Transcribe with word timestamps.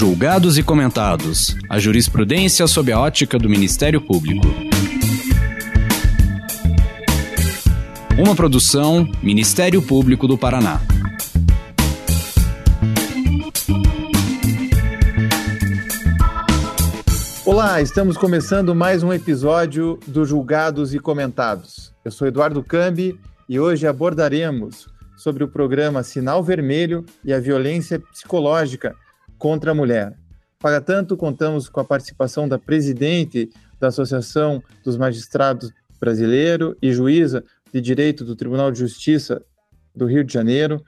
Julgados 0.00 0.56
e 0.56 0.62
comentados. 0.62 1.54
A 1.68 1.78
jurisprudência 1.78 2.66
sob 2.66 2.90
a 2.90 2.98
ótica 2.98 3.38
do 3.38 3.50
Ministério 3.50 4.00
Público. 4.00 4.46
Uma 8.18 8.34
produção 8.34 9.06
Ministério 9.22 9.82
Público 9.82 10.26
do 10.26 10.38
Paraná. 10.38 10.80
Olá, 17.44 17.82
estamos 17.82 18.16
começando 18.16 18.74
mais 18.74 19.02
um 19.02 19.12
episódio 19.12 20.00
do 20.06 20.24
Julgados 20.24 20.94
e 20.94 20.98
Comentados. 20.98 21.92
Eu 22.02 22.10
sou 22.10 22.26
Eduardo 22.26 22.64
Cambi 22.64 23.20
e 23.46 23.60
hoje 23.60 23.86
abordaremos 23.86 24.88
sobre 25.14 25.44
o 25.44 25.48
programa 25.48 26.02
Sinal 26.02 26.42
Vermelho 26.42 27.04
e 27.22 27.34
a 27.34 27.38
violência 27.38 28.00
psicológica 28.00 28.96
contra 29.40 29.70
a 29.70 29.74
mulher. 29.74 30.16
Para 30.58 30.82
tanto, 30.82 31.16
contamos 31.16 31.68
com 31.70 31.80
a 31.80 31.84
participação 31.84 32.46
da 32.46 32.58
presidente 32.58 33.48
da 33.80 33.88
Associação 33.88 34.62
dos 34.84 34.98
Magistrados 34.98 35.72
Brasileiro 35.98 36.76
e 36.82 36.92
juíza 36.92 37.42
de 37.72 37.80
Direito 37.80 38.22
do 38.22 38.36
Tribunal 38.36 38.70
de 38.70 38.78
Justiça 38.78 39.42
do 39.96 40.04
Rio 40.04 40.22
de 40.22 40.32
Janeiro, 40.32 40.84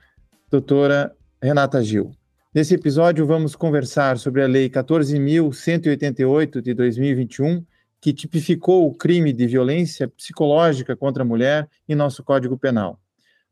doutora 0.51 1.11
Renata 1.41 1.83
Gil. 1.83 2.11
Nesse 2.53 2.75
episódio, 2.75 3.25
vamos 3.25 3.55
conversar 3.55 4.19
sobre 4.19 4.43
a 4.43 4.47
Lei 4.47 4.69
14.188 4.69 6.61
de 6.61 6.75
2021, 6.75 7.65
que 7.99 8.13
tipificou 8.13 8.87
o 8.87 8.93
crime 8.93 9.33
de 9.33 9.47
violência 9.47 10.07
psicológica 10.07 10.95
contra 10.95 11.23
a 11.23 11.25
mulher 11.25 11.67
em 11.89 11.95
nosso 11.95 12.23
Código 12.23 12.55
Penal. 12.55 12.99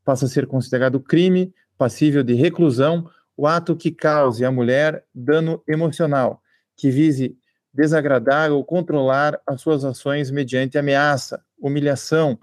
Passa 0.04 0.26
a 0.26 0.28
ser 0.28 0.46
considerado 0.46 1.00
crime 1.00 1.52
passível 1.76 2.22
de 2.22 2.34
reclusão 2.34 3.10
o 3.36 3.46
ato 3.46 3.76
que 3.76 3.90
cause 3.90 4.44
à 4.44 4.50
mulher 4.50 5.04
dano 5.14 5.62
emocional, 5.66 6.42
que 6.76 6.90
vise 6.90 7.36
desagradar 7.72 8.52
ou 8.52 8.64
controlar 8.64 9.40
as 9.46 9.60
suas 9.60 9.84
ações 9.84 10.30
mediante 10.30 10.76
ameaça, 10.76 11.42
humilhação, 11.58 12.38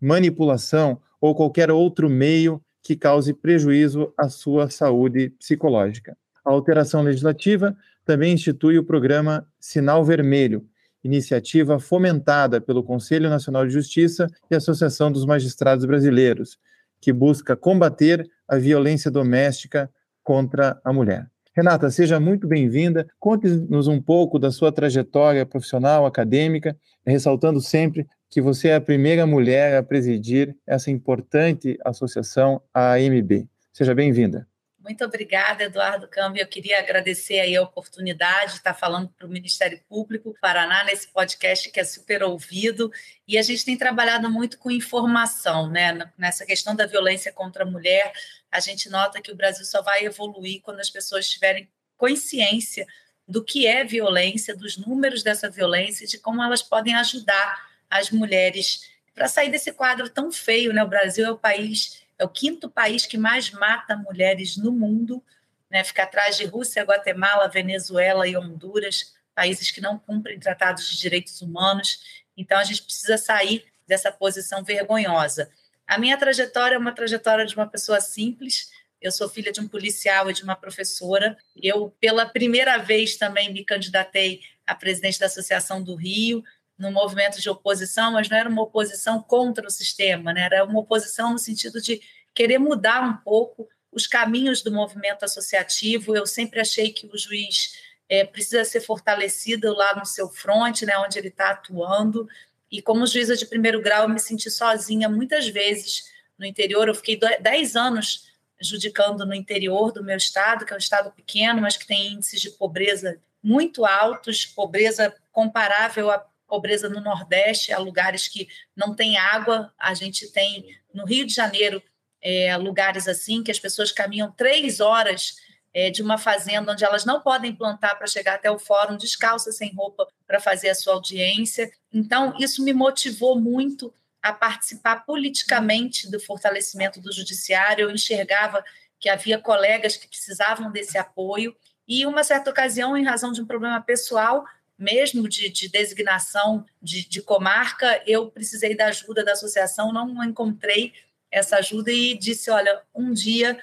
manipulação 0.00 1.00
ou 1.20 1.34
qualquer 1.34 1.70
outro 1.70 2.08
meio 2.08 2.62
que 2.82 2.94
cause 2.94 3.34
prejuízo 3.34 4.12
à 4.16 4.28
sua 4.28 4.70
saúde 4.70 5.30
psicológica. 5.30 6.16
A 6.44 6.50
alteração 6.50 7.02
legislativa 7.02 7.76
também 8.04 8.32
institui 8.32 8.78
o 8.78 8.84
programa 8.84 9.46
Sinal 9.60 10.04
Vermelho, 10.04 10.66
iniciativa 11.02 11.78
fomentada 11.78 12.60
pelo 12.60 12.82
Conselho 12.82 13.28
Nacional 13.28 13.66
de 13.66 13.72
Justiça 13.72 14.26
e 14.50 14.54
Associação 14.54 15.12
dos 15.12 15.26
Magistrados 15.26 15.84
Brasileiros, 15.84 16.58
que 17.00 17.12
busca 17.12 17.56
combater 17.56 18.28
a 18.46 18.56
violência 18.56 19.10
doméstica 19.10 19.90
contra 20.28 20.78
a 20.84 20.92
mulher. 20.92 21.26
Renata, 21.56 21.90
seja 21.90 22.20
muito 22.20 22.46
bem-vinda. 22.46 23.08
Conte-nos 23.18 23.88
um 23.88 23.98
pouco 23.98 24.38
da 24.38 24.50
sua 24.50 24.70
trajetória 24.70 25.46
profissional, 25.46 26.04
acadêmica, 26.04 26.76
ressaltando 27.06 27.62
sempre 27.62 28.06
que 28.28 28.42
você 28.42 28.68
é 28.68 28.74
a 28.74 28.80
primeira 28.80 29.26
mulher 29.26 29.78
a 29.78 29.82
presidir 29.82 30.54
essa 30.66 30.90
importante 30.90 31.78
associação, 31.82 32.60
a 32.74 32.92
AMB. 32.96 33.48
Seja 33.72 33.94
bem-vinda. 33.94 34.46
Muito 34.88 35.04
obrigada, 35.04 35.64
Eduardo 35.64 36.08
Câmbio. 36.08 36.40
Eu 36.40 36.46
queria 36.46 36.78
agradecer 36.78 37.40
aí 37.40 37.54
a 37.54 37.60
oportunidade 37.60 38.52
de 38.52 38.56
estar 38.56 38.72
falando 38.72 39.10
para 39.10 39.26
o 39.26 39.30
Ministério 39.30 39.78
Público 39.86 40.30
do 40.30 40.40
Paraná 40.40 40.82
nesse 40.82 41.08
podcast 41.08 41.70
que 41.70 41.78
é 41.78 41.84
super 41.84 42.22
ouvido. 42.22 42.90
E 43.26 43.36
a 43.36 43.42
gente 43.42 43.66
tem 43.66 43.76
trabalhado 43.76 44.30
muito 44.30 44.58
com 44.58 44.70
informação, 44.70 45.68
né? 45.68 46.10
Nessa 46.16 46.46
questão 46.46 46.74
da 46.74 46.86
violência 46.86 47.30
contra 47.30 47.64
a 47.64 47.66
mulher, 47.66 48.10
a 48.50 48.60
gente 48.60 48.88
nota 48.88 49.20
que 49.20 49.30
o 49.30 49.36
Brasil 49.36 49.66
só 49.66 49.82
vai 49.82 50.06
evoluir 50.06 50.62
quando 50.62 50.80
as 50.80 50.88
pessoas 50.88 51.28
tiverem 51.28 51.68
consciência 51.94 52.86
do 53.28 53.44
que 53.44 53.66
é 53.66 53.84
violência, 53.84 54.56
dos 54.56 54.78
números 54.78 55.22
dessa 55.22 55.50
violência 55.50 56.06
e 56.06 56.08
de 56.08 56.16
como 56.16 56.42
elas 56.42 56.62
podem 56.62 56.94
ajudar 56.94 57.68
as 57.90 58.10
mulheres 58.10 58.88
para 59.14 59.28
sair 59.28 59.50
desse 59.50 59.70
quadro 59.70 60.08
tão 60.08 60.32
feio, 60.32 60.72
né? 60.72 60.82
O 60.82 60.88
Brasil 60.88 61.26
é 61.26 61.30
o 61.30 61.36
país 61.36 62.07
é 62.18 62.24
o 62.24 62.28
quinto 62.28 62.68
país 62.68 63.06
que 63.06 63.16
mais 63.16 63.50
mata 63.50 63.96
mulheres 63.96 64.56
no 64.56 64.72
mundo, 64.72 65.22
né? 65.70 65.84
fica 65.84 66.02
atrás 66.02 66.36
de 66.36 66.44
Rússia, 66.44 66.82
Guatemala, 66.82 67.48
Venezuela 67.48 68.26
e 68.26 68.36
Honduras, 68.36 69.14
países 69.34 69.70
que 69.70 69.80
não 69.80 69.98
cumprem 69.98 70.38
tratados 70.38 70.88
de 70.88 70.98
direitos 70.98 71.40
humanos. 71.40 72.26
Então, 72.36 72.58
a 72.58 72.64
gente 72.64 72.82
precisa 72.82 73.16
sair 73.16 73.64
dessa 73.86 74.10
posição 74.10 74.64
vergonhosa. 74.64 75.50
A 75.86 75.96
minha 75.96 76.18
trajetória 76.18 76.74
é 76.74 76.78
uma 76.78 76.92
trajetória 76.92 77.46
de 77.46 77.54
uma 77.54 77.66
pessoa 77.66 78.00
simples. 78.00 78.70
Eu 79.00 79.12
sou 79.12 79.28
filha 79.28 79.52
de 79.52 79.60
um 79.60 79.68
policial 79.68 80.28
e 80.28 80.34
de 80.34 80.42
uma 80.42 80.56
professora. 80.56 81.38
Eu, 81.56 81.94
pela 82.00 82.26
primeira 82.26 82.78
vez, 82.78 83.16
também 83.16 83.52
me 83.52 83.64
candidatei 83.64 84.40
a 84.66 84.74
presidente 84.74 85.20
da 85.20 85.26
Associação 85.26 85.82
do 85.82 85.94
Rio 85.94 86.42
no 86.78 86.92
movimento 86.92 87.40
de 87.40 87.50
oposição, 87.50 88.12
mas 88.12 88.28
não 88.28 88.36
era 88.36 88.48
uma 88.48 88.62
oposição 88.62 89.20
contra 89.20 89.66
o 89.66 89.70
sistema, 89.70 90.32
né? 90.32 90.42
era 90.42 90.64
uma 90.64 90.78
oposição 90.78 91.32
no 91.32 91.38
sentido 91.38 91.80
de 91.80 92.00
querer 92.32 92.58
mudar 92.58 93.02
um 93.02 93.16
pouco 93.16 93.68
os 93.90 94.06
caminhos 94.06 94.62
do 94.62 94.70
movimento 94.70 95.24
associativo. 95.24 96.16
Eu 96.16 96.26
sempre 96.26 96.60
achei 96.60 96.92
que 96.92 97.06
o 97.06 97.18
juiz 97.18 97.74
é, 98.08 98.24
precisa 98.24 98.64
ser 98.64 98.80
fortalecido 98.80 99.74
lá 99.74 99.96
no 99.96 100.06
seu 100.06 100.28
fronte, 100.28 100.86
né, 100.86 100.96
onde 100.98 101.18
ele 101.18 101.28
está 101.28 101.50
atuando. 101.50 102.28
E 102.70 102.80
como 102.80 103.06
juíza 103.06 103.36
de 103.36 103.46
primeiro 103.46 103.82
grau, 103.82 104.04
eu 104.04 104.08
me 104.08 104.20
senti 104.20 104.50
sozinha 104.50 105.08
muitas 105.08 105.48
vezes 105.48 106.12
no 106.38 106.46
interior. 106.46 106.86
Eu 106.86 106.94
fiquei 106.94 107.18
10 107.18 107.74
anos 107.76 108.28
judicando 108.60 109.24
no 109.24 109.34
interior 109.34 109.92
do 109.92 110.04
meu 110.04 110.16
estado, 110.16 110.64
que 110.64 110.72
é 110.72 110.76
um 110.76 110.78
estado 110.78 111.10
pequeno, 111.10 111.60
mas 111.60 111.76
que 111.76 111.86
tem 111.86 112.12
índices 112.12 112.40
de 112.40 112.50
pobreza 112.50 113.20
muito 113.42 113.84
altos, 113.84 114.44
pobreza 114.46 115.14
comparável 115.32 116.10
à 116.10 116.24
pobreza 116.48 116.88
no 116.88 117.00
Nordeste, 117.00 117.72
há 117.72 117.78
lugares 117.78 118.26
que 118.26 118.48
não 118.74 118.94
tem 118.94 119.16
água. 119.16 119.72
A 119.78 119.94
gente 119.94 120.32
tem 120.32 120.76
no 120.92 121.04
Rio 121.04 121.26
de 121.26 121.34
Janeiro 121.34 121.82
é, 122.20 122.56
lugares 122.56 123.06
assim 123.06 123.42
que 123.42 123.50
as 123.50 123.60
pessoas 123.60 123.92
caminham 123.92 124.32
três 124.32 124.80
horas 124.80 125.36
é, 125.72 125.90
de 125.90 126.02
uma 126.02 126.18
fazenda 126.18 126.72
onde 126.72 126.84
elas 126.84 127.04
não 127.04 127.20
podem 127.20 127.54
plantar 127.54 127.94
para 127.96 128.06
chegar 128.06 128.34
até 128.34 128.50
o 128.50 128.58
fórum 128.58 128.96
descalça, 128.96 129.52
sem 129.52 129.72
roupa, 129.74 130.08
para 130.26 130.40
fazer 130.40 130.70
a 130.70 130.74
sua 130.74 130.94
audiência. 130.94 131.70
Então, 131.92 132.34
isso 132.38 132.64
me 132.64 132.72
motivou 132.72 133.38
muito 133.38 133.92
a 134.22 134.32
participar 134.32 135.04
politicamente 135.04 136.10
do 136.10 136.18
fortalecimento 136.18 137.00
do 137.00 137.12
judiciário. 137.12 137.84
Eu 137.84 137.90
enxergava 137.90 138.64
que 138.98 139.08
havia 139.08 139.38
colegas 139.38 139.96
que 139.96 140.08
precisavam 140.08 140.72
desse 140.72 140.98
apoio. 140.98 141.54
E, 141.86 142.04
uma 142.04 142.24
certa 142.24 142.50
ocasião, 142.50 142.96
em 142.96 143.04
razão 143.04 143.32
de 143.32 143.40
um 143.40 143.46
problema 143.46 143.80
pessoal, 143.80 144.44
mesmo 144.78 145.28
de, 145.28 145.48
de 145.48 145.68
designação 145.68 146.64
de, 146.80 147.06
de, 147.08 147.20
comarca, 147.20 148.00
eu 148.06 148.30
precisei 148.30 148.76
da 148.76 148.86
ajuda 148.86 149.24
da 149.24 149.32
associação, 149.32 149.92
não 149.92 150.22
encontrei 150.22 150.92
essa 151.30 151.56
ajuda 151.56 151.90
e 151.90 152.16
disse: 152.16 152.50
olha, 152.50 152.82
um 152.94 153.12
dia 153.12 153.58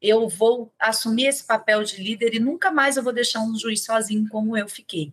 eu 0.00 0.28
vou 0.28 0.72
assumir 0.78 1.26
esse 1.26 1.44
papel 1.44 1.82
de 1.82 2.02
líder 2.02 2.34
e 2.34 2.40
nunca 2.40 2.70
mais 2.70 2.96
eu 2.96 3.02
vou 3.02 3.12
deixar 3.12 3.40
um 3.40 3.58
juiz 3.58 3.84
sozinho 3.84 4.28
como 4.28 4.56
eu 4.56 4.68
fiquei. 4.68 5.12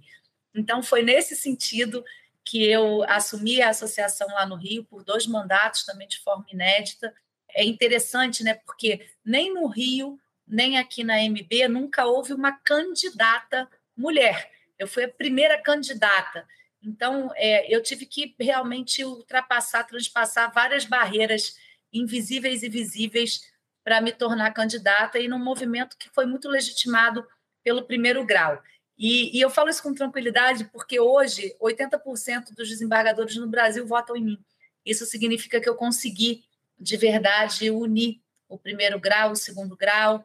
Então, 0.55 0.81
foi 0.81 1.03
nesse 1.03 1.35
sentido 1.35 2.05
que 2.43 2.63
eu 2.63 3.03
assumi 3.03 3.61
a 3.61 3.69
associação 3.69 4.27
lá 4.29 4.45
no 4.45 4.55
Rio 4.55 4.85
por 4.85 5.03
dois 5.03 5.27
mandatos, 5.27 5.83
também 5.83 6.07
de 6.07 6.19
forma 6.19 6.45
inédita. 6.51 7.13
É 7.49 7.63
interessante, 7.63 8.43
né? 8.43 8.53
Porque 8.53 9.05
nem 9.25 9.53
no 9.53 9.67
Rio, 9.67 10.17
nem 10.47 10.77
aqui 10.77 11.03
na 11.03 11.21
MB, 11.21 11.67
nunca 11.67 12.05
houve 12.05 12.31
uma 12.31 12.53
candidata 12.53 13.67
mulher. 13.95 14.49
Eu 14.77 14.87
fui 14.87 15.03
a 15.03 15.09
primeira 15.09 15.61
candidata. 15.61 16.47
Então, 16.81 17.31
é, 17.35 17.73
eu 17.73 17.81
tive 17.81 18.05
que 18.05 18.35
realmente 18.39 19.03
ultrapassar, 19.03 19.83
transpassar 19.83 20.53
várias 20.53 20.85
barreiras 20.85 21.55
invisíveis 21.91 22.63
e 22.63 22.69
visíveis 22.69 23.41
para 23.83 24.01
me 24.01 24.11
tornar 24.11 24.51
candidata 24.51 25.17
e 25.17 25.27
num 25.27 25.39
movimento 25.39 25.97
que 25.97 26.09
foi 26.09 26.25
muito 26.25 26.49
legitimado 26.49 27.25
pelo 27.63 27.83
primeiro 27.83 28.25
grau. 28.25 28.61
E, 28.97 29.37
e 29.37 29.41
eu 29.41 29.49
falo 29.49 29.69
isso 29.69 29.83
com 29.83 29.93
tranquilidade 29.93 30.65
porque 30.65 30.99
hoje 30.99 31.55
80% 31.61 32.55
dos 32.55 32.67
desembargadores 32.67 33.35
no 33.35 33.47
Brasil 33.47 33.85
votam 33.85 34.15
em 34.15 34.23
mim. 34.23 34.45
Isso 34.85 35.05
significa 35.05 35.61
que 35.61 35.69
eu 35.69 35.75
consegui, 35.75 36.43
de 36.79 36.97
verdade, 36.97 37.69
unir 37.69 38.21
o 38.47 38.57
primeiro 38.57 38.99
grau, 38.99 39.31
o 39.31 39.35
segundo 39.35 39.75
grau, 39.75 40.23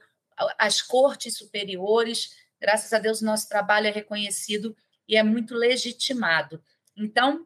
as 0.58 0.80
cortes 0.80 1.36
superiores 1.36 2.30
Graças 2.62 2.92
a 2.92 3.00
Deus, 3.00 3.20
o 3.20 3.24
nosso 3.24 3.48
trabalho 3.48 3.88
é 3.88 3.90
reconhecido 3.90 4.76
e 5.08 5.16
é 5.16 5.22
muito 5.24 5.52
legitimado. 5.52 6.62
Então, 6.96 7.44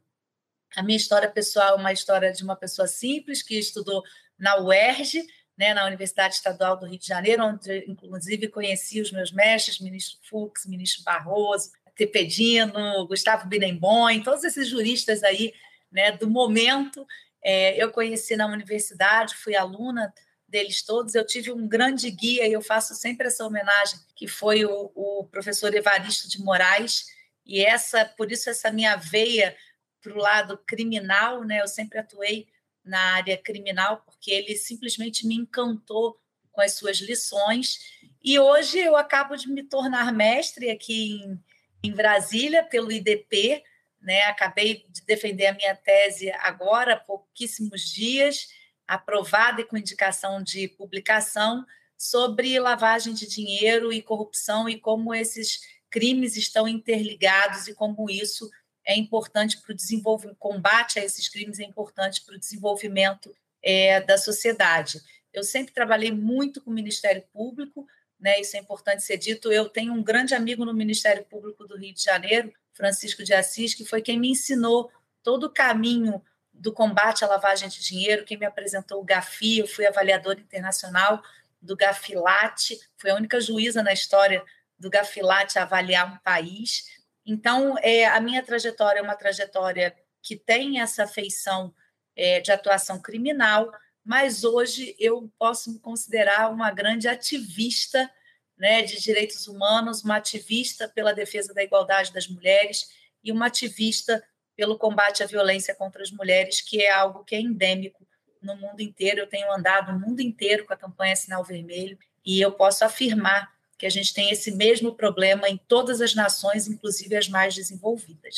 a 0.77 0.83
minha 0.83 0.99
história 0.99 1.27
pessoal 1.27 1.71
é 1.71 1.81
uma 1.81 1.91
história 1.91 2.31
de 2.31 2.45
uma 2.45 2.55
pessoa 2.55 2.87
simples 2.87 3.43
que 3.43 3.59
estudou 3.59 4.03
na 4.39 4.61
UERJ, 4.61 5.27
né, 5.57 5.73
na 5.73 5.87
Universidade 5.87 6.35
Estadual 6.35 6.77
do 6.77 6.85
Rio 6.85 6.99
de 6.99 7.07
Janeiro, 7.07 7.47
onde, 7.47 7.87
inclusive, 7.89 8.49
conheci 8.49 9.01
os 9.01 9.11
meus 9.11 9.33
mestres, 9.33 9.81
ministro 9.81 10.19
Fux, 10.29 10.67
ministro 10.67 11.03
Barroso, 11.03 11.71
Tepedino, 11.95 13.07
Gustavo 13.07 13.49
Binemboim, 13.49 14.23
todos 14.23 14.45
esses 14.45 14.69
juristas 14.69 15.23
aí 15.23 15.55
né, 15.91 16.13
do 16.13 16.29
momento. 16.29 17.07
É, 17.43 17.83
eu 17.83 17.91
conheci 17.91 18.37
na 18.37 18.47
universidade, 18.47 19.35
fui 19.35 19.57
aluna 19.57 20.13
deles 20.49 20.83
todos. 20.83 21.15
Eu 21.15 21.27
tive 21.27 21.53
um 21.53 21.67
grande 21.67 22.11
guia, 22.11 22.47
e 22.47 22.53
eu 22.53 22.63
faço 22.63 22.95
sempre 22.95 23.27
essa 23.27 23.45
homenagem, 23.45 23.99
que 24.15 24.27
foi 24.27 24.65
o, 24.65 24.91
o 24.95 25.25
professor 25.31 25.75
Evaristo 25.75 26.29
de 26.29 26.41
Moraes, 26.41 27.07
e 27.45 27.65
essa, 27.65 28.05
por 28.05 28.31
isso, 28.33 28.51
essa 28.51 28.71
minha 28.71 28.97
veia 28.97 29.57
para 30.03 30.13
o 30.13 30.19
lado 30.19 30.59
criminal, 30.67 31.45
né? 31.45 31.61
Eu 31.61 31.69
sempre 31.69 31.99
atuei 31.99 32.49
na 32.85 33.15
área 33.15 33.37
criminal, 33.37 34.03
porque 34.05 34.31
ele 34.31 34.57
simplesmente 34.57 35.27
me 35.27 35.35
encantou 35.35 36.19
com 36.53 36.61
as 36.61 36.75
suas 36.75 36.99
lições. 36.99 37.79
E 38.23 38.39
hoje 38.39 38.79
eu 38.79 38.97
acabo 38.97 39.37
de 39.37 39.49
me 39.49 39.63
tornar 39.63 40.13
mestre 40.13 40.71
aqui 40.71 41.13
em, 41.13 41.41
em 41.85 41.93
Brasília, 41.93 42.65
pelo 42.65 42.91
IDP, 42.91 43.63
né? 44.01 44.23
Acabei 44.23 44.87
de 44.89 45.05
defender 45.05 45.47
a 45.47 45.55
minha 45.55 45.75
tese 45.75 46.31
agora, 46.39 46.95
há 46.95 47.01
pouquíssimos 47.01 47.83
dias, 47.91 48.49
aprovada 48.87 49.61
e 49.61 49.65
com 49.65 49.77
indicação 49.77 50.43
de 50.43 50.69
publicação, 50.69 51.65
sobre 51.97 52.59
lavagem 52.59 53.15
de 53.15 53.27
dinheiro 53.27 53.93
e 53.93 54.03
corrupção 54.03 54.69
e 54.69 54.79
como 54.79 55.15
esses 55.15 55.61
crimes 55.91 56.37
estão 56.37 56.69
interligados 56.69 57.69
e 57.69 57.75
como 57.75 58.11
isso 58.11 58.51
é 58.85 58.95
importante 58.95 59.61
para 59.61 59.73
o 59.73 59.75
desenvolvimento, 59.75 60.37
combate 60.39 60.99
a 60.99 61.05
esses 61.05 61.29
crimes 61.29 61.59
é 61.59 61.65
importante 61.65 62.23
para 62.25 62.37
o 62.37 62.39
desenvolvimento 62.39 63.35
é, 63.63 64.01
da 64.01 64.17
sociedade. 64.17 65.01
Eu 65.33 65.43
sempre 65.43 65.73
trabalhei 65.73 66.13
muito 66.13 66.61
com 66.63 66.71
o 66.71 66.75
Ministério 66.75 67.23
Público, 67.33 67.87
né, 68.19 68.41
isso 68.41 68.57
é 68.57 68.61
importante 68.61 69.03
ser 69.03 69.19
dito. 69.19 69.53
Eu 69.53 69.69
tenho 69.69 69.93
um 69.93 70.03
grande 70.03 70.35
amigo 70.35 70.65
no 70.65 70.73
Ministério 70.73 71.25
Público 71.25 71.67
do 71.67 71.77
Rio 71.77 71.93
de 71.93 72.03
Janeiro, 72.03 72.53
Francisco 72.73 73.25
de 73.25 73.35
Assis, 73.35 73.75
que 73.75 73.85
foi 73.85 74.01
quem 74.01 74.19
me 74.19 74.31
ensinou 74.31 74.91
todo 75.23 75.45
o 75.45 75.53
caminho 75.53 76.23
do 76.59 76.73
combate 76.73 77.25
à 77.25 77.29
lavagem 77.29 77.69
de 77.69 77.83
dinheiro, 77.83 78.25
quem 78.25 78.37
me 78.37 78.47
apresentou 78.47 79.01
o 79.01 79.05
GAFI, 79.05 79.59
eu 79.59 79.67
fui 79.67 79.87
avaliadora 79.87 80.41
internacional 80.41 81.23
do 81.61 81.77
GAFILAT, 81.77 82.79
fui 82.97 83.11
a 83.11 83.15
única 83.15 83.41
juíza 83.41 83.83
na 83.83 83.93
história 83.93 84.43
do 84.79 84.91
GAFILAT 84.91 85.59
a 85.59 85.63
avaliar 85.63 86.13
um 86.13 86.19
país. 86.19 86.85
Então, 87.25 87.77
é, 87.79 88.07
a 88.07 88.21
minha 88.21 88.43
trajetória 88.43 89.01
é 89.01 89.03
uma 89.03 89.17
trajetória 89.17 89.95
que 90.23 90.37
tem 90.37 90.81
essa 90.81 91.07
feição 91.07 91.75
é, 92.15 92.41
de 92.41 92.53
atuação 92.53 93.01
criminal, 93.01 93.71
mas 94.05 94.45
hoje 94.45 94.95
eu 94.99 95.31
posso 95.39 95.73
me 95.73 95.79
considerar 95.79 96.51
uma 96.51 96.71
grande 96.71 97.09
ativista 97.09 98.11
né, 98.57 98.83
de 98.83 99.01
direitos 99.01 99.47
humanos, 99.49 100.03
uma 100.03 100.17
ativista 100.17 100.89
pela 100.89 101.13
defesa 101.13 101.53
da 101.53 101.63
igualdade 101.63 102.13
das 102.13 102.29
mulheres 102.29 102.89
e 103.23 103.33
uma 103.33 103.47
ativista 103.47 104.23
pelo 104.57 104.79
combate 104.79 105.23
à 105.23 105.27
violência 105.27 105.75
contra 105.75 106.03
as 106.03 106.11
mulheres, 106.11 106.61
que 106.61 106.83
é 106.83 106.91
algo 106.91 107.25
que 107.25 107.35
é 107.35 107.41
endêmico 107.41 108.07
no 108.43 108.57
mundo 108.57 108.81
inteiro. 108.81 109.21
Eu 109.21 109.27
tenho 109.27 109.53
andado 109.53 109.93
o 109.93 110.01
mundo 110.01 110.21
inteiro 110.21 110.65
com 110.65 110.73
a 110.73 110.77
campanha 110.77 111.15
Sinal 111.15 111.45
Vermelho 111.45 111.99
e 112.25 112.41
eu 112.41 112.53
posso 112.53 112.85
afirmar 112.85 113.53
que 113.79 113.87
a 113.87 113.91
gente 113.91 114.15
tem 114.15 114.31
esse 114.31 114.51
mesmo 114.51 114.95
problema 114.95 115.49
em 115.49 115.61
todas 115.69 116.01
as 116.01 116.15
nações, 116.15 116.67
inclusive 116.67 117.15
as 117.15 117.29
mais 117.29 117.55
desenvolvidas. 117.55 118.35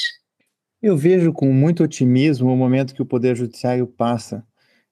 Eu 0.82 0.96
vejo 0.96 1.32
com 1.32 1.52
muito 1.52 1.84
otimismo 1.84 2.52
o 2.52 2.56
momento 2.56 2.94
que 2.94 3.02
o 3.02 3.06
Poder 3.06 3.36
Judiciário 3.36 3.86
passa 3.86 4.44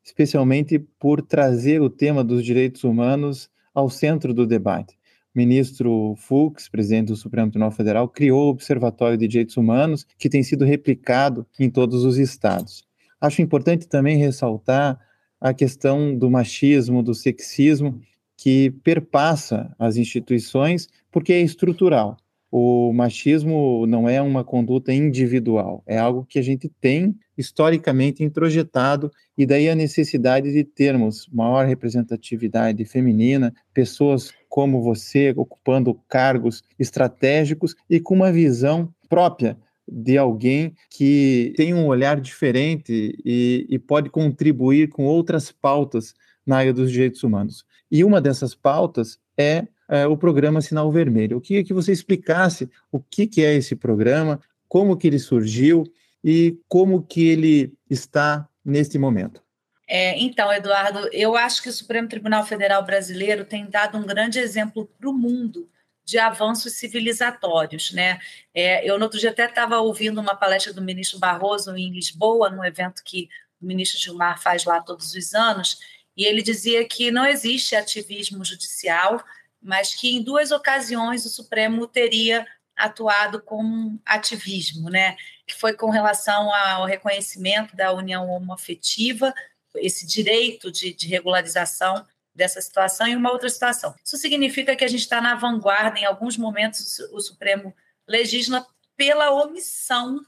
especialmente 0.06 0.78
por 0.78 1.20
trazer 1.20 1.82
o 1.82 1.90
tema 1.90 2.22
dos 2.22 2.44
direitos 2.44 2.84
humanos 2.84 3.50
ao 3.74 3.90
centro 3.90 4.32
do 4.32 4.46
debate. 4.46 4.95
Ministro 5.36 6.14
Fux, 6.16 6.66
presidente 6.66 7.08
do 7.08 7.16
Supremo 7.16 7.50
Tribunal 7.50 7.70
Federal, 7.70 8.08
criou 8.08 8.46
o 8.46 8.48
Observatório 8.48 9.18
de 9.18 9.28
Direitos 9.28 9.58
Humanos, 9.58 10.06
que 10.18 10.30
tem 10.30 10.42
sido 10.42 10.64
replicado 10.64 11.46
em 11.60 11.68
todos 11.68 12.04
os 12.04 12.16
estados. 12.16 12.84
Acho 13.20 13.42
importante 13.42 13.86
também 13.86 14.16
ressaltar 14.16 14.98
a 15.38 15.52
questão 15.52 16.16
do 16.16 16.30
machismo, 16.30 17.02
do 17.02 17.14
sexismo, 17.14 18.00
que 18.34 18.70
perpassa 18.82 19.74
as 19.78 19.98
instituições, 19.98 20.88
porque 21.12 21.34
é 21.34 21.40
estrutural 21.40 22.16
o 22.50 22.92
machismo 22.92 23.86
não 23.86 24.08
é 24.08 24.22
uma 24.22 24.44
conduta 24.44 24.92
individual, 24.92 25.82
é 25.86 25.98
algo 25.98 26.24
que 26.24 26.38
a 26.38 26.42
gente 26.42 26.68
tem 26.80 27.14
historicamente 27.36 28.24
introjetado, 28.24 29.10
e 29.36 29.44
daí 29.44 29.68
a 29.68 29.74
necessidade 29.74 30.52
de 30.52 30.64
termos 30.64 31.28
maior 31.32 31.66
representatividade 31.66 32.84
feminina, 32.84 33.52
pessoas 33.74 34.32
como 34.48 34.80
você 34.80 35.34
ocupando 35.36 36.00
cargos 36.08 36.62
estratégicos 36.78 37.74
e 37.90 38.00
com 38.00 38.14
uma 38.14 38.32
visão 38.32 38.88
própria 39.08 39.58
de 39.88 40.18
alguém 40.18 40.74
que 40.90 41.52
tem 41.56 41.74
um 41.74 41.86
olhar 41.86 42.20
diferente 42.20 43.16
e, 43.24 43.66
e 43.68 43.78
pode 43.78 44.10
contribuir 44.10 44.88
com 44.88 45.04
outras 45.04 45.52
pautas 45.52 46.14
na 46.44 46.56
área 46.58 46.72
dos 46.72 46.90
direitos 46.90 47.22
humanos. 47.22 47.64
E 47.90 48.02
uma 48.02 48.20
dessas 48.20 48.54
pautas 48.54 49.18
é 49.38 49.66
é, 49.88 50.06
o 50.06 50.16
programa 50.16 50.60
Sinal 50.60 50.90
Vermelho. 50.90 51.36
Eu 51.36 51.40
queria 51.40 51.64
que 51.64 51.74
você 51.74 51.92
explicasse 51.92 52.68
o 52.90 53.00
que, 53.00 53.26
que 53.26 53.44
é 53.44 53.54
esse 53.54 53.76
programa, 53.76 54.40
como 54.68 54.96
que 54.96 55.06
ele 55.06 55.18
surgiu 55.18 55.84
e 56.22 56.58
como 56.68 57.02
que 57.02 57.28
ele 57.28 57.72
está 57.88 58.48
neste 58.64 58.98
momento. 58.98 59.42
É, 59.88 60.18
então, 60.18 60.52
Eduardo, 60.52 61.08
eu 61.12 61.36
acho 61.36 61.62
que 61.62 61.68
o 61.68 61.72
Supremo 61.72 62.08
Tribunal 62.08 62.44
Federal 62.44 62.84
Brasileiro 62.84 63.44
tem 63.44 63.70
dado 63.70 63.96
um 63.96 64.04
grande 64.04 64.40
exemplo 64.40 64.90
para 64.98 65.08
o 65.08 65.12
mundo 65.12 65.68
de 66.04 66.18
avanços 66.18 66.72
civilizatórios. 66.74 67.92
Né? 67.92 68.18
É, 68.52 68.88
eu, 68.88 68.98
no 68.98 69.04
outro 69.04 69.18
dia, 69.18 69.30
até 69.30 69.44
estava 69.46 69.78
ouvindo 69.78 70.20
uma 70.20 70.34
palestra 70.34 70.72
do 70.72 70.82
ministro 70.82 71.18
Barroso 71.18 71.76
em 71.76 71.92
Lisboa, 71.92 72.50
num 72.50 72.64
evento 72.64 73.02
que 73.04 73.28
o 73.60 73.66
ministro 73.66 73.98
Gilmar 74.00 74.40
faz 74.40 74.64
lá 74.64 74.80
todos 74.80 75.14
os 75.14 75.34
anos, 75.34 75.78
e 76.16 76.24
ele 76.24 76.42
dizia 76.42 76.86
que 76.86 77.10
não 77.10 77.26
existe 77.26 77.76
ativismo 77.76 78.44
judicial, 78.44 79.22
mas 79.66 79.94
que 79.94 80.16
em 80.16 80.22
duas 80.22 80.52
ocasiões 80.52 81.26
o 81.26 81.28
Supremo 81.28 81.86
teria 81.86 82.46
atuado 82.76 83.42
com 83.42 83.98
ativismo, 84.04 84.88
né? 84.88 85.16
Que 85.46 85.54
foi 85.54 85.72
com 85.72 85.90
relação 85.90 86.52
ao 86.54 86.84
reconhecimento 86.84 87.74
da 87.74 87.92
união 87.92 88.28
homoafetiva, 88.28 89.34
esse 89.76 90.06
direito 90.06 90.70
de, 90.70 90.94
de 90.94 91.08
regularização 91.08 92.06
dessa 92.34 92.60
situação 92.60 93.08
e 93.08 93.16
uma 93.16 93.32
outra 93.32 93.48
situação. 93.48 93.94
Isso 94.04 94.16
significa 94.16 94.76
que 94.76 94.84
a 94.84 94.88
gente 94.88 95.00
está 95.00 95.20
na 95.20 95.34
vanguarda, 95.34 95.98
em 95.98 96.04
alguns 96.04 96.36
momentos 96.36 96.98
o 97.12 97.20
Supremo 97.20 97.74
legisla 98.06 98.64
pela 98.96 99.32
omissão, 99.32 100.20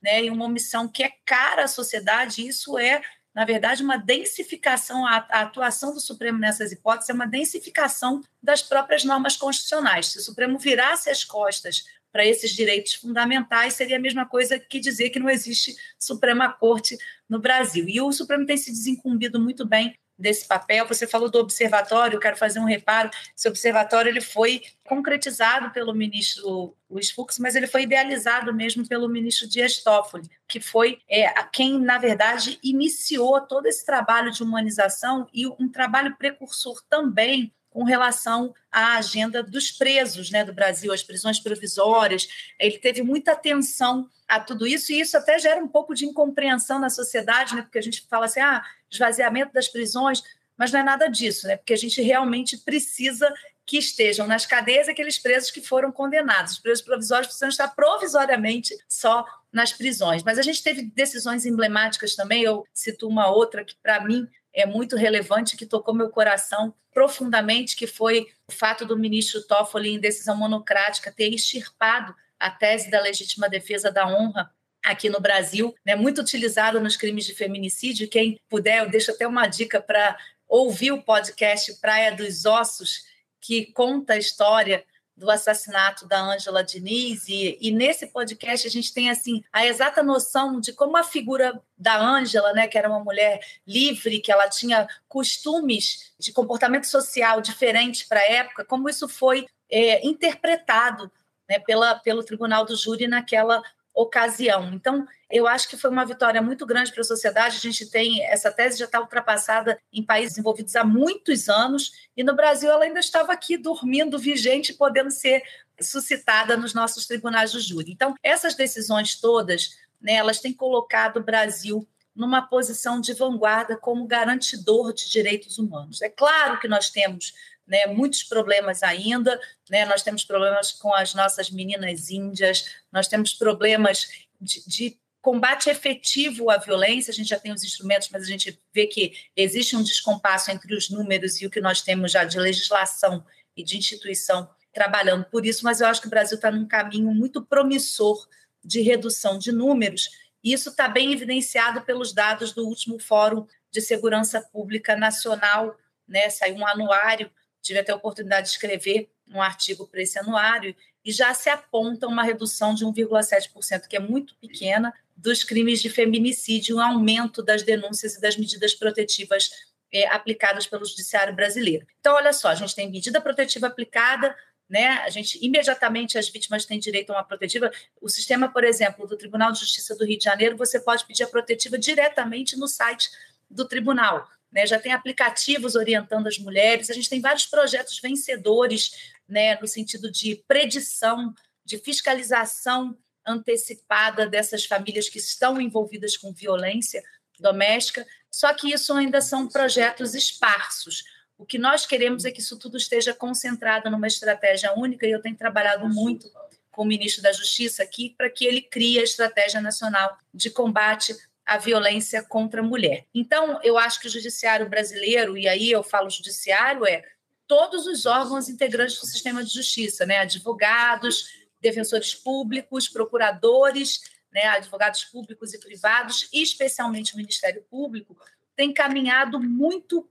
né? 0.00 0.24
E 0.24 0.30
uma 0.30 0.44
omissão 0.44 0.86
que 0.86 1.02
é 1.02 1.10
cara 1.24 1.64
à 1.64 1.68
sociedade, 1.68 2.46
isso 2.46 2.78
é 2.78 3.02
na 3.34 3.44
verdade, 3.44 3.82
uma 3.82 3.96
densificação, 3.96 5.04
a, 5.04 5.16
atuação 5.16 5.92
do 5.92 6.00
Supremo 6.00 6.38
nessas 6.38 6.70
hipóteses 6.70 7.10
é 7.10 7.12
uma 7.12 7.26
densificação 7.26 8.22
das 8.40 8.62
próprias 8.62 9.02
normas 9.04 9.36
constitucionais. 9.36 10.06
Se 10.06 10.18
o 10.18 10.22
Supremo 10.22 10.58
virasse 10.58 11.10
as 11.10 11.24
costas 11.24 11.84
para 12.12 12.24
esses 12.24 12.52
direitos 12.52 12.94
fundamentais, 12.94 13.74
seria 13.74 13.96
a 13.96 14.00
mesma 14.00 14.24
coisa 14.24 14.56
que 14.56 14.78
dizer 14.78 15.10
que 15.10 15.18
não 15.18 15.28
existe 15.28 15.74
Suprema 15.98 16.52
Corte 16.52 16.96
no 17.28 17.40
Brasil. 17.40 17.88
E 17.88 18.00
o 18.00 18.12
Supremo 18.12 18.46
tem 18.46 18.56
se 18.56 18.70
desincumbido 18.70 19.40
muito 19.40 19.66
bem 19.66 19.98
desse 20.18 20.46
papel. 20.46 20.86
Você 20.86 21.06
falou 21.06 21.30
do 21.30 21.38
observatório, 21.38 22.16
eu 22.16 22.20
quero 22.20 22.36
fazer 22.36 22.60
um 22.60 22.64
reparo. 22.64 23.10
Esse 23.36 23.48
observatório 23.48 24.08
ele 24.08 24.20
foi 24.20 24.62
concretizado 24.86 25.70
pelo 25.70 25.94
ministro 25.94 26.76
Luiz 26.88 27.10
Fux, 27.10 27.38
mas 27.38 27.56
ele 27.56 27.66
foi 27.66 27.82
idealizado 27.82 28.52
mesmo 28.54 28.86
pelo 28.86 29.08
ministro 29.08 29.48
Dias 29.48 29.82
Toffoli, 29.82 30.30
que 30.46 30.60
foi 30.60 30.98
é, 31.08 31.26
quem, 31.52 31.80
na 31.80 31.98
verdade, 31.98 32.58
iniciou 32.62 33.40
todo 33.40 33.66
esse 33.66 33.84
trabalho 33.84 34.30
de 34.30 34.42
humanização 34.42 35.26
e 35.32 35.46
um 35.46 35.68
trabalho 35.68 36.16
precursor 36.16 36.80
também 36.88 37.52
com 37.74 37.82
relação 37.82 38.54
à 38.70 38.98
agenda 38.98 39.42
dos 39.42 39.72
presos 39.72 40.30
né, 40.30 40.44
do 40.44 40.52
Brasil, 40.52 40.92
as 40.92 41.02
prisões 41.02 41.40
provisórias. 41.40 42.28
Ele 42.56 42.78
teve 42.78 43.02
muita 43.02 43.32
atenção 43.32 44.08
a 44.28 44.38
tudo 44.38 44.64
isso, 44.64 44.92
e 44.92 45.00
isso 45.00 45.18
até 45.18 45.40
gera 45.40 45.60
um 45.60 45.66
pouco 45.66 45.92
de 45.92 46.06
incompreensão 46.06 46.78
na 46.78 46.88
sociedade, 46.88 47.56
né, 47.56 47.62
porque 47.62 47.80
a 47.80 47.82
gente 47.82 48.06
fala 48.08 48.26
assim, 48.26 48.38
ah, 48.38 48.64
esvaziamento 48.88 49.52
das 49.52 49.66
prisões, 49.66 50.22
mas 50.56 50.70
não 50.70 50.78
é 50.78 50.82
nada 50.84 51.08
disso, 51.08 51.48
né, 51.48 51.56
porque 51.56 51.72
a 51.72 51.76
gente 51.76 52.00
realmente 52.00 52.56
precisa 52.58 53.28
que 53.66 53.76
estejam 53.76 54.28
nas 54.28 54.46
cadeias 54.46 54.88
aqueles 54.88 55.18
presos 55.18 55.50
que 55.50 55.60
foram 55.60 55.90
condenados. 55.90 56.52
Os 56.52 56.58
presos 56.60 56.84
provisórios 56.84 57.26
precisam 57.26 57.48
estar 57.48 57.68
provisoriamente 57.68 58.76
só 58.88 59.26
nas 59.52 59.72
prisões. 59.72 60.22
Mas 60.22 60.38
a 60.38 60.42
gente 60.42 60.62
teve 60.62 60.82
decisões 60.82 61.44
emblemáticas 61.44 62.14
também, 62.14 62.42
eu 62.42 62.64
cito 62.72 63.08
uma 63.08 63.28
outra 63.30 63.64
que, 63.64 63.74
para 63.82 64.04
mim, 64.04 64.28
é 64.54 64.64
muito 64.64 64.96
relevante, 64.96 65.56
que 65.56 65.66
tocou 65.66 65.92
meu 65.92 66.10
coração 66.10 66.72
profundamente, 66.92 67.74
que 67.74 67.86
foi 67.86 68.28
o 68.48 68.52
fato 68.52 68.86
do 68.86 68.96
ministro 68.96 69.44
Toffoli, 69.46 69.90
em 69.90 69.98
decisão 69.98 70.36
monocrática, 70.36 71.12
ter 71.12 71.28
extirpado 71.34 72.14
a 72.38 72.50
tese 72.50 72.90
da 72.90 73.00
legítima 73.00 73.48
defesa 73.48 73.90
da 73.90 74.06
honra 74.06 74.50
aqui 74.82 75.08
no 75.08 75.20
Brasil, 75.20 75.74
né, 75.84 75.96
muito 75.96 76.20
utilizado 76.20 76.78
nos 76.78 76.96
crimes 76.96 77.24
de 77.24 77.34
feminicídio. 77.34 78.08
Quem 78.08 78.38
puder, 78.48 78.84
eu 78.84 78.90
deixo 78.90 79.10
até 79.10 79.26
uma 79.26 79.46
dica 79.46 79.80
para 79.80 80.16
ouvir 80.46 80.92
o 80.92 81.02
podcast 81.02 81.80
Praia 81.80 82.14
dos 82.14 82.44
Ossos, 82.44 83.02
que 83.40 83.72
conta 83.72 84.12
a 84.12 84.18
história 84.18 84.84
do 85.16 85.30
assassinato 85.30 86.06
da 86.06 86.20
Ângela 86.20 86.64
Diniz 86.64 87.28
e, 87.28 87.56
e, 87.60 87.70
nesse 87.70 88.08
podcast 88.08 88.66
a 88.66 88.70
gente 88.70 88.92
tem 88.92 89.10
assim 89.10 89.42
a 89.52 89.64
exata 89.64 90.02
noção 90.02 90.60
de 90.60 90.72
como 90.72 90.96
a 90.96 91.04
figura 91.04 91.62
da 91.78 91.96
Ângela, 92.00 92.52
né, 92.52 92.66
que 92.66 92.76
era 92.76 92.88
uma 92.88 92.98
mulher 92.98 93.40
livre, 93.66 94.20
que 94.20 94.32
ela 94.32 94.48
tinha 94.48 94.88
costumes 95.08 96.12
de 96.18 96.32
comportamento 96.32 96.86
social 96.86 97.40
diferente 97.40 98.06
para 98.08 98.20
a 98.20 98.30
época, 98.30 98.64
como 98.64 98.88
isso 98.88 99.08
foi 99.08 99.46
é, 99.70 100.04
interpretado 100.04 101.10
né, 101.48 101.58
pela, 101.60 101.94
pelo 101.96 102.24
Tribunal 102.24 102.64
do 102.64 102.76
Júri 102.76 103.06
naquela 103.06 103.62
ocasião. 103.94 104.72
Então, 104.74 105.06
eu 105.30 105.46
acho 105.46 105.68
que 105.68 105.76
foi 105.76 105.88
uma 105.88 106.04
vitória 106.04 106.42
muito 106.42 106.66
grande 106.66 106.92
para 106.92 107.02
a 107.02 107.04
sociedade. 107.04 107.56
A 107.56 107.60
gente 107.60 107.88
tem 107.88 108.24
essa 108.24 108.50
tese 108.50 108.78
já 108.78 108.86
está 108.86 109.00
ultrapassada 109.00 109.78
em 109.92 110.02
países 110.02 110.32
desenvolvidos 110.32 110.74
há 110.74 110.84
muitos 110.84 111.48
anos 111.48 111.92
e 112.16 112.24
no 112.24 112.34
Brasil 112.34 112.70
ela 112.70 112.84
ainda 112.84 112.98
estava 112.98 113.32
aqui 113.32 113.56
dormindo, 113.56 114.18
vigente, 114.18 114.74
podendo 114.74 115.10
ser 115.10 115.42
suscitada 115.80 116.56
nos 116.56 116.74
nossos 116.74 117.06
tribunais 117.06 117.52
do 117.52 117.60
júri. 117.60 117.92
Então, 117.92 118.14
essas 118.22 118.54
decisões 118.54 119.14
todas, 119.20 119.78
né, 120.00 120.14
elas 120.14 120.40
têm 120.40 120.52
colocado 120.52 121.18
o 121.18 121.24
Brasil 121.24 121.86
numa 122.14 122.42
posição 122.42 123.00
de 123.00 123.12
vanguarda 123.12 123.76
como 123.76 124.06
garantidor 124.06 124.92
de 124.92 125.10
direitos 125.10 125.58
humanos. 125.58 126.00
É 126.00 126.08
claro 126.08 126.60
que 126.60 126.68
nós 126.68 126.90
temos 126.90 127.32
né, 127.66 127.86
muitos 127.86 128.22
problemas 128.22 128.82
ainda, 128.82 129.40
né, 129.70 129.84
nós 129.86 130.02
temos 130.02 130.24
problemas 130.24 130.72
com 130.72 130.92
as 130.94 131.14
nossas 131.14 131.50
meninas 131.50 132.10
índias, 132.10 132.76
nós 132.92 133.08
temos 133.08 133.32
problemas 133.32 134.08
de, 134.40 134.66
de 134.66 134.98
combate 135.20 135.70
efetivo 135.70 136.50
à 136.50 136.58
violência, 136.58 137.10
a 137.10 137.14
gente 137.14 137.28
já 137.28 137.38
tem 137.38 137.50
os 137.52 137.64
instrumentos, 137.64 138.10
mas 138.10 138.24
a 138.24 138.26
gente 138.26 138.60
vê 138.74 138.86
que 138.86 139.14
existe 139.34 139.74
um 139.74 139.82
descompasso 139.82 140.50
entre 140.50 140.74
os 140.74 140.90
números 140.90 141.40
e 141.40 141.46
o 141.46 141.50
que 141.50 141.62
nós 141.62 141.80
temos 141.80 142.12
já 142.12 142.24
de 142.24 142.38
legislação 142.38 143.24
e 143.56 143.64
de 143.64 143.78
instituição 143.78 144.50
trabalhando 144.70 145.24
por 145.24 145.46
isso, 145.46 145.64
mas 145.64 145.80
eu 145.80 145.86
acho 145.86 146.00
que 146.00 146.08
o 146.08 146.10
Brasil 146.10 146.34
está 146.34 146.50
num 146.50 146.66
caminho 146.66 147.14
muito 147.14 147.40
promissor 147.40 148.28
de 148.62 148.82
redução 148.82 149.38
de 149.38 149.52
números, 149.52 150.10
e 150.42 150.52
isso 150.52 150.68
está 150.68 150.88
bem 150.88 151.12
evidenciado 151.12 151.80
pelos 151.82 152.12
dados 152.12 152.52
do 152.52 152.66
último 152.66 152.98
Fórum 152.98 153.46
de 153.70 153.80
Segurança 153.80 154.42
Pública 154.52 154.94
Nacional, 154.94 155.74
né? 156.06 156.28
saiu 156.28 156.56
um 156.56 156.66
anuário 156.66 157.30
tive 157.64 157.80
até 157.80 157.90
a 157.90 157.96
oportunidade 157.96 158.46
de 158.46 158.52
escrever 158.52 159.10
um 159.26 159.40
artigo 159.40 159.86
para 159.88 160.02
esse 160.02 160.18
anuário, 160.18 160.76
e 161.04 161.10
já 161.10 161.32
se 161.34 161.48
aponta 161.48 162.06
uma 162.06 162.22
redução 162.22 162.74
de 162.74 162.84
1,7%, 162.84 163.88
que 163.88 163.96
é 163.96 164.00
muito 164.00 164.36
pequena, 164.36 164.92
dos 165.16 165.42
crimes 165.42 165.80
de 165.80 165.88
feminicídio, 165.88 166.76
um 166.76 166.80
aumento 166.80 167.42
das 167.42 167.62
denúncias 167.62 168.14
e 168.14 168.20
das 168.20 168.36
medidas 168.36 168.74
protetivas 168.74 169.50
é, 169.92 170.06
aplicadas 170.08 170.66
pelo 170.66 170.84
Judiciário 170.84 171.34
brasileiro. 171.34 171.86
Então, 172.00 172.14
olha 172.14 172.32
só, 172.32 172.48
a 172.48 172.54
gente 172.54 172.74
tem 172.74 172.90
medida 172.90 173.20
protetiva 173.20 173.66
aplicada, 173.66 174.36
né? 174.68 174.88
A 175.04 175.10
gente 175.10 175.38
imediatamente 175.44 176.18
as 176.18 176.28
vítimas 176.28 176.64
têm 176.64 176.78
direito 176.78 177.10
a 177.10 177.16
uma 177.16 177.24
protetiva. 177.24 177.70
O 178.00 178.08
sistema, 178.08 178.48
por 178.48 178.64
exemplo, 178.64 179.06
do 179.06 179.16
Tribunal 179.16 179.52
de 179.52 179.60
Justiça 179.60 179.94
do 179.94 180.04
Rio 180.04 180.18
de 180.18 180.24
Janeiro, 180.24 180.56
você 180.56 180.80
pode 180.80 181.06
pedir 181.06 181.22
a 181.22 181.28
protetiva 181.28 181.78
diretamente 181.78 182.56
no 182.56 182.66
site 182.66 183.10
do 183.48 183.66
tribunal 183.66 184.28
né, 184.54 184.64
já 184.66 184.78
tem 184.78 184.92
aplicativos 184.92 185.74
orientando 185.74 186.28
as 186.28 186.38
mulheres, 186.38 186.88
a 186.88 186.94
gente 186.94 187.10
tem 187.10 187.20
vários 187.20 187.44
projetos 187.44 187.98
vencedores 187.98 189.12
né, 189.28 189.58
no 189.60 189.66
sentido 189.66 190.10
de 190.10 190.36
predição, 190.46 191.34
de 191.64 191.76
fiscalização 191.76 192.96
antecipada 193.26 194.28
dessas 194.28 194.64
famílias 194.64 195.08
que 195.08 195.18
estão 195.18 195.60
envolvidas 195.60 196.16
com 196.16 196.32
violência 196.32 197.02
doméstica, 197.40 198.06
só 198.30 198.54
que 198.54 198.72
isso 198.72 198.92
ainda 198.92 199.20
são 199.20 199.48
projetos 199.48 200.14
esparsos. 200.14 201.02
O 201.36 201.44
que 201.44 201.58
nós 201.58 201.84
queremos 201.84 202.24
é 202.24 202.30
que 202.30 202.40
isso 202.40 202.56
tudo 202.56 202.76
esteja 202.76 203.12
concentrado 203.12 203.90
numa 203.90 204.06
estratégia 204.06 204.72
única, 204.74 205.04
e 205.04 205.10
eu 205.10 205.20
tenho 205.20 205.36
trabalhado 205.36 205.88
muito 205.88 206.30
com 206.70 206.82
o 206.82 206.86
ministro 206.86 207.22
da 207.22 207.32
Justiça 207.32 207.82
aqui 207.82 208.14
para 208.16 208.30
que 208.30 208.44
ele 208.44 208.60
crie 208.60 209.00
a 209.00 209.02
estratégia 209.02 209.60
nacional 209.60 210.16
de 210.32 210.50
combate 210.50 211.16
a 211.44 211.58
violência 211.58 212.22
contra 212.22 212.60
a 212.60 212.64
mulher. 212.64 213.06
Então, 213.14 213.60
eu 213.62 213.76
acho 213.76 214.00
que 214.00 214.06
o 214.06 214.10
judiciário 214.10 214.68
brasileiro, 214.68 215.36
e 215.36 215.46
aí 215.46 215.70
eu 215.70 215.82
falo 215.82 216.08
judiciário, 216.08 216.86
é 216.86 217.04
todos 217.46 217.86
os 217.86 218.06
órgãos 218.06 218.48
integrantes 218.48 218.98
do 218.98 219.06
sistema 219.06 219.44
de 219.44 219.52
justiça, 219.52 220.06
né? 220.06 220.18
advogados, 220.18 221.28
defensores 221.60 222.14
públicos, 222.14 222.88
procuradores, 222.88 224.00
né? 224.32 224.46
advogados 224.46 225.04
públicos 225.04 225.52
e 225.52 225.58
privados, 225.58 226.28
e 226.32 226.42
especialmente 226.42 227.14
o 227.14 227.16
Ministério 227.18 227.62
Público, 227.70 228.16
tem 228.56 228.72
caminhado 228.72 229.38
muito 229.38 230.08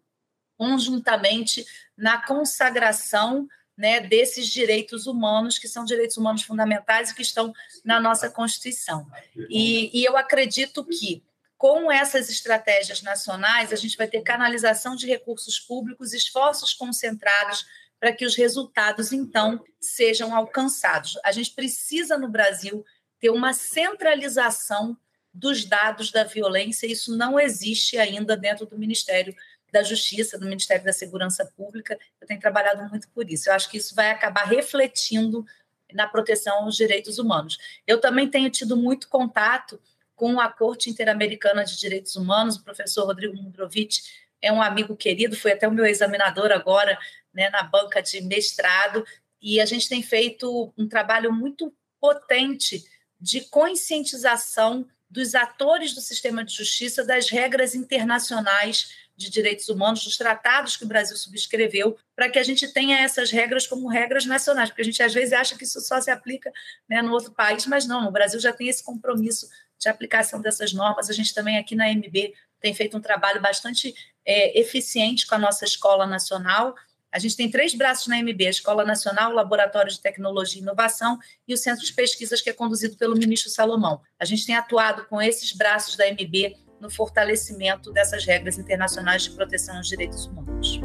conjuntamente 0.56 1.66
na 1.98 2.24
consagração 2.26 3.48
né, 3.78 4.00
desses 4.00 4.48
direitos 4.48 5.08
humanos, 5.08 5.58
que 5.58 5.68
são 5.68 5.84
direitos 5.84 6.18
humanos 6.18 6.44
fundamentais 6.44 7.10
e 7.10 7.16
que 7.16 7.22
estão 7.22 7.54
na 7.84 8.00
nossa 8.00 8.30
Constituição. 8.30 9.08
E, 9.50 9.90
e 10.00 10.06
eu 10.06 10.16
acredito 10.16 10.86
que, 10.86 11.24
com 11.58 11.92
essas 11.92 12.30
estratégias 12.30 13.02
nacionais, 13.02 13.74
a 13.74 13.76
gente 13.76 13.98
vai 13.98 14.08
ter 14.08 14.22
canalização 14.22 14.96
de 14.96 15.08
recursos 15.08 15.60
públicos, 15.60 16.14
esforços 16.14 16.74
concentrados 16.74 17.66
para 18.00 18.12
que 18.12 18.26
os 18.26 18.36
resultados, 18.36 19.14
então, 19.14 19.64
sejam 19.80 20.36
alcançados. 20.36 21.18
A 21.24 21.32
gente 21.32 21.52
precisa, 21.52 22.18
no 22.18 22.28
Brasil, 22.28 22.86
ter 23.20 23.30
uma 23.30 23.54
centralização 23.54 24.98
dos 25.34 25.66
dados 25.66 26.12
da 26.12 26.24
violência, 26.24 26.86
isso 26.86 27.18
não 27.18 27.40
existe 27.40 27.98
ainda 27.98 28.38
dentro 28.38 28.68
do 28.68 28.78
Ministério 28.78 29.34
da 29.74 29.82
Justiça, 29.82 30.38
do 30.38 30.46
Ministério 30.46 30.86
da 30.86 30.94
Segurança 30.94 31.52
Pública. 31.58 31.98
Eu 32.22 32.28
tenho 32.28 32.40
trabalhado 32.40 32.88
muito 32.90 33.10
por 33.10 33.30
isso. 33.30 33.50
Eu 33.50 33.54
acho 33.54 33.70
que 33.70 33.78
isso 33.78 33.96
vai 33.96 34.12
acabar 34.12 34.44
refletindo 34.44 35.44
na 35.92 36.08
proteção 36.08 36.64
aos 36.64 36.76
direitos 36.76 37.18
humanos. 37.18 37.58
Eu 37.86 38.00
também 38.00 38.30
tenho 38.30 38.50
tido 38.52 38.78
muito 38.78 39.10
contato 39.10 39.82
com 40.16 40.40
a 40.40 40.48
Corte 40.48 40.92
Interamericana 40.92 41.66
de 41.66 41.78
Direitos 41.78 42.16
Humanos, 42.16 42.56
o 42.56 42.64
professor 42.64 43.06
Rodrigo 43.06 43.36
Mundrovich 43.36 44.24
é 44.40 44.52
um 44.52 44.62
amigo 44.62 44.96
querido, 44.96 45.36
foi 45.36 45.54
até 45.54 45.68
o 45.68 45.72
meu 45.72 45.86
examinador 45.86 46.52
agora 46.52 46.98
né, 47.34 47.50
na 47.50 47.64
banca 47.64 48.02
de 48.02 48.22
mestrado, 48.22 49.04
e 49.42 49.60
a 49.60 49.66
gente 49.66 49.90
tem 49.90 50.04
feito 50.04 50.72
um 50.78 50.88
trabalho 50.88 51.34
muito 51.34 51.74
potente 52.00 52.84
de 53.20 53.42
conscientização 53.42 54.88
dos 55.10 55.36
atores 55.36 55.94
do 55.94 56.02
sistema 56.02 56.44
de 56.44 56.54
justiça 56.54 57.04
das 57.04 57.30
regras 57.30 57.76
internacionais 57.76 59.03
de 59.16 59.30
direitos 59.30 59.70
humanos, 59.70 60.04
dos 60.04 60.18
tratados 60.18 60.76
que 60.76 60.84
o 60.84 60.88
Brasil 60.88 61.16
subscreveu, 61.16 61.98
para 62.16 62.30
que 62.30 62.40
a 62.40 62.44
gente 62.44 62.68
tenha 62.74 63.00
essas 63.00 63.32
regras 63.32 63.68
como 63.68 63.88
regras 63.88 64.26
nacionais, 64.26 64.70
porque 64.70 64.82
a 64.82 64.86
gente 64.86 65.02
às 65.04 65.14
vezes 65.14 65.34
acha 65.34 65.56
que 65.56 65.64
isso 65.64 65.80
só 65.82 66.02
se 66.02 66.10
aplica 66.10 66.52
né, 66.90 67.02
no 67.02 67.12
outro 67.12 67.32
país, 67.32 67.66
mas 67.68 67.86
não, 67.86 68.08
o 68.08 68.12
Brasil 68.12 68.40
já 68.40 68.52
tem 68.52 68.68
esse 68.68 68.84
compromisso 68.84 69.48
de 69.80 69.90
aplicação 69.90 70.42
dessas 70.42 70.74
normas. 70.74 71.10
A 71.10 71.14
gente 71.14 71.34
também 71.34 71.58
aqui 71.58 71.76
na 71.76 71.90
MB 71.90 72.34
tem 72.60 72.74
feito 72.74 72.98
um 72.98 73.02
trabalho 73.02 73.42
bastante 73.42 73.94
é, 74.26 74.60
eficiente 74.60 75.28
com 75.28 75.36
a 75.36 75.40
nossa 75.40 75.66
escola 75.66 76.08
nacional. 76.08 76.76
A 77.12 77.20
gente 77.20 77.36
tem 77.36 77.52
três 77.52 77.76
braços 77.76 78.08
na 78.08 78.18
MB: 78.18 78.48
a 78.48 78.50
Escola 78.50 78.84
Nacional, 78.84 79.32
o 79.32 79.36
Laboratório 79.36 79.92
de 79.92 80.00
Tecnologia 80.00 80.60
e 80.60 80.64
Inovação 80.64 81.20
e 81.48 81.54
o 81.54 81.58
Centro 81.58 81.86
de 81.86 81.94
Pesquisas, 81.94 82.42
que 82.42 82.50
é 82.50 82.54
conduzido 82.54 82.98
pelo 82.98 83.16
ministro 83.16 83.52
Salomão. 83.52 84.02
A 84.20 84.26
gente 84.26 84.46
tem 84.46 84.56
atuado 84.56 85.06
com 85.06 85.22
esses 85.22 85.52
braços 85.52 85.96
da 85.96 86.08
MB 86.08 86.56
no 86.84 86.90
fortalecimento 86.90 87.94
dessas 87.94 88.26
regras 88.26 88.58
internacionais 88.58 89.24
de 89.24 89.32
proteção 89.32 89.78
aos 89.78 89.88
direitos 89.88 90.26
humanos. 90.26 90.82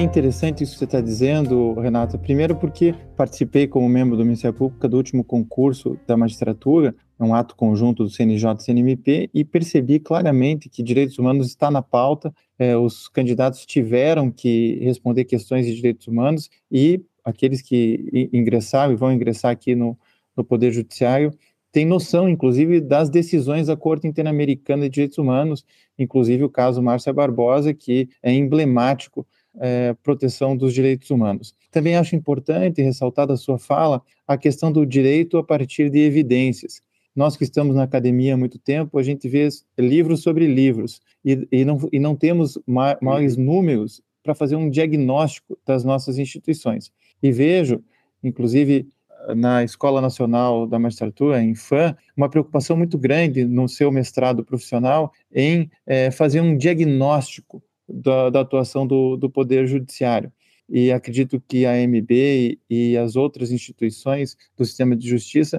Bem 0.00 0.06
interessante 0.06 0.64
isso 0.64 0.72
que 0.72 0.78
você 0.78 0.84
está 0.86 1.00
dizendo, 1.02 1.74
Renata. 1.74 2.16
Primeiro, 2.16 2.56
porque 2.56 2.94
participei 3.18 3.66
como 3.66 3.86
membro 3.86 4.16
do 4.16 4.24
Ministério 4.24 4.56
Público 4.56 4.88
do 4.88 4.96
último 4.96 5.22
concurso 5.22 5.98
da 6.06 6.16
magistratura, 6.16 6.94
um 7.18 7.34
ato 7.34 7.54
conjunto 7.54 8.04
do 8.04 8.08
CNJ 8.08 8.54
e 8.54 8.62
CNMP, 8.62 9.30
e 9.34 9.44
percebi 9.44 10.00
claramente 10.00 10.70
que 10.70 10.82
direitos 10.82 11.18
humanos 11.18 11.48
está 11.48 11.70
na 11.70 11.82
pauta. 11.82 12.32
É, 12.58 12.74
os 12.78 13.08
candidatos 13.08 13.66
tiveram 13.66 14.30
que 14.30 14.78
responder 14.82 15.26
questões 15.26 15.66
de 15.66 15.74
direitos 15.74 16.06
humanos 16.08 16.48
e 16.72 17.04
aqueles 17.22 17.60
que 17.60 18.30
ingressaram 18.32 18.94
e 18.94 18.96
vão 18.96 19.12
ingressar 19.12 19.50
aqui 19.50 19.74
no, 19.74 19.98
no 20.34 20.42
Poder 20.42 20.72
Judiciário 20.72 21.30
têm 21.72 21.84
noção, 21.84 22.26
inclusive, 22.26 22.80
das 22.80 23.10
decisões 23.10 23.66
da 23.66 23.76
Corte 23.76 24.06
Interamericana 24.06 24.84
de 24.84 24.90
Direitos 24.90 25.18
Humanos, 25.18 25.64
inclusive 25.98 26.42
o 26.42 26.48
caso 26.48 26.82
Márcia 26.82 27.12
Barbosa, 27.12 27.74
que 27.74 28.08
é 28.22 28.32
emblemático 28.32 29.26
é, 29.58 29.94
proteção 30.02 30.56
dos 30.56 30.72
direitos 30.72 31.10
humanos. 31.10 31.54
Também 31.70 31.96
acho 31.96 32.14
importante 32.14 32.82
ressaltar 32.82 33.26
da 33.26 33.36
sua 33.36 33.58
fala 33.58 34.02
a 34.26 34.36
questão 34.36 34.70
do 34.70 34.86
direito 34.86 35.38
a 35.38 35.44
partir 35.44 35.90
de 35.90 35.98
evidências. 35.98 36.80
nós 37.14 37.36
que 37.36 37.44
estamos 37.44 37.74
na 37.74 37.82
academia 37.82 38.34
há 38.34 38.36
muito 38.36 38.58
tempo, 38.58 38.98
a 38.98 39.02
gente 39.02 39.28
vê 39.28 39.48
livros 39.78 40.22
sobre 40.22 40.46
livros 40.46 41.00
e, 41.24 41.46
e, 41.50 41.64
não, 41.64 41.78
e 41.92 41.98
não 41.98 42.14
temos 42.14 42.58
maiores 42.66 43.36
números 43.36 44.00
para 44.22 44.34
fazer 44.34 44.56
um 44.56 44.70
diagnóstico 44.70 45.58
das 45.66 45.84
nossas 45.84 46.18
instituições. 46.18 46.92
E 47.22 47.32
vejo, 47.32 47.82
inclusive, 48.22 48.88
na 49.34 49.62
Escola 49.62 50.00
Nacional 50.00 50.66
da 50.66 50.78
Magistratura, 50.78 51.42
em 51.42 51.54
FAM, 51.54 51.96
uma 52.16 52.28
preocupação 52.28 52.76
muito 52.76 52.96
grande 52.96 53.44
no 53.44 53.68
seu 53.68 53.90
mestrado 53.90 54.44
profissional 54.44 55.12
em 55.32 55.70
é, 55.86 56.10
fazer 56.10 56.40
um 56.40 56.56
diagnóstico 56.56 57.62
da, 57.92 58.30
da 58.30 58.40
atuação 58.40 58.86
do, 58.86 59.16
do, 59.16 59.28
Poder 59.30 59.66
Judiciário. 59.66 60.32
E 60.68 60.92
acredito 60.92 61.42
que 61.48 61.66
a 61.66 61.72
AMB 61.72 62.10
e, 62.10 62.58
e 62.70 62.96
as 62.96 63.16
outras 63.16 63.50
instituições 63.50 64.36
do 64.56 64.64
sistema 64.64 64.94
de 64.94 65.08
justiça, 65.08 65.58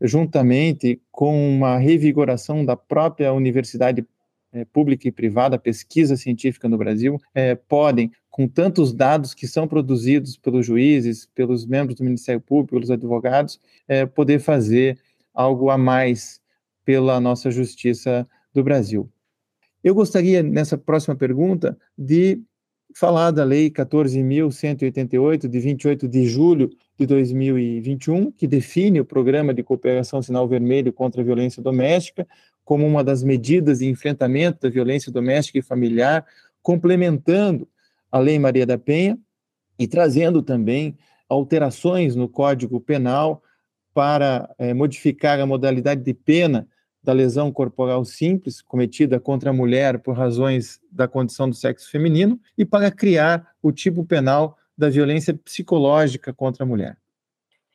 juntamente 0.00 1.00
com 1.10 1.56
uma 1.56 1.78
revigoração 1.78 2.64
da 2.64 2.76
própria 2.76 3.32
universidade 3.32 4.04
é, 4.52 4.64
pública 4.64 5.06
e 5.06 5.12
privada, 5.12 5.58
pesquisa 5.58 6.16
científica 6.16 6.68
no 6.68 6.78
Brasil, 6.78 7.18
é, 7.34 7.54
podem, 7.54 8.10
com 8.30 8.48
tantos 8.48 8.92
dados 8.92 9.34
que 9.34 9.46
são 9.46 9.68
produzidos 9.68 10.36
pelos 10.36 10.66
juízes, 10.66 11.26
pelos 11.34 11.66
membros 11.66 11.96
do 11.96 12.04
Ministério 12.04 12.40
Público, 12.40 12.74
pelos 12.74 12.90
advogados, 12.90 13.60
é, 13.86 14.06
poder 14.06 14.40
fazer 14.40 14.98
algo 15.34 15.70
a 15.70 15.78
mais 15.78 16.40
pela 16.84 17.20
nossa 17.20 17.50
justiça 17.50 18.26
do 18.52 18.64
Brasil. 18.64 19.08
Eu 19.82 19.94
gostaria, 19.94 20.42
nessa 20.42 20.76
próxima 20.76 21.14
pergunta, 21.14 21.78
de 21.96 22.40
falar 22.94 23.30
da 23.30 23.44
Lei 23.44 23.70
14.188, 23.70 25.46
de 25.46 25.60
28 25.60 26.08
de 26.08 26.26
julho 26.26 26.70
de 26.98 27.06
2021, 27.06 28.32
que 28.32 28.46
define 28.46 29.00
o 29.00 29.04
Programa 29.04 29.54
de 29.54 29.62
Cooperação 29.62 30.20
Sinal 30.20 30.48
Vermelho 30.48 30.92
contra 30.92 31.20
a 31.20 31.24
Violência 31.24 31.62
Doméstica, 31.62 32.26
como 32.64 32.86
uma 32.86 33.04
das 33.04 33.22
medidas 33.22 33.78
de 33.78 33.86
enfrentamento 33.86 34.60
da 34.62 34.68
violência 34.68 35.12
doméstica 35.12 35.58
e 35.58 35.62
familiar, 35.62 36.26
complementando 36.60 37.68
a 38.10 38.18
Lei 38.18 38.38
Maria 38.38 38.66
da 38.66 38.76
Penha 38.76 39.18
e 39.78 39.86
trazendo 39.86 40.42
também 40.42 40.96
alterações 41.28 42.16
no 42.16 42.28
Código 42.28 42.80
Penal 42.80 43.42
para 43.94 44.52
é, 44.58 44.74
modificar 44.74 45.38
a 45.40 45.46
modalidade 45.46 46.02
de 46.02 46.14
pena 46.14 46.66
da 47.02 47.12
lesão 47.12 47.52
corporal 47.52 48.04
simples 48.04 48.60
cometida 48.60 49.20
contra 49.20 49.50
a 49.50 49.52
mulher 49.52 49.98
por 49.98 50.16
razões 50.16 50.80
da 50.90 51.06
condição 51.08 51.48
do 51.48 51.54
sexo 51.54 51.90
feminino 51.90 52.40
e 52.56 52.64
para 52.64 52.90
criar 52.90 53.52
o 53.62 53.72
tipo 53.72 54.04
penal 54.04 54.58
da 54.76 54.88
violência 54.88 55.34
psicológica 55.34 56.32
contra 56.32 56.64
a 56.64 56.66
mulher. 56.66 56.96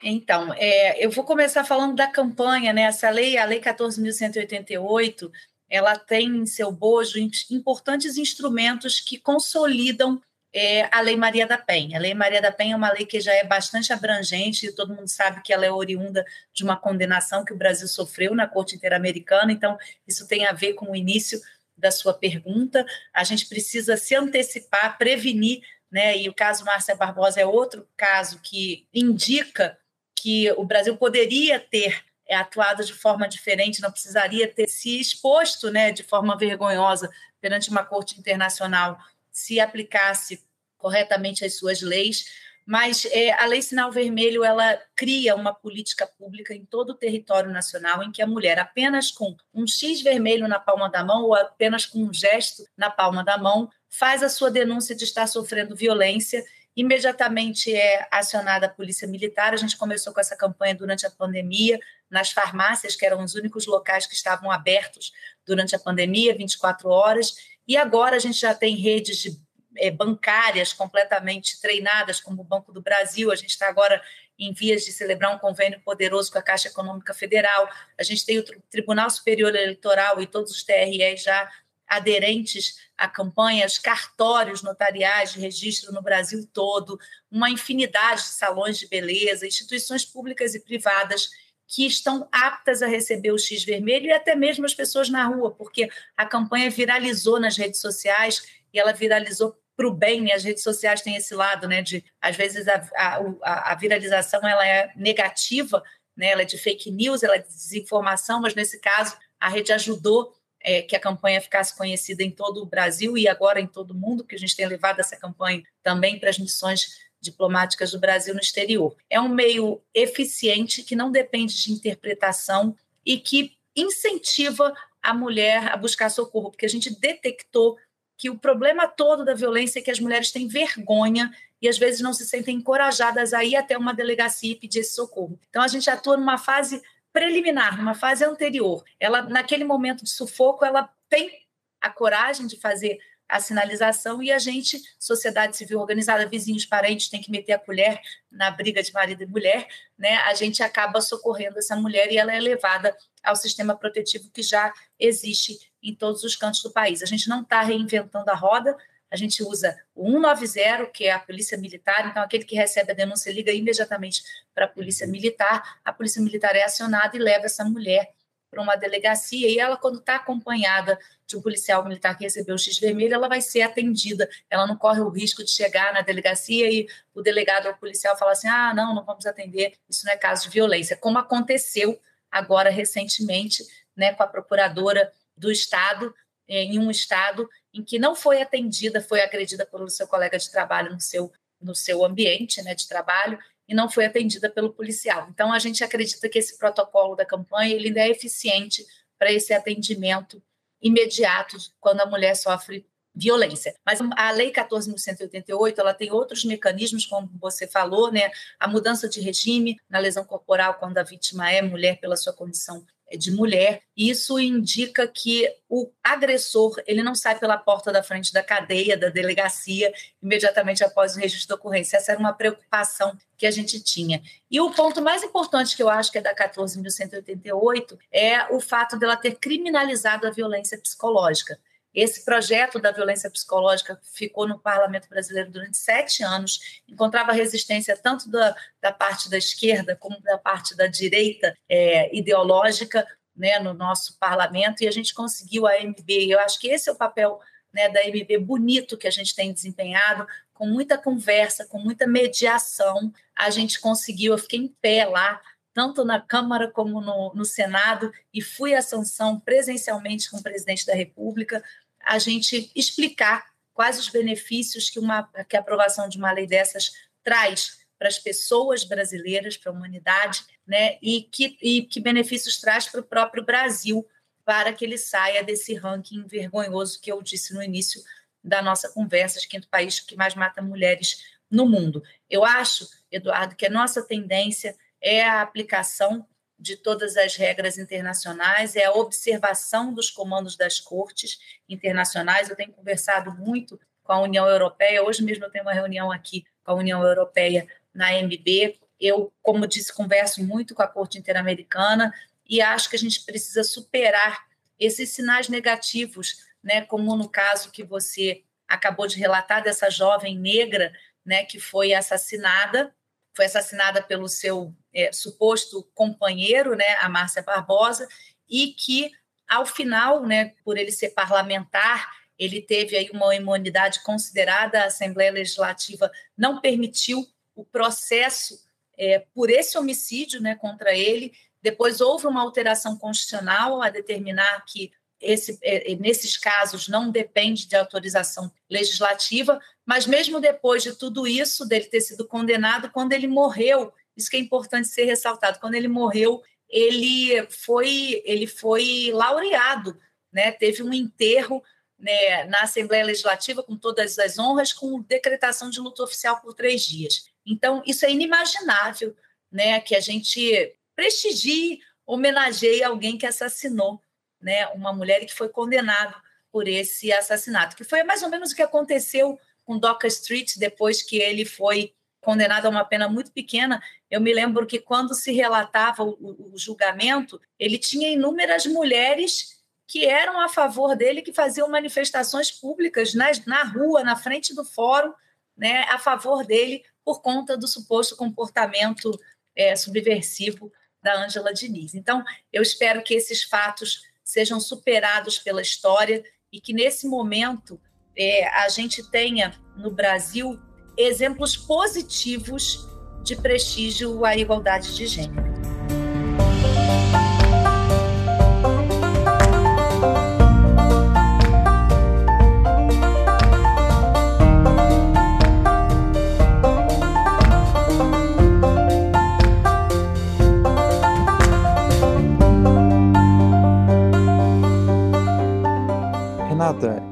Então, 0.02 0.54
é, 0.56 1.04
eu 1.04 1.10
vou 1.10 1.24
começar 1.24 1.64
falando 1.64 1.96
da 1.96 2.08
campanha, 2.08 2.74
né? 2.74 2.84
Essa 2.84 3.10
lei, 3.10 3.38
a 3.38 3.46
Lei 3.46 3.62
14.188, 3.62 5.32
ela 5.70 5.98
tem 5.98 6.28
em 6.28 6.46
seu 6.46 6.72
bojo 6.72 7.18
importantes 7.50 8.18
instrumentos 8.18 9.00
que 9.00 9.18
consolidam 9.18 10.22
é, 10.54 10.88
a 10.96 11.02
Lei 11.02 11.16
Maria 11.16 11.48
da 11.48 11.58
Penha. 11.58 11.98
A 11.98 12.02
Lei 12.02 12.14
Maria 12.14 12.42
da 12.42 12.52
Penha 12.52 12.74
é 12.74 12.78
uma 12.78 12.92
lei 12.94 13.06
que 13.06 13.20
já 13.20 13.34
é 13.34 13.44
bastante 13.44 13.92
abrangente, 13.92 14.68
e 14.68 14.72
todo 14.72 14.94
mundo 14.94 15.08
sabe 15.08 15.42
que 15.42 15.52
ela 15.52 15.66
é 15.66 15.72
oriunda 15.72 16.24
de 16.54 16.64
uma 16.64 16.78
condenação 16.78 17.44
que 17.44 17.54
o 17.54 17.58
Brasil 17.58 17.88
sofreu 17.88 18.36
na 18.36 18.48
Corte 18.48 18.76
Interamericana, 18.76 19.52
então 19.52 19.78
isso 20.08 20.28
tem 20.28 20.46
a 20.46 20.52
ver 20.52 20.74
com 20.74 20.92
o 20.92 20.96
início 20.96 21.42
da 21.76 21.90
sua 21.90 22.14
pergunta. 22.14 22.86
A 23.12 23.24
gente 23.24 23.48
precisa 23.48 23.98
se 23.98 24.16
antecipar, 24.16 24.98
prevenir, 24.98 25.62
né? 25.92 26.18
E 26.18 26.30
o 26.30 26.34
caso 26.34 26.64
Márcia 26.64 26.96
Barbosa 26.96 27.42
é 27.42 27.46
outro 27.46 27.88
caso 27.98 28.40
que 28.44 28.88
indica 28.94 29.78
que 30.16 30.52
o 30.54 30.64
Brasil 30.64 30.96
poderia 30.96 31.60
ter 31.60 32.04
é, 32.28 32.36
atuado 32.36 32.86
de 32.86 32.94
forma 32.94 33.28
diferente, 33.28 33.82
não 33.82 33.92
precisaria 33.92 34.48
ter 34.48 34.68
se 34.68 35.00
exposto 35.00 35.70
né, 35.70 35.92
de 35.92 36.04
forma 36.04 36.38
vergonhosa 36.38 37.10
perante 37.42 37.70
uma 37.70 37.84
corte 37.84 38.18
internacional 38.18 38.98
se 39.34 39.60
aplicasse 39.60 40.42
corretamente 40.78 41.44
as 41.44 41.58
suas 41.58 41.82
leis. 41.82 42.26
Mas 42.66 43.06
é, 43.06 43.34
a 43.34 43.46
Lei 43.46 43.62
Sinal 43.62 43.92
Vermelho 43.92 44.44
ela 44.44 44.80
cria 44.96 45.36
uma 45.36 45.54
política 45.54 46.08
pública 46.08 46.54
em 46.54 46.64
todo 46.64 46.92
o 46.92 46.96
território 46.96 47.52
nacional 47.52 48.02
em 48.02 48.12
que 48.12 48.22
a 48.22 48.28
mulher, 48.28 48.58
apenas 48.58 49.12
com 49.12 49.36
um 49.54 49.68
X 49.68 50.02
vermelho 50.02 50.48
na 50.48 50.60
palma 50.60 50.90
da 50.90 51.04
mão 51.04 51.24
ou 51.24 51.36
apenas 51.36 51.86
com 51.86 52.00
um 52.00 52.14
gesto 52.14 52.64
na 52.78 52.90
palma 52.90 53.22
da 53.24 53.38
mão, 53.38 53.70
faz 53.90 54.24
a 54.24 54.30
sua 54.30 54.50
denúncia 54.50 54.96
de 54.96 55.04
estar 55.04 55.28
sofrendo 55.28 55.76
violência 55.76 56.44
imediatamente 56.76 57.74
é 57.74 58.08
acionada 58.12 58.66
a 58.66 58.70
polícia 58.70 59.08
militar. 59.08 59.54
A 59.54 59.58
gente 59.58 59.78
começou 59.78 60.14
com 60.14 60.20
essa 60.20 60.36
campanha 60.36 60.76
durante 60.76 61.06
a 61.06 61.12
pandemia, 61.12 61.80
nas 62.10 62.32
farmácias, 62.32 62.96
que 62.96 63.06
eram 63.06 63.24
os 63.24 63.36
únicos 63.36 63.66
locais 63.66 64.08
que 64.08 64.16
estavam 64.16 64.52
abertos 64.52 65.12
durante 65.46 65.76
a 65.76 65.80
pandemia, 65.80 66.36
24 66.36 66.90
horas, 66.90 67.36
e 67.68 67.78
agora 67.78 68.16
a 68.16 68.20
gente 68.20 68.40
já 68.40 68.54
tem 68.54 68.76
redes 68.76 69.18
de, 69.18 69.40
é, 69.78 69.90
bancárias 69.90 70.74
completamente 70.74 71.60
treinadas, 71.62 72.20
como 72.20 72.42
o 72.42 72.46
Banco 72.46 72.72
do 72.72 72.82
Brasil. 72.82 73.32
A 73.32 73.36
gente 73.36 73.52
está 73.52 73.68
agora 73.68 74.02
em 74.38 74.52
vias 74.54 74.84
de 74.84 74.92
celebrar 74.92 75.34
um 75.34 75.40
convênio 75.40 75.80
poderoso 75.82 76.32
com 76.32 76.38
a 76.38 76.42
Caixa 76.42 76.68
Econômica 76.68 77.14
Federal. 77.14 77.70
A 77.98 78.04
gente 78.04 78.26
tem 78.26 78.40
o 78.40 78.44
Tribunal 78.70 79.10
Superior 79.10 79.56
Eleitoral 79.56 80.22
e 80.22 80.28
todos 80.28 80.52
os 80.52 80.64
TREs 80.64 81.24
já 81.24 81.50
aderentes 81.96 82.76
à 82.98 83.08
campanha, 83.08 83.66
os 83.66 83.78
cartórios 83.78 84.62
notariais 84.62 85.34
de 85.34 85.40
registro 85.40 85.92
no 85.92 86.02
Brasil 86.02 86.48
todo, 86.54 87.00
uma 87.30 87.50
infinidade 87.50 88.22
de 88.22 88.28
salões 88.30 88.78
de 88.78 88.88
beleza, 88.88 89.48
instituições 89.48 90.06
públicas 90.06 90.56
e 90.56 90.60
privadas 90.60 91.30
que 91.68 91.86
estão 91.86 92.28
aptas 92.32 92.82
a 92.82 92.88
receber 92.88 93.32
o 93.32 93.38
X 93.38 93.64
vermelho 93.64 94.08
e 94.08 94.12
até 94.12 94.36
mesmo 94.36 94.66
as 94.66 94.74
pessoas 94.74 95.10
na 95.10 95.26
rua, 95.26 95.52
porque 95.52 95.90
a 96.16 96.26
campanha 96.26 96.70
viralizou 96.70 97.40
nas 97.40 97.58
redes 97.58 97.80
sociais 97.80 98.44
e 98.74 98.80
ela 98.80 98.92
viralizou 98.92 99.58
para 99.76 99.88
o 99.88 99.94
bem, 99.94 100.32
as 100.32 100.44
redes 100.44 100.62
sociais 100.62 101.02
têm 101.02 101.16
esse 101.16 101.34
lado, 101.34 101.68
né, 101.68 101.82
de 101.82 102.04
às 102.22 102.36
vezes 102.36 102.68
a, 102.68 102.90
a, 102.96 103.72
a 103.72 103.76
viralização 103.76 104.48
ela 104.48 104.68
é 104.68 104.92
negativa, 104.96 105.84
né, 106.16 106.28
ela 106.28 106.44
é 106.44 106.46
de 106.46 106.58
fake 106.58 106.92
news, 106.92 107.24
ela 107.24 107.36
é 107.36 107.40
de 107.40 107.48
desinformação, 107.48 108.40
mas 108.40 108.54
nesse 108.54 108.80
caso 108.80 109.18
a 109.40 109.50
rede 109.50 109.74
ajudou 109.74 110.34
é, 110.64 110.82
que 110.82 110.96
a 110.96 111.00
campanha 111.00 111.42
ficasse 111.42 111.76
conhecida 111.78 112.24
em 112.24 112.32
todo 112.32 112.64
o 112.64 112.66
Brasil 112.66 113.18
e 113.18 113.28
agora 113.28 113.60
em 113.60 113.68
todo 113.68 113.92
o 113.92 113.96
mundo, 113.96 114.24
que 114.24 114.36
a 114.36 114.40
gente 114.40 114.56
tem 114.56 114.66
levado 114.66 115.02
essa 115.02 115.18
campanha 115.18 115.62
também 115.84 116.18
para 116.18 116.30
as 116.30 116.40
missões 116.40 117.04
diplomáticas 117.20 117.92
do 117.92 118.00
Brasil 118.00 118.34
no 118.34 118.40
exterior. 118.40 118.96
É 119.10 119.20
um 119.20 119.30
meio 119.30 119.82
eficiente 119.94 120.84
que 120.84 120.96
não 120.96 121.12
depende 121.12 121.62
de 121.62 121.72
interpretação 121.72 122.76
e 123.06 123.18
que 123.18 123.58
incentiva 123.76 124.74
a 125.02 125.14
mulher 125.14 125.68
a 125.68 125.78
buscar 125.78 126.10
socorro, 126.10 126.52
porque 126.52 126.66
a 126.66 126.70
gente 126.70 126.90
detectou 126.90 127.78
que 128.18 128.30
o 128.30 128.38
problema 128.38 128.88
todo 128.88 129.26
da 129.26 129.34
violência 129.34 129.80
é 129.80 129.82
que 129.82 129.92
as 129.92 130.00
mulheres 130.00 130.32
têm 130.32 130.48
vergonha 130.48 131.32
e 131.62 131.68
às 131.68 131.78
vezes 131.78 132.02
não 132.02 132.14
se 132.14 132.26
sentem 132.26 132.58
encorajadas 132.58 133.34
a 133.34 133.44
ir 133.44 133.56
até 133.56 133.78
uma 133.78 133.94
delegacia 133.94 134.52
e 134.52 134.56
pedir 134.56 134.80
esse 134.80 134.96
socorro. 134.96 135.40
Então 135.50 135.62
a 135.62 135.68
gente 135.68 135.90
atua 135.90 136.16
numa 136.16 136.38
fase 136.38 136.82
preliminar, 137.14 137.78
numa 137.78 137.94
fase 137.94 138.26
anterior. 138.26 138.84
Ela, 139.00 139.22
naquele 139.22 139.64
momento 139.64 140.04
de 140.04 140.10
sufoco, 140.10 140.66
ela 140.66 140.90
tem 141.08 141.32
a 141.80 141.90
coragem 141.90 142.48
de 142.48 142.60
fazer 142.60 142.98
a 143.30 143.40
sinalização 143.40 144.22
e 144.22 144.32
a 144.32 144.38
gente, 144.38 144.82
sociedade 145.00 145.56
civil 145.56 145.80
organizada, 145.80 146.28
vizinhos, 146.28 146.66
parentes, 146.66 147.10
tem 147.10 147.22
que 147.22 147.32
meter 147.32 147.54
a 147.54 147.60
colher 147.60 148.00
na 148.32 148.52
briga 148.52 148.84
de 148.84 148.92
marido 148.94 149.24
e 149.24 149.26
mulher, 149.26 149.68
né? 149.98 150.18
A 150.18 150.34
gente 150.34 150.62
acaba 150.62 151.02
socorrendo 151.02 151.58
essa 151.58 151.76
mulher 151.76 152.12
e 152.12 152.18
ela 152.18 152.34
é 152.34 152.40
levada 152.40 152.96
ao 153.24 153.36
sistema 153.36 153.76
protetivo 153.76 154.30
que 154.30 154.44
já 154.44 154.74
existe 155.00 155.58
em 155.82 155.96
todos 155.96 156.24
os 156.24 156.36
cantos 156.36 156.62
do 156.62 156.72
país. 156.72 157.02
A 157.02 157.06
gente 157.06 157.28
não 157.28 157.42
está 157.42 157.62
reinventando 157.62 158.30
a 158.30 158.36
roda, 158.36 158.76
a 159.14 159.16
gente 159.16 159.44
usa 159.44 159.80
o 159.94 160.10
190, 160.10 160.88
que 160.88 161.06
é 161.06 161.12
a 161.12 161.20
polícia 161.20 161.56
militar, 161.56 162.08
então 162.10 162.24
aquele 162.24 162.44
que 162.44 162.56
recebe 162.56 162.92
a 162.92 162.96
denúncia 162.96 163.32
liga 163.32 163.52
imediatamente 163.52 164.24
para 164.56 164.66
a 164.66 164.68
polícia 164.68 165.06
militar, 165.06 165.80
a 165.86 165.94
polícia 165.94 166.20
militar 166.20 166.56
é 166.56 166.64
acionada 166.64 167.16
e 167.16 167.20
leva 167.20 167.46
essa 167.46 167.64
mulher 167.64 168.12
para 168.50 168.60
uma 168.60 168.76
delegacia, 168.76 169.48
e 169.48 169.60
ela, 169.60 169.78
quando 169.78 170.00
está 170.00 170.16
acompanhada 170.16 170.98
de 171.28 171.38
um 171.38 171.42
policial 171.44 171.84
militar 171.84 172.18
que 172.18 172.24
recebeu 172.24 172.56
o 172.56 172.58
X 172.58 172.80
vermelho, 172.80 173.14
ela 173.14 173.28
vai 173.28 173.40
ser 173.40 173.62
atendida, 173.62 174.28
ela 174.50 174.66
não 174.66 174.76
corre 174.76 175.02
o 175.02 175.10
risco 175.10 175.44
de 175.44 175.52
chegar 175.52 175.94
na 175.94 176.02
delegacia 176.02 176.68
e 176.72 176.88
o 177.14 177.22
delegado 177.22 177.68
ou 177.68 177.74
o 177.74 177.78
policial 177.78 178.18
falar 178.18 178.32
assim, 178.32 178.48
ah, 178.48 178.74
não, 178.74 178.96
não 178.96 179.06
vamos 179.06 179.28
atender, 179.28 179.74
isso 179.88 180.08
não 180.08 180.14
é 180.14 180.18
caso 180.18 180.44
de 180.44 180.50
violência, 180.50 180.98
como 180.98 181.20
aconteceu 181.20 182.00
agora 182.32 182.72
recentemente, 182.72 183.64
né, 183.96 184.12
com 184.14 184.24
a 184.24 184.28
procuradora 184.28 185.12
do 185.38 185.52
Estado, 185.52 186.14
em 186.48 186.80
um 186.80 186.92
estado 186.92 187.50
em 187.74 187.84
que 187.84 187.98
não 187.98 188.16
foi 188.16 188.42
atendida, 188.42 189.02
foi 189.02 189.22
agredida 189.22 189.66
pelo 189.66 189.90
seu 189.90 190.08
colega 190.08 190.38
de 190.38 190.50
trabalho 190.52 190.94
no 190.94 191.00
seu, 191.00 191.32
no 191.60 191.74
seu 191.74 192.04
ambiente 192.06 192.62
né, 192.62 192.76
de 192.76 192.88
trabalho 192.88 193.40
e 193.68 193.74
não 193.74 193.90
foi 193.90 194.06
atendida 194.06 194.50
pelo 194.50 194.74
policial. 194.74 195.28
Então, 195.30 195.52
a 195.52 195.60
gente 195.60 195.84
acredita 195.84 196.28
que 196.30 196.40
esse 196.40 196.58
protocolo 196.58 197.16
da 197.16 197.26
campanha 197.26 197.74
ele 197.74 197.88
ainda 197.88 198.02
é 198.02 198.10
eficiente 198.10 198.86
para 199.18 199.32
esse 199.32 199.54
atendimento 199.54 200.42
imediato 200.82 201.58
quando 201.80 202.02
a 202.02 202.06
mulher 202.06 202.36
sofre 202.36 202.86
violência. 203.16 203.76
Mas 203.86 204.00
a 204.02 204.32
Lei 204.32 204.52
14.188 204.52 205.78
ela 205.78 205.94
tem 205.94 206.12
outros 206.12 206.44
mecanismos, 206.44 207.06
como 207.06 207.30
você 207.40 207.68
falou, 207.68 208.12
né? 208.12 208.32
A 208.60 208.68
mudança 208.68 209.08
de 209.08 209.22
regime 209.22 209.80
na 209.88 210.00
lesão 210.00 210.26
corporal 210.26 210.76
quando 210.76 210.98
a 210.98 211.04
vítima 211.04 211.52
é 211.52 211.62
mulher 211.62 212.00
pela 212.00 212.18
sua 212.18 212.34
condição 212.34 212.84
de 213.18 213.32
mulher. 213.32 213.82
Isso 213.96 214.40
indica 214.40 215.08
que 215.08 215.48
o 215.70 215.92
agressor 216.04 216.82
ele 216.86 217.04
não 217.04 217.16
sai 217.16 217.38
pela 217.38 217.58
porta 217.58 217.92
da 217.92 218.04
frente 218.04 218.34
da 218.34 218.44
cadeia, 218.44 218.98
da 218.98 219.10
delegacia, 219.10 219.94
imediatamente 220.22 220.84
após 220.84 221.16
o 221.16 221.20
registro 221.20 221.50
da 221.50 221.56
ocorrência. 221.56 221.98
Essa 221.98 222.12
era 222.12 222.20
uma 222.20 222.34
preocupação 222.34 223.18
que 223.38 223.46
a 223.46 223.52
gente 223.52 223.84
tinha. 223.84 224.22
E 224.50 224.60
o 224.60 224.72
ponto 224.72 225.02
mais 225.02 225.24
importante 225.24 225.76
que 225.76 225.84
eu 225.84 225.90
acho 225.90 226.12
que 226.12 226.18
é 226.18 226.22
da 226.22 226.36
14.188 226.36 227.98
é 228.12 228.54
o 228.54 228.60
fato 228.60 228.98
dela 228.98 229.18
ter 229.18 229.36
criminalizado 229.36 230.28
a 230.28 230.32
violência 230.32 230.78
psicológica. 230.78 231.60
Esse 231.94 232.26
projeto 232.26 232.80
da 232.80 232.92
violência 232.92 233.30
psicológica 233.30 234.00
ficou 234.02 234.48
no 234.48 234.60
parlamento 234.60 235.08
brasileiro 235.08 235.52
durante 235.52 235.78
sete 235.78 236.24
anos, 236.24 236.82
encontrava 236.88 237.32
resistência 237.32 237.96
tanto 237.96 238.30
da, 238.30 238.56
da 238.82 238.92
parte 238.92 239.30
da 239.30 239.38
esquerda 239.38 239.96
como 239.96 240.20
da 240.22 240.38
parte 240.38 240.76
da 240.76 240.88
direita 240.88 241.56
é, 241.70 242.16
ideológica 242.16 243.06
né, 243.36 243.60
no 243.60 243.74
nosso 243.74 244.18
parlamento, 244.20 244.84
e 244.84 244.88
a 244.88 244.92
gente 244.92 245.14
conseguiu 245.14 245.68
a 245.68 245.80
MB. 245.80 246.32
Eu 246.32 246.40
acho 246.40 246.60
que 246.60 246.68
esse 246.68 246.90
é 246.90 246.92
o 246.92 246.96
papel 246.96 247.40
né, 247.74 247.90
da 247.90 248.02
MB 248.04 248.38
bonito 248.40 248.98
que 248.98 249.08
a 249.08 249.12
gente 249.12 249.36
tem 249.36 249.52
desempenhado, 249.52 250.28
com 250.54 250.68
muita 250.68 250.98
conversa, 250.98 251.66
com 251.66 251.80
muita 251.80 252.06
mediação, 252.06 253.12
a 253.36 253.50
gente 253.50 253.80
conseguiu, 253.80 254.34
eu 254.34 254.38
fiquei 254.38 254.60
em 254.60 254.68
pé 254.68 255.06
lá, 255.06 255.42
tanto 255.74 256.06
na 256.06 256.22
Câmara 256.22 256.70
como 256.70 257.02
no, 257.02 257.34
no 257.34 257.44
Senado, 257.44 258.12
e 258.32 258.42
fui 258.42 258.76
à 258.76 258.82
sanção 258.82 259.40
presencialmente 259.40 260.30
com 260.30 260.38
o 260.38 260.44
presidente 260.44 260.86
da 260.86 260.94
República 260.94 261.64
a 262.04 262.20
gente 262.20 262.72
explicar 262.76 263.46
quais 263.74 264.00
os 264.00 264.10
benefícios 264.10 264.90
que, 264.90 265.00
uma, 265.00 265.30
que 265.48 265.58
a 265.58 265.60
aprovação 265.60 266.08
de 266.08 266.18
uma 266.18 266.32
lei 266.32 266.46
dessas 266.46 266.92
traz 267.24 267.80
para 267.98 268.08
as 268.08 268.20
pessoas 268.20 268.84
brasileiras, 268.84 269.58
para 269.58 269.72
a 269.72 269.76
humanidade, 269.76 270.46
né? 270.68 270.98
e, 271.02 271.24
que, 271.24 271.58
e 271.62 271.84
que 271.84 272.00
benefícios 272.00 272.60
traz 272.60 272.88
para 272.88 273.00
o 273.02 273.06
próprio 273.06 273.44
Brasil, 273.44 274.08
para 274.46 274.74
que 274.74 274.84
ele 274.84 274.98
saia 274.98 275.44
desse 275.44 275.74
ranking 275.74 276.26
vergonhoso 276.28 277.00
que 277.00 277.12
eu 277.12 277.22
disse 277.22 277.54
no 277.54 277.64
início 277.64 278.02
da 278.44 278.62
nossa 278.62 278.90
conversa, 278.90 279.40
de 279.40 279.48
quinto 279.48 279.70
país 279.70 280.02
que 280.02 280.18
mais 280.18 280.36
mata 280.36 280.62
mulheres 280.62 281.24
no 281.50 281.66
mundo. 281.66 282.04
Eu 282.30 282.44
acho, 282.44 282.88
Eduardo, 283.10 283.56
que 283.56 283.66
a 283.66 283.70
nossa 283.70 284.02
tendência 284.04 284.76
é 285.00 285.24
a 285.24 285.42
aplicação 285.42 286.28
de 286.64 286.78
todas 286.78 287.18
as 287.18 287.36
regras 287.36 287.78
internacionais, 287.78 288.78
é 288.78 288.86
a 288.86 288.94
observação 288.94 289.94
dos 289.94 290.10
comandos 290.10 290.56
das 290.56 290.80
cortes 290.80 291.38
internacionais. 291.68 292.50
Eu 292.50 292.56
tenho 292.56 292.72
conversado 292.72 293.34
muito 293.34 293.78
com 294.02 294.14
a 294.14 294.22
União 294.22 294.48
Europeia, 294.48 295.04
hoje 295.04 295.22
mesmo 295.22 295.44
eu 295.44 295.52
tenho 295.52 295.66
uma 295.66 295.74
reunião 295.74 296.10
aqui 296.10 296.46
com 296.64 296.72
a 296.72 296.76
União 296.76 297.04
Europeia 297.04 297.68
na 297.94 298.14
MB. 298.14 298.80
Eu, 298.98 299.34
como 299.42 299.68
disse, 299.68 299.94
converso 299.94 300.42
muito 300.42 300.74
com 300.74 300.82
a 300.82 300.88
Corte 300.88 301.18
Interamericana 301.18 302.14
e 302.48 302.62
acho 302.62 302.90
que 302.90 302.96
a 302.96 303.00
gente 303.00 303.26
precisa 303.26 303.62
superar 303.62 304.46
esses 304.80 305.10
sinais 305.10 305.50
negativos, 305.50 306.46
né, 306.64 306.82
como 306.82 307.14
no 307.18 307.28
caso 307.28 307.72
que 307.72 307.84
você 307.84 308.42
acabou 308.66 309.06
de 309.06 309.20
relatar 309.20 309.62
dessa 309.62 309.90
jovem 309.90 310.40
negra, 310.40 310.94
né, 311.26 311.44
que 311.44 311.60
foi 311.60 311.94
assassinada 311.94 312.96
foi 313.36 313.46
assassinada 313.46 314.02
pelo 314.02 314.28
seu 314.28 314.74
é, 314.94 315.12
suposto 315.12 315.90
companheiro, 315.94 316.76
né, 316.76 316.96
a 317.02 317.10
Márcia 317.10 317.42
Barbosa, 317.42 318.08
e 318.50 318.68
que, 318.68 319.12
ao 319.48 319.66
final, 319.66 320.26
né, 320.26 320.54
por 320.64 320.78
ele 320.78 320.92
ser 320.92 321.10
parlamentar, 321.10 322.12
ele 322.38 322.62
teve 322.62 322.96
aí 322.96 323.10
uma 323.12 323.36
imunidade 323.36 324.02
considerada, 324.04 324.82
a 324.82 324.86
Assembleia 324.86 325.32
Legislativa 325.32 326.12
não 326.38 326.60
permitiu 326.60 327.26
o 327.56 327.64
processo 327.64 328.60
é, 328.98 329.20
por 329.34 329.50
esse 329.50 329.78
homicídio 329.78 330.42
né, 330.42 330.56
contra 330.56 330.96
ele. 330.96 331.34
Depois 331.62 332.02
houve 332.02 332.28
uma 332.28 332.42
alteração 332.42 332.98
constitucional 332.98 333.82
a 333.82 333.90
determinar 333.90 334.64
que 334.66 334.92
esse, 335.22 335.58
é, 335.64 335.96
nesses 335.96 336.38
casos 336.38 336.88
não 336.88 337.10
depende 337.10 337.66
de 337.66 337.76
autorização 337.76 338.52
legislativa, 338.70 339.60
mas 339.86 340.06
mesmo 340.08 340.40
depois 340.40 340.84
de 340.84 340.96
tudo 340.96 341.28
isso, 341.28 341.66
dele 341.66 341.86
ter 341.86 342.02
sido 342.02 342.28
condenado, 342.28 342.90
quando 342.92 343.14
ele 343.14 343.28
morreu, 343.28 343.94
isso 344.16 344.30
que 344.30 344.38
é 344.38 344.40
importante 344.40 344.88
ser 344.88 345.06
ressaltado, 345.06 345.60
quando 345.60 345.76
ele 345.76 345.88
morreu, 345.88 346.42
ele 346.70 347.46
foi, 347.50 348.22
ele 348.26 348.48
foi 348.48 349.12
laureado, 349.14 350.00
né? 350.32 350.52
teve 350.52 350.82
um 350.82 350.94
enterro 350.94 351.64
né, 352.00 352.46
na 352.46 352.62
Assembleia 352.62 353.06
Legislativa 353.06 353.64
com 353.64 353.78
todas 353.78 354.18
as 354.18 354.38
honras, 354.40 354.74
com 354.74 355.02
decretação 355.02 355.70
de 355.70 355.80
luta 355.80 356.04
oficial 356.04 356.42
por 356.42 356.54
três 356.54 356.82
dias. 356.86 357.30
Então, 357.46 357.84
isso 357.86 358.06
é 358.06 358.12
inimaginável, 358.12 359.16
né, 359.52 359.80
que 359.80 359.96
a 359.96 360.00
gente 360.00 360.76
prestigie, 360.96 361.80
homenageie 362.06 362.84
alguém 362.84 363.18
que 363.18 363.26
assassinou 363.26 364.02
né, 364.42 364.68
uma 364.70 364.92
mulher 364.92 365.26
que 365.26 365.34
foi 365.34 365.48
condenada 365.48 366.16
por 366.52 366.68
esse 366.68 367.12
assassinato, 367.12 367.76
que 367.76 367.84
foi 367.84 368.04
mais 368.04 368.22
ou 368.22 368.30
menos 368.30 368.52
o 368.52 368.56
que 368.56 368.62
aconteceu 368.62 369.40
com 369.66 369.78
Doca 369.78 370.08
Street 370.08 370.54
depois 370.58 371.02
que 371.02 371.18
ele 371.18 371.46
foi 371.46 371.94
condenado 372.22 372.66
a 372.66 372.70
uma 372.70 372.86
pena 372.86 373.08
muito 373.08 373.32
pequena. 373.32 373.82
Eu 374.10 374.22
me 374.22 374.34
lembro 374.34 374.66
que 374.66 374.80
quando 374.80 375.14
se 375.14 375.32
relatava 375.32 376.04
o, 376.04 376.54
o 376.54 376.58
julgamento, 376.58 377.40
ele 377.60 377.78
tinha 377.78 378.10
inúmeras 378.10 378.66
mulheres 378.66 379.62
que 379.86 380.06
eram 380.06 380.40
a 380.40 380.50
favor 380.50 380.96
dele, 380.96 381.22
que 381.22 381.34
faziam 381.34 381.70
manifestações 381.70 382.50
públicas 382.50 383.14
na, 383.14 383.32
na 383.46 383.64
rua, 383.64 384.04
na 384.04 384.16
frente 384.16 384.56
do 384.56 384.64
fórum, 384.64 385.14
né, 385.56 385.84
a 385.84 386.00
favor 386.00 386.46
dele, 386.46 386.84
por 387.04 387.22
conta 387.22 387.58
do 387.58 387.68
suposto 387.68 388.16
comportamento 388.16 389.12
é, 389.56 389.76
subversivo 389.76 390.72
da 391.02 391.22
Ângela 391.22 391.54
Diniz. 391.54 391.94
Então, 391.94 392.24
eu 392.52 392.64
espero 392.64 393.04
que 393.04 393.14
esses 393.14 393.44
fatos 393.44 394.02
sejam 394.24 394.60
superados 394.60 395.38
pela 395.38 395.62
história 395.62 396.24
e 396.52 396.62
que 396.62 396.74
nesse 396.74 397.08
momento 397.08 397.80
é, 398.18 398.48
a 398.48 398.70
gente 398.70 399.04
tenha 399.10 399.54
no 399.76 399.92
Brasil 399.92 400.60
exemplos 400.98 401.58
positivos 401.58 402.88
de 403.24 403.36
prestígio 403.36 404.26
à 404.26 404.36
igualdade 404.36 404.96
de 404.96 405.08
gênero. 405.08 405.43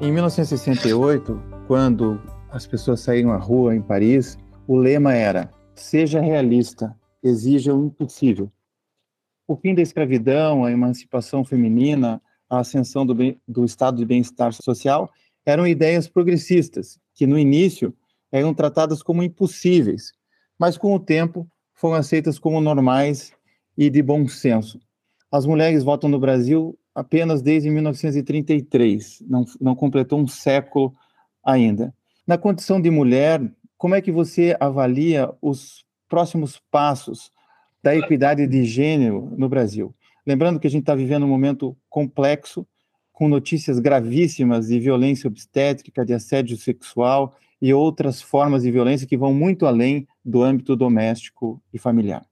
Em 0.02 0.12
1968, 0.12 1.42
quando 1.66 2.22
as 2.50 2.68
pessoas 2.68 3.00
saíram 3.00 3.32
à 3.32 3.38
rua 3.38 3.74
em 3.74 3.82
Paris, 3.82 4.38
o 4.68 4.76
lema 4.76 5.14
era: 5.14 5.50
seja 5.74 6.20
realista, 6.20 6.94
exija 7.24 7.74
o 7.74 7.86
impossível. 7.86 8.52
O 9.48 9.56
fim 9.56 9.74
da 9.74 9.82
escravidão, 9.82 10.66
a 10.66 10.72
emancipação 10.72 11.46
feminina, 11.46 12.22
a 12.50 12.60
ascensão 12.60 13.06
do, 13.06 13.16
bem, 13.16 13.40
do 13.48 13.64
estado 13.64 13.96
de 13.98 14.06
bem-estar 14.06 14.52
social 14.52 15.10
eram 15.46 15.66
ideias 15.66 16.06
progressistas, 16.06 17.00
que 17.14 17.26
no 17.26 17.40
início 17.40 17.96
eram 18.30 18.54
tratadas 18.54 19.02
como 19.02 19.24
impossíveis, 19.24 20.12
mas 20.60 20.78
com 20.78 20.94
o 20.94 21.00
tempo 21.00 21.48
foram 21.74 21.96
aceitas 21.96 22.38
como 22.38 22.60
normais 22.60 23.32
e 23.78 23.90
de 23.90 24.02
bom 24.02 24.28
senso. 24.28 24.80
As 25.32 25.46
mulheres 25.46 25.82
votam 25.82 26.10
no 26.10 26.20
Brasil 26.20 26.78
apenas 26.94 27.42
desde 27.42 27.70
1933, 27.70 29.24
não, 29.28 29.46
não 29.60 29.76
completou 29.76 30.20
um 30.20 30.28
século 30.28 30.94
ainda. 31.44 31.94
Na 32.28 32.38
condição 32.38 32.80
de 32.80 32.90
mulher, 32.90 33.42
como 33.78 33.96
é 33.96 34.02
que 34.02 34.12
você 34.12 34.56
avalia 34.60 35.32
os 35.42 35.84
próximos 36.08 36.62
passos 36.70 37.32
da 37.82 37.96
equidade 37.96 38.46
de 38.46 38.64
gênero 38.64 39.34
no 39.38 39.50
Brasil? 39.50 39.96
Lembrando 40.26 40.60
que 40.60 40.68
a 40.68 40.70
gente 40.70 40.84
está 40.84 40.94
vivendo 40.94 41.24
um 41.24 41.30
momento 41.30 41.76
complexo, 41.90 42.68
com 43.12 43.28
notícias 43.28 43.80
gravíssimas 43.80 44.68
de 44.68 44.80
violência 44.80 45.28
obstétrica, 45.28 46.06
de 46.06 46.14
assédio 46.14 46.58
sexual 46.58 47.36
e 47.62 47.74
outras 47.74 48.22
formas 48.22 48.64
de 48.64 48.72
violência 48.72 49.08
que 49.08 49.18
vão 49.18 49.34
muito 49.34 49.66
além 49.66 50.08
do 50.24 50.42
âmbito 50.42 50.76
doméstico 50.76 51.62
e 51.74 51.78
familiar. 51.78 52.26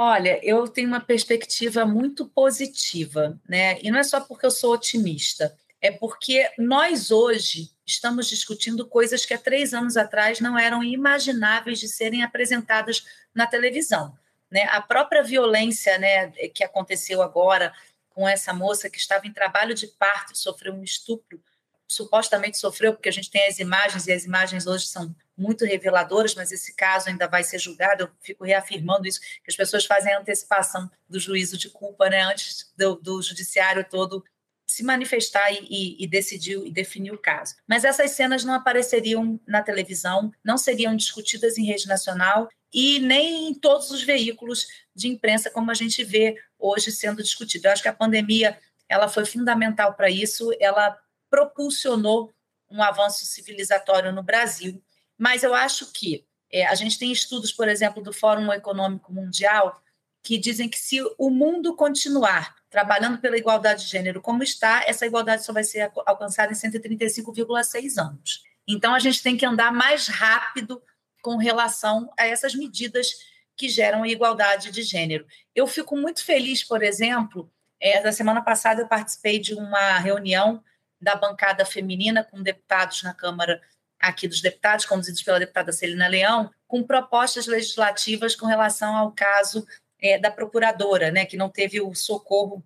Olha, 0.00 0.38
eu 0.44 0.68
tenho 0.68 0.86
uma 0.86 1.00
perspectiva 1.00 1.84
muito 1.84 2.24
positiva, 2.24 3.36
né? 3.48 3.80
E 3.82 3.90
não 3.90 3.98
é 3.98 4.04
só 4.04 4.20
porque 4.20 4.46
eu 4.46 4.50
sou 4.50 4.72
otimista, 4.72 5.52
é 5.80 5.90
porque 5.90 6.48
nós 6.56 7.10
hoje 7.10 7.72
estamos 7.84 8.28
discutindo 8.28 8.86
coisas 8.86 9.26
que 9.26 9.34
há 9.34 9.38
três 9.38 9.74
anos 9.74 9.96
atrás 9.96 10.38
não 10.38 10.56
eram 10.56 10.84
imagináveis 10.84 11.80
de 11.80 11.88
serem 11.88 12.22
apresentadas 12.22 13.04
na 13.34 13.44
televisão. 13.44 14.16
Né? 14.48 14.68
A 14.70 14.80
própria 14.80 15.24
violência 15.24 15.98
né, 15.98 16.30
que 16.54 16.62
aconteceu 16.62 17.20
agora 17.20 17.74
com 18.10 18.28
essa 18.28 18.54
moça 18.54 18.88
que 18.88 18.98
estava 18.98 19.26
em 19.26 19.32
trabalho 19.32 19.74
de 19.74 19.88
parto 19.88 20.32
e 20.32 20.38
sofreu 20.38 20.74
um 20.74 20.84
estupro 20.84 21.42
supostamente 21.88 22.58
sofreu, 22.58 22.92
porque 22.92 23.08
a 23.08 23.12
gente 23.12 23.30
tem 23.30 23.46
as 23.46 23.58
imagens 23.58 24.06
e 24.06 24.12
as 24.12 24.24
imagens 24.24 24.66
hoje 24.66 24.86
são 24.86 25.14
muito 25.36 25.64
reveladoras, 25.64 26.34
mas 26.34 26.52
esse 26.52 26.74
caso 26.74 27.08
ainda 27.08 27.26
vai 27.26 27.42
ser 27.42 27.58
julgado. 27.58 28.04
Eu 28.04 28.10
fico 28.20 28.44
reafirmando 28.44 29.08
isso, 29.08 29.20
que 29.20 29.48
as 29.48 29.56
pessoas 29.56 29.86
fazem 29.86 30.12
a 30.12 30.20
antecipação 30.20 30.90
do 31.08 31.18
juízo 31.18 31.56
de 31.56 31.70
culpa, 31.70 32.10
né, 32.10 32.22
antes 32.22 32.70
do, 32.76 32.96
do 32.96 33.22
judiciário 33.22 33.86
todo 33.88 34.22
se 34.66 34.82
manifestar 34.82 35.50
e, 35.50 35.66
e, 35.70 36.04
e 36.04 36.06
decidir 36.06 36.58
e 36.66 36.70
definir 36.70 37.10
o 37.10 37.18
caso. 37.18 37.54
Mas 37.66 37.84
essas 37.84 38.10
cenas 38.10 38.44
não 38.44 38.52
apareceriam 38.52 39.40
na 39.46 39.62
televisão, 39.62 40.30
não 40.44 40.58
seriam 40.58 40.94
discutidas 40.94 41.56
em 41.56 41.64
rede 41.64 41.88
nacional 41.88 42.50
e 42.70 42.98
nem 42.98 43.48
em 43.48 43.54
todos 43.54 43.90
os 43.90 44.02
veículos 44.02 44.66
de 44.94 45.08
imprensa 45.08 45.50
como 45.50 45.70
a 45.70 45.74
gente 45.74 46.04
vê 46.04 46.36
hoje 46.58 46.92
sendo 46.92 47.22
discutido. 47.22 47.66
Eu 47.66 47.72
acho 47.72 47.82
que 47.82 47.88
a 47.88 47.94
pandemia 47.94 48.58
ela 48.86 49.08
foi 49.08 49.24
fundamental 49.24 49.94
para 49.94 50.10
isso, 50.10 50.50
ela 50.60 50.98
propulsionou 51.30 52.32
um 52.70 52.82
avanço 52.82 53.24
civilizatório 53.24 54.12
no 54.12 54.22
Brasil, 54.22 54.82
mas 55.16 55.42
eu 55.42 55.54
acho 55.54 55.92
que 55.92 56.26
é, 56.50 56.66
a 56.66 56.74
gente 56.74 56.98
tem 56.98 57.12
estudos, 57.12 57.52
por 57.52 57.68
exemplo, 57.68 58.02
do 58.02 58.12
Fórum 58.12 58.52
Econômico 58.52 59.12
Mundial, 59.12 59.82
que 60.22 60.38
dizem 60.38 60.68
que 60.68 60.78
se 60.78 60.98
o 61.18 61.30
mundo 61.30 61.74
continuar 61.74 62.56
trabalhando 62.70 63.18
pela 63.18 63.36
igualdade 63.36 63.84
de 63.84 63.90
gênero 63.90 64.20
como 64.20 64.42
está, 64.42 64.82
essa 64.86 65.06
igualdade 65.06 65.44
só 65.44 65.52
vai 65.52 65.64
ser 65.64 65.90
alcançada 66.06 66.52
em 66.52 66.56
135,6 66.56 67.98
anos. 67.98 68.42
Então, 68.66 68.94
a 68.94 68.98
gente 68.98 69.22
tem 69.22 69.36
que 69.36 69.46
andar 69.46 69.72
mais 69.72 70.08
rápido 70.08 70.82
com 71.22 71.36
relação 71.36 72.12
a 72.18 72.26
essas 72.26 72.54
medidas 72.54 73.08
que 73.56 73.68
geram 73.68 74.06
igualdade 74.06 74.70
de 74.70 74.82
gênero. 74.82 75.26
Eu 75.54 75.66
fico 75.66 75.96
muito 75.96 76.24
feliz, 76.24 76.62
por 76.62 76.82
exemplo, 76.82 77.50
é, 77.80 78.00
na 78.02 78.12
semana 78.12 78.42
passada 78.42 78.82
eu 78.82 78.88
participei 78.88 79.38
de 79.38 79.54
uma 79.54 79.98
reunião 79.98 80.62
da 81.00 81.14
bancada 81.14 81.64
feminina 81.64 82.24
com 82.24 82.42
deputados 82.42 83.02
na 83.02 83.14
Câmara 83.14 83.60
aqui 83.98 84.28
dos 84.28 84.40
deputados, 84.40 84.84
conduzidos 84.84 85.22
pela 85.22 85.38
deputada 85.38 85.72
Celina 85.72 86.06
Leão, 86.06 86.50
com 86.66 86.82
propostas 86.82 87.46
legislativas 87.46 88.36
com 88.36 88.46
relação 88.46 88.96
ao 88.96 89.12
caso 89.12 89.66
é, 90.00 90.18
da 90.18 90.30
procuradora, 90.30 91.10
né, 91.10 91.24
que 91.24 91.36
não 91.36 91.48
teve 91.48 91.80
o 91.80 91.94
socorro 91.94 92.64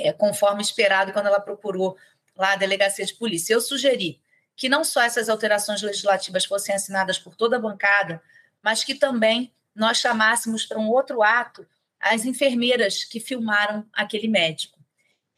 é, 0.00 0.12
conforme 0.12 0.60
esperado 0.60 1.12
quando 1.12 1.26
ela 1.26 1.40
procurou 1.40 1.96
lá 2.36 2.52
a 2.52 2.56
delegacia 2.56 3.04
de 3.04 3.14
polícia. 3.14 3.54
Eu 3.54 3.60
sugeri 3.60 4.20
que 4.54 4.68
não 4.68 4.84
só 4.84 5.02
essas 5.02 5.28
alterações 5.28 5.80
legislativas 5.82 6.44
fossem 6.44 6.74
assinadas 6.74 7.18
por 7.18 7.34
toda 7.34 7.56
a 7.56 7.60
bancada, 7.60 8.20
mas 8.62 8.84
que 8.84 8.94
também 8.94 9.54
nós 9.74 9.98
chamássemos 9.98 10.66
para 10.66 10.78
um 10.78 10.88
outro 10.88 11.22
ato 11.22 11.66
as 12.00 12.24
enfermeiras 12.24 13.04
que 13.04 13.20
filmaram 13.20 13.86
aquele 13.92 14.28
médico. 14.28 14.77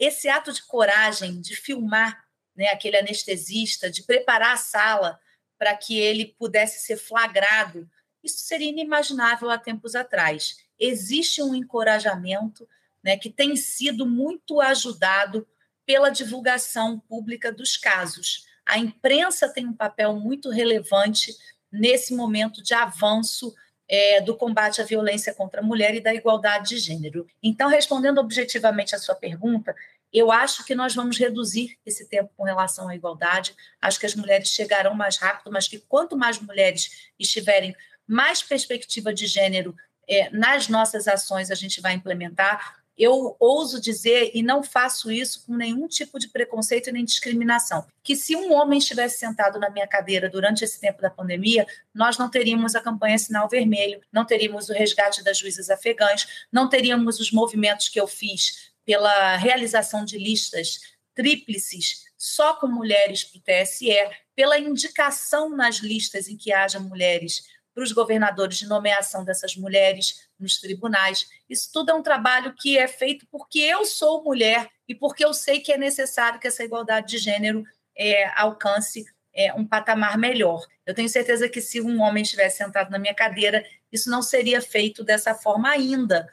Esse 0.01 0.31
ato 0.31 0.51
de 0.51 0.63
coragem 0.63 1.43
de 1.43 1.55
filmar 1.55 2.25
né, 2.57 2.69
aquele 2.69 2.97
anestesista, 2.97 3.91
de 3.91 4.03
preparar 4.03 4.55
a 4.55 4.57
sala 4.57 5.21
para 5.59 5.77
que 5.77 5.99
ele 5.99 6.35
pudesse 6.39 6.87
ser 6.87 6.97
flagrado, 6.97 7.89
isso 8.25 8.39
seria 8.39 8.71
inimaginável 8.71 9.51
há 9.51 9.59
tempos 9.59 9.95
atrás. 9.95 10.57
Existe 10.79 11.43
um 11.43 11.55
encorajamento 11.55 12.67
né, 13.05 13.19
que 13.19 13.29
tem 13.29 13.55
sido 13.57 14.07
muito 14.07 14.59
ajudado 14.61 15.47
pela 15.85 16.09
divulgação 16.09 16.99
pública 16.99 17.53
dos 17.53 17.77
casos. 17.77 18.47
A 18.65 18.79
imprensa 18.79 19.49
tem 19.49 19.67
um 19.67 19.75
papel 19.75 20.15
muito 20.15 20.49
relevante 20.49 21.37
nesse 21.71 22.15
momento 22.15 22.63
de 22.63 22.73
avanço 22.73 23.55
é, 23.91 24.21
do 24.21 24.37
combate 24.37 24.81
à 24.81 24.85
violência 24.85 25.35
contra 25.35 25.61
a 25.61 25.65
mulher 25.65 25.97
e 25.97 26.01
da 26.01 26.15
igualdade 26.15 26.69
de 26.69 26.79
gênero. 26.79 27.27
Então, 27.43 27.69
respondendo 27.69 28.19
objetivamente 28.19 28.95
à 28.95 28.99
sua 29.01 29.17
pergunta, 29.17 29.75
eu 30.13 30.31
acho 30.31 30.65
que 30.65 30.77
nós 30.77 30.95
vamos 30.95 31.19
reduzir 31.19 31.77
esse 31.85 32.09
tempo 32.09 32.31
com 32.37 32.45
relação 32.45 32.89
à 32.89 32.95
igualdade. 32.95 33.53
Acho 33.83 33.99
que 33.99 34.07
as 34.07 34.15
mulheres 34.15 34.49
chegarão 34.49 34.95
mais 34.95 35.17
rápido, 35.17 35.51
mas 35.51 35.67
que 35.67 35.79
quanto 35.81 36.17
mais 36.17 36.39
mulheres 36.39 37.11
estiverem, 37.19 37.75
mais 38.07 38.41
perspectiva 38.43 39.13
de 39.13 39.27
gênero 39.27 39.75
é, 40.09 40.31
nas 40.31 40.69
nossas 40.69 41.09
ações 41.09 41.51
a 41.51 41.55
gente 41.57 41.81
vai 41.81 41.95
implementar 41.95 42.80
eu 43.01 43.35
ouso 43.41 43.81
dizer, 43.81 44.31
e 44.35 44.43
não 44.43 44.63
faço 44.63 45.11
isso 45.11 45.47
com 45.47 45.57
nenhum 45.57 45.89
tipo 45.89 46.19
de 46.19 46.29
preconceito 46.29 46.93
nem 46.93 47.05
discriminação, 47.05 47.87
que 48.03 48.15
se 48.15 48.37
um 48.37 48.53
homem 48.53 48.79
estivesse 48.79 49.19
sentado 49.19 49.59
na 49.59 49.71
minha 49.71 49.87
cadeira 49.87 50.29
durante 50.29 50.63
esse 50.63 50.79
tempo 50.79 51.01
da 51.01 51.09
pandemia, 51.09 51.67
nós 51.95 52.19
não 52.19 52.29
teríamos 52.29 52.75
a 52.75 52.81
campanha 52.81 53.19
Sinal 53.19 53.49
Vermelho, 53.49 54.01
não 54.13 54.27
teríamos 54.27 54.69
o 54.69 54.75
resgate 54.75 55.25
das 55.25 55.39
juízas 55.39 55.71
afegãs, 55.71 56.27
não 56.53 56.69
teríamos 56.69 57.19
os 57.19 57.33
movimentos 57.33 57.89
que 57.89 57.99
eu 57.99 58.07
fiz 58.07 58.71
pela 58.85 59.37
realização 59.37 60.05
de 60.05 60.19
listas 60.19 60.81
tríplices 61.15 62.05
só 62.19 62.55
com 62.55 62.67
mulheres 62.67 63.25
para 63.25 63.39
o 63.39 63.65
TSE, 63.65 63.89
pela 64.37 64.59
indicação 64.59 65.49
nas 65.49 65.77
listas 65.77 66.29
em 66.29 66.37
que 66.37 66.53
haja 66.53 66.79
mulheres 66.79 67.45
para 67.75 67.85
os 67.85 67.93
governadores 67.93 68.59
de 68.59 68.67
nomeação 68.67 69.25
dessas 69.25 69.57
mulheres 69.57 70.29
nos 70.39 70.59
tribunais. 70.59 71.29
Isso 71.49 71.71
tudo 71.73 71.91
é 71.91 71.95
um 71.95 72.03
trabalho 72.03 72.55
que 72.59 72.77
é 72.77 72.89
feito 72.89 73.27
porque 73.31 73.61
eu 73.61 73.85
sou 73.85 74.23
mulher 74.23 74.69
e 74.89 74.95
porque 74.95 75.25
eu 75.25 75.33
sei 75.33 75.61
que 75.61 75.73
é 75.73 75.79
necessário 75.79 76.41
que 76.41 76.49
essa 76.49 76.65
igualdade 76.65 77.09
de 77.09 77.19
gênero 77.19 77.65
é, 77.97 78.27
alcance 78.39 79.05
é, 79.33 79.55
um 79.55 79.67
patamar 79.67 80.19
melhor. 80.19 80.67
Eu 80.85 80.95
tenho 80.95 81.09
certeza 81.09 81.49
que 81.49 81.61
se 81.61 81.81
um 81.81 82.01
homem 82.01 82.23
estivesse 82.23 82.59
sentado 82.59 82.91
na 82.91 82.99
minha 82.99 83.15
cadeira, 83.15 83.65
isso 83.93 84.11
não 84.11 84.23
seria 84.23 84.61
feito 84.61 85.05
dessa 85.05 85.35
forma 85.35 85.71
ainda. 85.71 86.29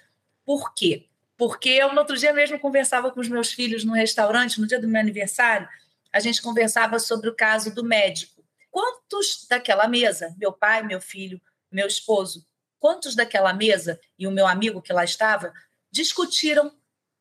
Por 0.46 0.74
quê? 0.74 1.06
Porque 1.38 1.70
eu, 1.70 1.94
no 1.94 2.00
outro 2.00 2.18
dia 2.18 2.34
mesmo, 2.34 2.60
conversava 2.60 3.12
com 3.12 3.20
os 3.20 3.30
meus 3.30 3.52
filhos 3.52 3.84
no 3.84 3.94
restaurante, 3.94 4.60
no 4.60 4.66
dia 4.66 4.80
do 4.80 4.88
meu 4.88 5.00
aniversário, 5.00 5.68
a 6.12 6.20
gente 6.20 6.42
conversava 6.42 6.98
sobre 6.98 7.30
o 7.30 7.36
caso 7.36 7.74
do 7.74 7.84
médico 7.84 8.37
quantos 8.70 9.46
daquela 9.50 9.88
mesa, 9.88 10.36
meu 10.38 10.52
pai, 10.52 10.84
meu 10.84 11.02
filho, 11.02 11.42
meu 11.72 11.88
esposo, 11.88 12.46
quantos 12.80 13.16
daquela 13.16 13.54
mesa 13.54 14.00
e 14.18 14.28
o 14.28 14.32
meu 14.32 14.48
amigo 14.48 14.82
que 14.82 14.94
lá 14.94 15.04
estava 15.04 15.54
discutiram 15.92 16.76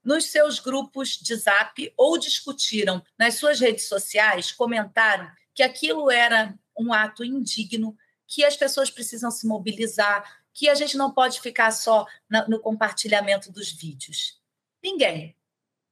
nos 0.04 0.26
seus 0.26 0.60
grupos 0.60 1.16
de 1.16 1.34
zap 1.34 1.92
ou 1.96 2.16
discutiram 2.18 3.02
nas 3.18 3.34
suas 3.34 3.58
redes 3.58 3.88
sociais, 3.88 4.52
comentaram 4.52 5.28
que 5.54 5.62
aquilo 5.62 6.10
era 6.10 6.56
um 6.78 6.92
ato 6.92 7.24
indigno, 7.24 7.96
que 8.26 8.44
as 8.44 8.56
pessoas 8.56 8.90
precisam 8.90 9.30
se 9.30 9.46
mobilizar, 9.46 10.44
que 10.52 10.68
a 10.68 10.74
gente 10.74 10.96
não 10.96 11.12
pode 11.12 11.40
ficar 11.40 11.70
só 11.72 12.06
no 12.48 12.60
compartilhamento 12.60 13.50
dos 13.50 13.72
vídeos. 13.72 14.40
Ninguém. 14.82 15.36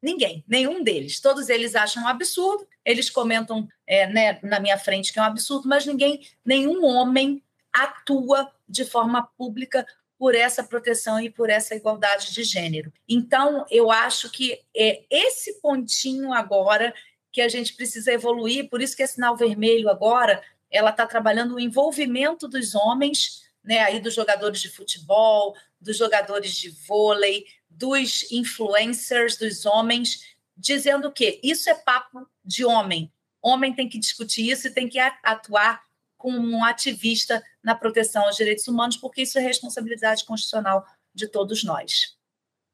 Ninguém, 0.01 0.45
nenhum 0.47 0.85
deles. 0.85 1.19
Todos 1.19 1.49
eles 1.49 1.75
acham 1.75 2.05
um 2.05 2.09
absurdo, 2.09 2.69
eles 2.85 3.11
comentam 3.11 3.68
é, 3.87 4.07
né, 4.07 4.38
na 4.42 4.61
minha 4.61 4.79
frente 4.79 5.12
que 5.12 5.18
é 5.18 5.23
um 5.23 5.27
absurdo, 5.27 5.68
mas 5.68 5.87
ninguém, 5.87 6.27
nenhum 6.44 6.85
homem 6.85 7.42
atua 7.73 8.51
de 8.68 8.85
forma 8.85 9.29
pública 9.37 9.87
por 10.18 10.35
essa 10.35 10.62
proteção 10.62 11.20
e 11.20 11.29
por 11.29 11.51
essa 11.51 11.75
igualdade 11.75 12.33
de 12.33 12.44
gênero. 12.44 12.92
Então, 13.09 13.66
eu 13.70 13.90
acho 13.90 14.31
que 14.31 14.61
é 14.75 15.05
esse 15.11 15.61
pontinho 15.61 16.33
agora 16.33 16.94
que 17.33 17.40
a 17.40 17.49
gente 17.49 17.75
precisa 17.75 18.12
evoluir, 18.12 18.70
por 18.70 18.81
isso 18.81 18.97
que 18.97 19.03
a 19.03 19.09
Sinal 19.09 19.37
Vermelho 19.37 19.88
agora, 19.88 20.40
ela 20.70 20.90
está 20.90 21.07
trabalhando 21.07 21.57
o 21.57 21.61
envolvimento 21.61 22.47
dos 22.47 22.75
homens, 22.75 23.42
né, 23.62 23.81
aí 23.81 23.99
dos 23.99 24.14
jogadores 24.14 24.61
de 24.61 24.68
futebol, 24.68 25.57
dos 25.81 25.97
jogadores 25.97 26.53
de 26.57 26.70
vôlei, 26.70 27.44
dos 27.68 28.31
influencers, 28.31 29.37
dos 29.37 29.66
homens, 29.66 30.37
dizendo 30.57 31.11
que 31.11 31.40
isso 31.42 31.68
é 31.68 31.75
papo 31.75 32.27
de 32.45 32.65
homem. 32.65 33.11
Homem 33.43 33.75
tem 33.75 33.89
que 33.89 33.99
discutir 33.99 34.51
isso 34.51 34.69
e 34.69 34.71
tem 34.71 34.89
que 34.89 34.99
atuar 34.99 35.83
como 36.17 36.39
um 36.39 36.65
ativista 36.65 37.43
na 37.63 37.75
proteção 37.75 38.25
aos 38.25 38.37
direitos 38.37 38.67
humanos, 38.67 38.97
porque 38.97 39.23
isso 39.23 39.39
é 39.39 39.43
responsabilidade 39.43 40.25
constitucional 40.25 40.87
de 41.15 41.29
todos 41.29 41.63
nós. 41.63 42.17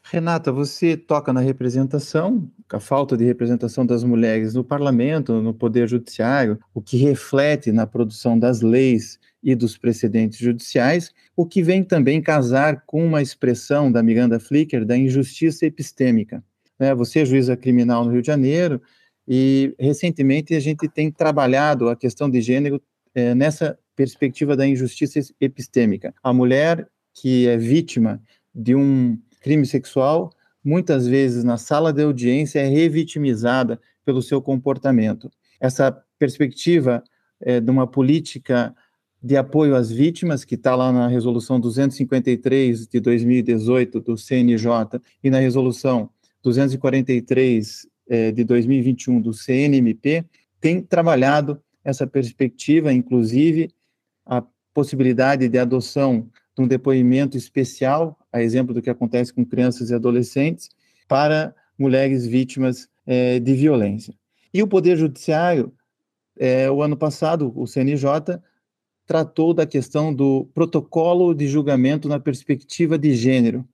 Renata, 0.02 0.50
você 0.50 0.96
toca 0.96 1.32
na 1.32 1.40
representação, 1.40 2.50
a 2.68 2.80
falta 2.80 3.16
de 3.16 3.24
representação 3.24 3.84
das 3.84 4.02
mulheres 4.02 4.54
no 4.54 4.64
parlamento, 4.64 5.42
no 5.42 5.52
poder 5.52 5.88
judiciário, 5.88 6.58
o 6.72 6.80
que 6.80 6.96
reflete 6.96 7.70
na 7.70 7.86
produção 7.86 8.38
das 8.38 8.60
leis 8.60 9.18
e 9.42 9.54
dos 9.54 9.76
precedentes 9.76 10.38
judiciais, 10.38 11.12
o 11.36 11.46
que 11.46 11.62
vem 11.62 11.84
também 11.84 12.20
casar 12.22 12.84
com 12.86 13.04
uma 13.04 13.22
expressão 13.22 13.90
da 13.90 14.02
Miranda 14.02 14.40
Flicker 14.40 14.84
da 14.84 14.96
injustiça 14.96 15.66
epistêmica. 15.66 16.42
Né? 16.78 16.94
Você 16.94 17.20
é 17.20 17.24
juíza 17.24 17.56
criminal 17.56 18.04
no 18.04 18.12
Rio 18.12 18.22
de 18.22 18.26
Janeiro 18.26 18.80
e 19.26 19.74
recentemente 19.78 20.54
a 20.54 20.60
gente 20.60 20.88
tem 20.88 21.10
trabalhado 21.10 21.88
a 21.88 21.96
questão 21.96 22.28
de 22.28 22.40
gênero 22.40 22.80
é, 23.14 23.34
nessa 23.34 23.78
perspectiva 23.94 24.56
da 24.56 24.66
injustiça 24.66 25.20
epistêmica. 25.40 26.14
A 26.22 26.32
mulher 26.32 26.88
que 27.14 27.46
é 27.46 27.56
vítima 27.56 28.22
de 28.54 28.74
um 28.74 29.18
crime 29.40 29.66
sexual, 29.66 30.30
muitas 30.64 31.06
vezes 31.06 31.44
na 31.44 31.56
sala 31.56 31.92
de 31.92 32.02
audiência 32.02 32.60
é 32.60 32.66
revitimizada 32.66 33.80
pelo 34.04 34.22
seu 34.22 34.40
comportamento. 34.40 35.30
Essa 35.60 35.92
perspectiva 36.18 37.02
é, 37.40 37.60
de 37.60 37.70
uma 37.70 37.86
política 37.86 38.74
de 39.22 39.36
apoio 39.36 39.76
às 39.76 39.90
vítimas, 39.90 40.44
que 40.44 40.54
está 40.54 40.74
lá 40.74 40.90
na 40.90 41.06
resolução 41.06 41.60
253 41.60 42.86
de 42.86 43.00
2018 43.00 44.00
do 44.00 44.16
CNJ 44.16 45.00
e 45.22 45.28
na 45.28 45.38
resolução 45.38 46.08
243 46.42 47.84
eh, 47.84 47.89
de 48.32 48.44
2021 48.44 49.20
do 49.20 49.32
CNMP, 49.32 50.24
tem 50.60 50.82
trabalhado 50.82 51.62
essa 51.84 52.06
perspectiva, 52.06 52.92
inclusive 52.92 53.70
a 54.26 54.42
possibilidade 54.74 55.48
de 55.48 55.58
adoção 55.58 56.28
de 56.56 56.62
um 56.62 56.68
depoimento 56.68 57.36
especial, 57.36 58.18
a 58.32 58.42
exemplo 58.42 58.74
do 58.74 58.82
que 58.82 58.90
acontece 58.90 59.32
com 59.32 59.44
crianças 59.44 59.90
e 59.90 59.94
adolescentes, 59.94 60.68
para 61.08 61.54
mulheres 61.78 62.26
vítimas 62.26 62.88
é, 63.06 63.40
de 63.40 63.54
violência. 63.54 64.14
E 64.52 64.62
o 64.62 64.68
Poder 64.68 64.96
Judiciário, 64.96 65.72
é, 66.38 66.70
o 66.70 66.82
ano 66.82 66.96
passado, 66.96 67.52
o 67.56 67.66
CNJ, 67.66 68.40
tratou 69.06 69.52
da 69.52 69.66
questão 69.66 70.14
do 70.14 70.48
protocolo 70.54 71.34
de 71.34 71.48
julgamento 71.48 72.08
na 72.08 72.20
perspectiva 72.20 72.96
de 72.96 73.14
gênero. 73.14 73.66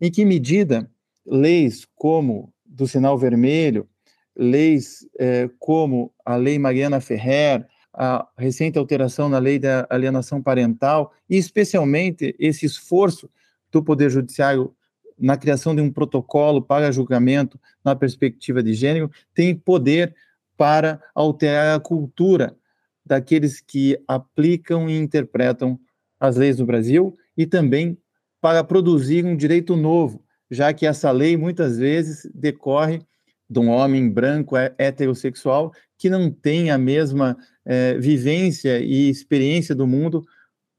Em 0.00 0.10
que 0.10 0.24
medida 0.24 0.88
leis 1.26 1.84
como 1.96 2.52
do 2.68 2.86
sinal 2.86 3.16
vermelho, 3.18 3.88
leis 4.36 5.06
é, 5.18 5.50
como 5.58 6.12
a 6.24 6.36
Lei 6.36 6.58
Mariana 6.58 7.00
Ferrer, 7.00 7.66
a 7.92 8.28
recente 8.36 8.78
alteração 8.78 9.28
na 9.28 9.38
lei 9.38 9.58
da 9.58 9.86
alienação 9.90 10.40
parental, 10.40 11.12
e 11.28 11.36
especialmente 11.36 12.36
esse 12.38 12.66
esforço 12.66 13.28
do 13.72 13.82
Poder 13.82 14.10
Judiciário 14.10 14.72
na 15.18 15.36
criação 15.36 15.74
de 15.74 15.82
um 15.82 15.90
protocolo 15.90 16.62
para 16.62 16.92
julgamento 16.92 17.58
na 17.84 17.96
perspectiva 17.96 18.62
de 18.62 18.72
gênero, 18.72 19.10
tem 19.34 19.54
poder 19.54 20.14
para 20.56 21.02
alterar 21.14 21.76
a 21.76 21.80
cultura 21.80 22.56
daqueles 23.04 23.60
que 23.60 23.98
aplicam 24.06 24.88
e 24.88 24.96
interpretam 24.96 25.78
as 26.20 26.36
leis 26.36 26.56
do 26.56 26.66
Brasil 26.66 27.16
e 27.36 27.46
também 27.46 27.98
para 28.40 28.62
produzir 28.62 29.24
um 29.24 29.36
direito 29.36 29.76
novo, 29.76 30.22
já 30.50 30.72
que 30.72 30.86
essa 30.86 31.10
lei 31.10 31.36
muitas 31.36 31.78
vezes 31.78 32.28
decorre 32.34 33.00
de 33.48 33.58
um 33.58 33.68
homem 33.68 34.08
branco 34.08 34.56
heterossexual 34.56 35.72
que 35.96 36.10
não 36.10 36.30
tem 36.30 36.70
a 36.70 36.78
mesma 36.78 37.36
é, 37.64 37.94
vivência 37.94 38.78
e 38.78 39.08
experiência 39.08 39.74
do 39.74 39.86
mundo 39.86 40.24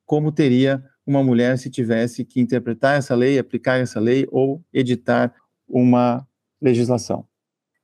como 0.05 0.31
teria 0.31 0.83
uma 1.05 1.23
mulher 1.23 1.57
se 1.57 1.69
tivesse 1.69 2.23
que 2.23 2.39
interpretar 2.39 2.97
essa 2.97 3.15
lei, 3.15 3.39
aplicar 3.39 3.79
essa 3.79 3.99
lei 3.99 4.27
ou 4.31 4.63
editar 4.71 5.33
uma 5.67 6.25
legislação. 6.61 7.27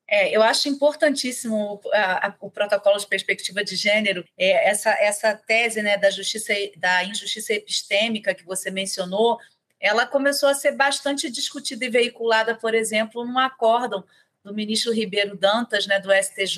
É, 0.08 0.36
eu 0.36 0.44
acho 0.44 0.70
importantíssimo 0.70 1.82
a, 1.92 2.36
o 2.40 2.52
protocolo 2.52 2.98
de 2.98 3.08
perspectiva 3.08 3.64
de 3.64 3.76
gênero, 3.76 4.24
é, 4.38 4.70
essa, 4.70 4.92
essa 4.92 5.34
tese 5.34 5.82
né, 5.82 5.98
da 5.98 6.12
justiça 6.12 6.54
da 6.78 7.04
injustiça 7.04 7.54
epistêmica 7.54 8.36
que 8.36 8.46
você 8.46 8.70
mencionou, 8.70 9.40
ela 9.86 10.08
começou 10.08 10.50
a 10.50 10.56
ser 10.56 10.72
bastante 10.72 11.30
discutida 11.30 11.86
e 11.86 11.90
veiculada, 11.90 12.56
por 12.56 12.74
exemplo, 12.74 13.24
num 13.24 13.38
acórdão 13.38 14.04
do 14.44 14.52
ministro 14.52 14.92
Ribeiro 14.92 15.38
Dantas, 15.38 15.86
né, 15.86 16.00
do 16.00 16.12
STJ, 16.12 16.58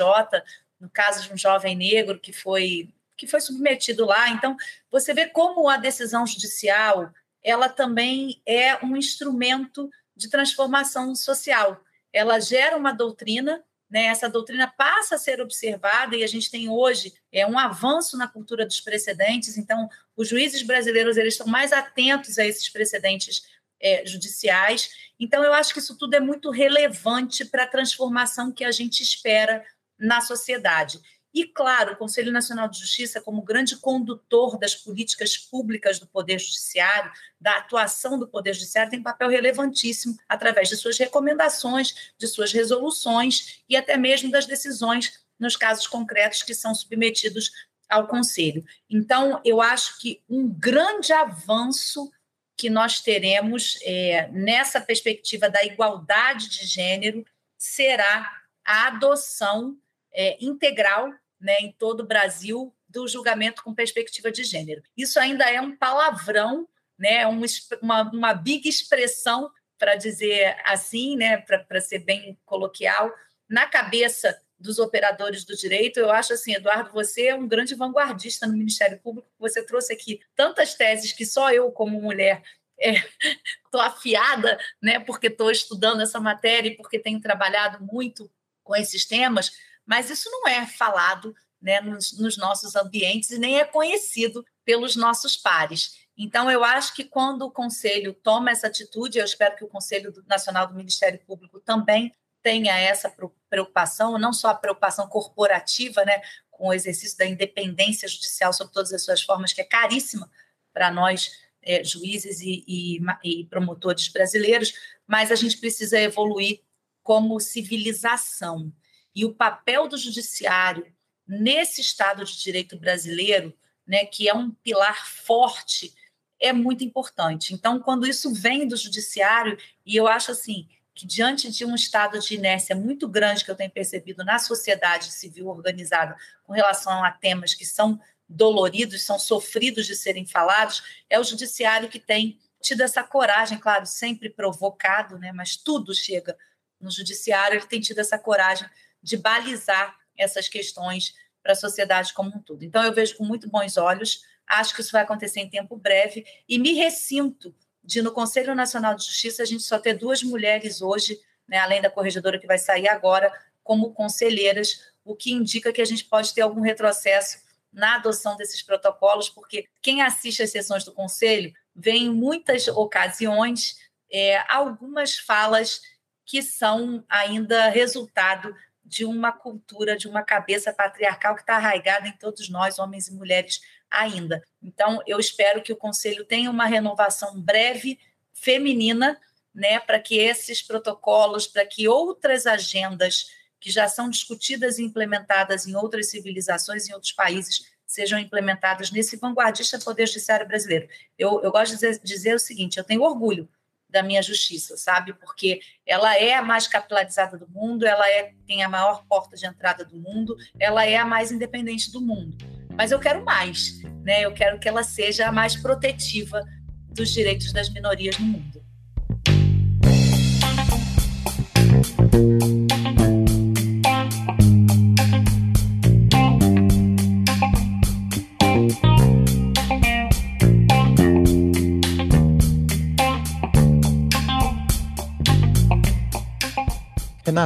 no 0.80 0.90
caso 0.90 1.24
de 1.24 1.34
um 1.34 1.38
jovem 1.38 1.76
negro 1.76 2.18
que 2.18 2.32
foi 2.32 2.90
que 3.18 3.28
foi 3.28 3.42
submetido 3.42 4.06
lá. 4.06 4.30
Então, 4.30 4.56
você 4.92 5.12
vê 5.12 5.26
como 5.26 5.68
a 5.68 5.76
decisão 5.76 6.26
judicial 6.26 7.12
ela 7.44 7.68
também 7.68 8.42
é 8.46 8.78
um 8.86 8.96
instrumento 8.96 9.90
de 10.16 10.30
transformação 10.30 11.14
social. 11.14 11.82
Ela 12.14 12.40
gera 12.40 12.78
uma 12.78 12.94
doutrina, 12.94 13.62
né? 13.90 14.06
Essa 14.06 14.30
doutrina 14.30 14.68
passa 14.68 15.16
a 15.16 15.18
ser 15.18 15.42
observada 15.42 16.16
e 16.16 16.24
a 16.24 16.28
gente 16.28 16.52
tem 16.52 16.70
hoje 16.70 17.14
é 17.32 17.46
um 17.48 17.58
avanço 17.58 18.18
na 18.18 18.28
cultura 18.28 18.66
dos 18.66 18.82
precedentes. 18.82 19.58
Então, 19.58 19.90
os 20.16 20.28
juízes 20.28 20.62
brasileiros 20.62 21.18
eles 21.18 21.34
estão 21.34 21.48
mais 21.48 21.72
atentos 21.72 22.38
a 22.38 22.46
esses 22.46 22.70
precedentes 22.70 23.44
é, 23.80 24.06
judiciais. 24.06 24.90
Então, 25.20 25.44
eu 25.44 25.54
acho 25.54 25.74
que 25.74 25.80
isso 25.80 25.98
tudo 25.98 26.16
é 26.16 26.20
muito 26.20 26.50
relevante 26.50 27.46
para 27.46 27.64
a 27.64 27.68
transformação 27.68 28.52
que 28.52 28.64
a 28.64 28.72
gente 28.72 29.02
espera 29.02 29.64
na 29.98 30.22
sociedade. 30.22 31.00
E, 31.38 31.46
claro, 31.46 31.94
o 31.94 31.96
Conselho 31.96 32.32
Nacional 32.32 32.68
de 32.68 32.80
Justiça, 32.80 33.22
como 33.22 33.44
grande 33.44 33.78
condutor 33.78 34.58
das 34.58 34.74
políticas 34.74 35.38
públicas 35.38 36.00
do 36.00 36.08
Poder 36.08 36.40
Judiciário, 36.40 37.12
da 37.40 37.58
atuação 37.58 38.18
do 38.18 38.28
Poder 38.28 38.56
Judiciário, 38.56 38.90
tem 38.90 39.00
um 39.00 39.04
papel 39.04 39.30
relevantíssimo 39.30 40.18
através 40.28 40.68
de 40.68 40.76
suas 40.76 40.98
recomendações, 40.98 42.12
de 42.18 42.28
suas 42.28 42.52
resoluções 42.52 43.62
e 43.70 43.76
até 43.76 43.96
mesmo 43.98 44.32
das 44.32 44.48
decisões 44.48 45.24
nos 45.40 45.56
casos 45.56 45.86
concretos 45.86 46.42
que 46.42 46.56
são 46.56 46.74
submetidos 46.74 47.52
ao 47.88 48.08
Conselho. 48.08 48.66
Então, 48.90 49.40
eu 49.46 49.62
acho 49.62 50.00
que 50.00 50.24
um 50.28 50.50
grande 50.50 51.14
avanço 51.14 52.12
que 52.56 52.68
nós 52.68 53.00
teremos 53.00 53.78
é, 53.84 54.28
nessa 54.30 54.82
perspectiva 54.82 55.52
da 55.52 55.64
igualdade 55.64 56.50
de 56.50 56.66
gênero 56.66 57.24
será 57.56 58.42
a 58.66 58.88
adoção 58.88 59.78
é, 60.12 60.36
integral 60.44 61.14
né, 61.40 61.60
em 61.60 61.72
todo 61.72 62.02
o 62.02 62.08
Brasil 62.08 62.74
do 62.88 63.08
julgamento 63.08 63.64
com 63.64 63.74
perspectiva 63.74 64.32
de 64.32 64.44
gênero. 64.44 64.82
Isso 64.96 65.20
ainda 65.20 65.46
é 65.46 65.62
um 65.62 65.76
palavrão, 65.76 66.68
né, 66.98 67.26
uma, 67.28 68.04
uma 68.12 68.34
big 68.34 68.68
expressão, 68.68 69.52
para 69.78 69.96
dizer 69.96 70.58
assim, 70.66 71.16
né, 71.16 71.38
para 71.38 71.80
ser 71.80 72.00
bem 72.00 72.38
coloquial, 72.46 73.14
na 73.48 73.66
cabeça 73.68 74.42
dos 74.60 74.80
operadores 74.80 75.44
do 75.46 75.56
direito. 75.56 76.00
Eu 76.00 76.12
acho 76.12 76.34
assim, 76.34 76.56
Eduardo, 76.56 76.92
você 76.92 77.28
é 77.28 77.36
um 77.36 77.48
grande 77.48 77.76
vanguardista 77.76 78.48
no 78.48 78.58
Ministério 78.58 79.00
Público. 79.00 79.30
Você 79.38 79.64
trouxe 79.64 79.94
aqui 79.94 80.20
tantas 80.36 80.74
teses 80.74 81.14
que 81.14 81.26
só 81.26 81.52
eu, 81.52 81.72
como 81.72 82.02
mulher, 82.02 82.42
estou 82.80 83.82
é, 83.82 83.86
afiada, 83.86 84.60
né, 84.82 85.00
porque 85.00 85.28
estou 85.28 85.52
estudando 85.52 86.02
essa 86.02 86.20
matéria 86.20 86.70
e 86.70 86.76
porque 86.76 87.00
tenho 87.00 87.22
trabalhado 87.22 87.84
muito 87.84 88.32
com 88.64 88.76
esses 88.76 89.06
temas, 89.06 89.52
mas 89.88 90.10
isso 90.10 90.30
não 90.30 90.48
é 90.48 90.68
falado 90.68 91.34
né, 91.62 91.82
nos, 91.82 92.12
nos 92.20 92.38
nossos 92.38 92.76
ambientes 92.76 93.32
e 93.32 93.40
nem 93.40 93.60
é 93.60 93.66
conhecido 93.66 94.46
pelos 94.64 94.96
nossos 94.96 95.36
pares. 95.38 96.06
Então, 96.16 96.52
eu 96.52 96.64
acho 96.64 96.94
que 96.94 97.04
quando 97.04 97.44
o 97.44 97.52
Conselho 97.52 98.14
toma 98.14 98.52
essa 98.52 98.68
atitude, 98.68 99.18
eu 99.18 99.26
espero 99.26 99.56
que 99.56 99.64
o 99.64 99.68
Conselho 99.68 100.14
Nacional 100.28 100.68
do 100.68 100.76
Ministério 100.76 101.20
Público 101.26 101.60
também 101.60 102.14
tenha 102.44 102.78
essa 102.78 103.14
preocupação, 103.50 104.18
não 104.18 104.34
só 104.34 104.50
a 104.50 104.56
preocupação 104.56 105.08
corporativa, 105.08 106.04
né, 106.06 106.22
com 106.50 106.70
o 106.70 106.74
exercício 106.74 107.18
da 107.18 107.26
independência 107.26 108.08
judicial 108.08 108.52
sob 108.52 108.72
todas 108.72 108.92
as 108.92 109.04
suas 109.04 109.22
formas, 109.22 109.54
que 109.54 109.62
é 109.62 109.64
caríssima 109.64 110.30
para 110.74 110.92
nós, 110.92 111.32
é, 111.62 111.84
juízes 111.84 112.40
e, 112.42 112.64
e, 112.68 113.00
e 113.24 113.46
promotores 113.46 114.08
brasileiros, 114.08 114.74
mas 115.06 115.32
a 115.32 115.36
gente 115.36 115.58
precisa 115.58 116.00
evoluir 116.00 116.62
como 117.04 117.40
civilização. 117.40 118.72
E 119.18 119.26
o 119.26 119.34
papel 119.34 119.88
do 119.88 119.98
judiciário 119.98 120.86
nesse 121.28 121.82
Estado 121.82 122.24
de 122.24 122.40
Direito 122.40 122.78
brasileiro, 122.78 123.52
né, 123.88 124.06
que 124.06 124.30
é 124.30 124.34
um 124.36 124.52
pilar 124.52 125.08
forte, 125.08 125.92
é 126.40 126.54
muito 126.54 126.84
importante. 126.84 127.52
Então, 127.52 127.80
quando 127.80 128.06
isso 128.06 128.32
vem 128.32 128.68
do 128.68 128.78
judiciário, 128.78 129.58
e 129.84 129.96
eu 129.96 130.08
acho 130.08 130.30
assim, 130.30 130.68
que 130.94 131.08
diante 131.08 131.50
de 131.50 131.66
um 131.66 131.74
estado 131.74 132.20
de 132.20 132.36
inércia 132.36 132.76
muito 132.76 133.08
grande 133.08 133.44
que 133.44 133.50
eu 133.50 133.56
tenho 133.56 133.72
percebido 133.72 134.24
na 134.24 134.38
sociedade 134.38 135.12
civil 135.12 135.48
organizada 135.48 136.16
com 136.44 136.54
relação 136.54 137.04
a 137.04 137.10
temas 137.10 137.56
que 137.56 137.66
são 137.66 138.00
doloridos, 138.30 139.02
são 139.02 139.18
sofridos 139.18 139.88
de 139.88 139.96
serem 139.96 140.28
falados, 140.28 140.84
é 141.10 141.20
o 141.20 141.24
judiciário 141.24 141.90
que 141.90 142.00
tem 142.00 142.40
tido 142.62 142.82
essa 142.82 143.04
coragem, 143.04 143.58
claro, 143.58 143.88
sempre 143.88 144.30
provocado, 144.30 145.18
né, 145.18 145.32
mas 145.32 145.56
tudo 145.56 145.96
chega 145.96 146.38
no 146.80 146.92
judiciário, 146.92 147.58
ele 147.58 147.66
tem 147.66 147.82
tido 147.82 147.98
essa 147.98 148.20
coragem 148.20 148.70
de 149.08 149.16
balizar 149.16 149.98
essas 150.18 150.50
questões 150.50 151.16
para 151.42 151.54
a 151.54 151.56
sociedade 151.56 152.14
como 152.14 152.30
um 152.30 152.42
todo. 152.42 152.64
Então, 152.64 152.84
eu 152.84 152.94
vejo 152.94 153.16
com 153.16 153.24
muito 153.24 153.50
bons 153.50 153.78
olhos, 153.78 154.22
acho 154.46 154.76
que 154.76 154.82
isso 154.82 154.92
vai 154.92 155.02
acontecer 155.02 155.40
em 155.40 155.50
tempo 155.50 155.78
breve, 155.78 156.26
e 156.48 156.60
me 156.60 156.74
ressinto 156.74 157.56
de, 157.82 158.02
no 158.02 158.12
Conselho 158.12 158.54
Nacional 158.54 158.96
de 158.96 159.06
Justiça, 159.06 159.44
a 159.44 159.46
gente 159.46 159.64
só 159.64 159.80
ter 159.80 159.94
duas 159.94 160.22
mulheres 160.22 160.82
hoje, 160.82 161.18
né, 161.48 161.58
além 161.58 161.82
da 161.82 161.90
corregedora 161.90 162.38
que 162.38 162.46
vai 162.46 162.58
sair 162.58 162.90
agora, 162.90 163.32
como 163.64 163.94
conselheiras, 163.94 164.92
o 165.06 165.16
que 165.16 165.32
indica 165.32 165.72
que 165.72 165.82
a 165.82 165.86
gente 165.86 166.04
pode 166.04 166.34
ter 166.34 166.42
algum 166.42 166.60
retrocesso 166.60 167.38
na 167.72 167.96
adoção 167.96 168.36
desses 168.36 168.62
protocolos, 168.62 169.30
porque 169.30 169.70
quem 169.82 170.02
assiste 170.02 170.44
às 170.44 170.52
sessões 170.52 170.84
do 170.84 170.92
Conselho 170.92 171.54
vê 171.74 171.92
em 171.92 172.10
muitas 172.10 172.68
ocasiões 172.68 173.78
é, 174.12 174.44
algumas 174.52 175.18
falas 175.18 175.82
que 176.26 176.42
são 176.42 177.04
ainda 177.08 177.70
resultado 177.70 178.54
de 178.88 179.04
uma 179.04 179.34
cultura, 179.34 179.98
de 179.98 180.08
uma 180.08 180.24
cabeça 180.24 180.72
patriarcal 180.72 181.36
que 181.36 181.42
está 181.42 181.58
arraigada 181.58 182.08
em 182.08 182.14
todos 182.14 182.50
nós, 182.50 182.80
homens 182.80 183.10
e 183.10 183.14
mulheres, 183.14 183.60
ainda. 183.92 184.42
Então, 184.64 185.02
eu 185.06 185.20
espero 185.20 185.62
que 185.62 185.74
o 185.74 185.76
Conselho 185.76 186.24
tenha 186.24 186.50
uma 186.50 186.66
renovação 186.66 187.40
breve, 187.40 188.00
feminina, 188.34 189.20
né, 189.54 189.80
para 189.80 190.00
que 190.00 190.18
esses 190.18 190.62
protocolos, 190.62 191.48
para 191.48 191.66
que 191.66 191.88
outras 191.88 192.48
agendas 192.48 193.28
que 193.60 193.70
já 193.70 193.90
são 193.90 194.10
discutidas 194.10 194.80
e 194.80 194.84
implementadas 194.84 195.68
em 195.68 195.76
outras 195.76 196.10
civilizações, 196.10 196.88
em 196.88 196.94
outros 196.94 197.12
países, 197.12 197.66
sejam 197.86 198.20
implementadas 198.20 198.92
nesse 198.92 199.18
vanguardista 199.18 199.80
Poder 199.80 200.06
Judiciário 200.06 200.48
brasileiro. 200.48 200.88
Eu, 201.18 201.42
eu 201.44 201.52
gosto 201.52 201.72
de 201.72 201.80
dizer, 201.80 202.00
dizer 202.04 202.36
o 202.36 202.40
seguinte: 202.40 202.78
eu 202.78 202.84
tenho 202.84 203.02
orgulho 203.02 203.50
da 203.90 204.04
minha 204.04 204.22
justiça, 204.22 204.76
sabe? 204.78 205.14
Porque 205.14 205.60
ela 205.86 206.16
é 206.18 206.34
a 206.34 206.42
mais 206.42 206.68
capilarizada 206.68 207.38
do 207.38 207.50
mundo, 207.50 207.86
ela 207.86 208.08
é, 208.10 208.34
tem 208.46 208.64
a 208.64 208.70
maior 208.70 209.06
porta 209.08 209.36
de 209.36 209.46
entrada 209.46 209.86
do 209.86 209.98
mundo, 209.98 210.36
ela 210.60 210.86
é 210.86 210.98
a 210.98 211.06
mais 211.06 211.32
independente 211.32 211.92
do 211.92 212.02
mundo. 212.02 212.38
Mas 212.76 212.92
eu 212.92 213.00
quero 213.00 213.24
mais, 213.24 213.82
né? 214.04 214.22
Eu 214.22 214.34
quero 214.34 214.60
que 214.60 214.68
ela 214.68 214.84
seja 214.84 215.28
a 215.28 215.32
mais 215.32 215.56
protetiva 215.56 216.44
dos 216.92 217.12
direitos 217.12 217.52
das 217.54 217.70
minorias 217.70 218.18
no 218.20 218.26
mundo. 218.26 218.57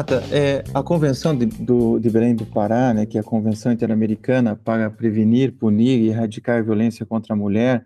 Renata, 0.02 0.24
é, 0.32 0.64
a 0.74 0.82
Convenção 0.82 1.38
de, 1.38 1.46
do, 1.46 2.00
de 2.00 2.10
Belém 2.10 2.36
do 2.36 2.46
Pará, 2.46 2.94
né, 2.94 3.06
que 3.06 3.18
é 3.18 3.22
a 3.22 3.24
Convenção 3.24 3.72
Interamericana 3.72 4.56
para 4.56 4.90
Prevenir, 4.90 5.54
Punir 5.54 6.00
e 6.00 6.10
Erradicar 6.10 6.58
a 6.58 6.62
Violência 6.62 7.06
contra 7.06 7.34
a 7.34 7.38
Mulher, 7.38 7.86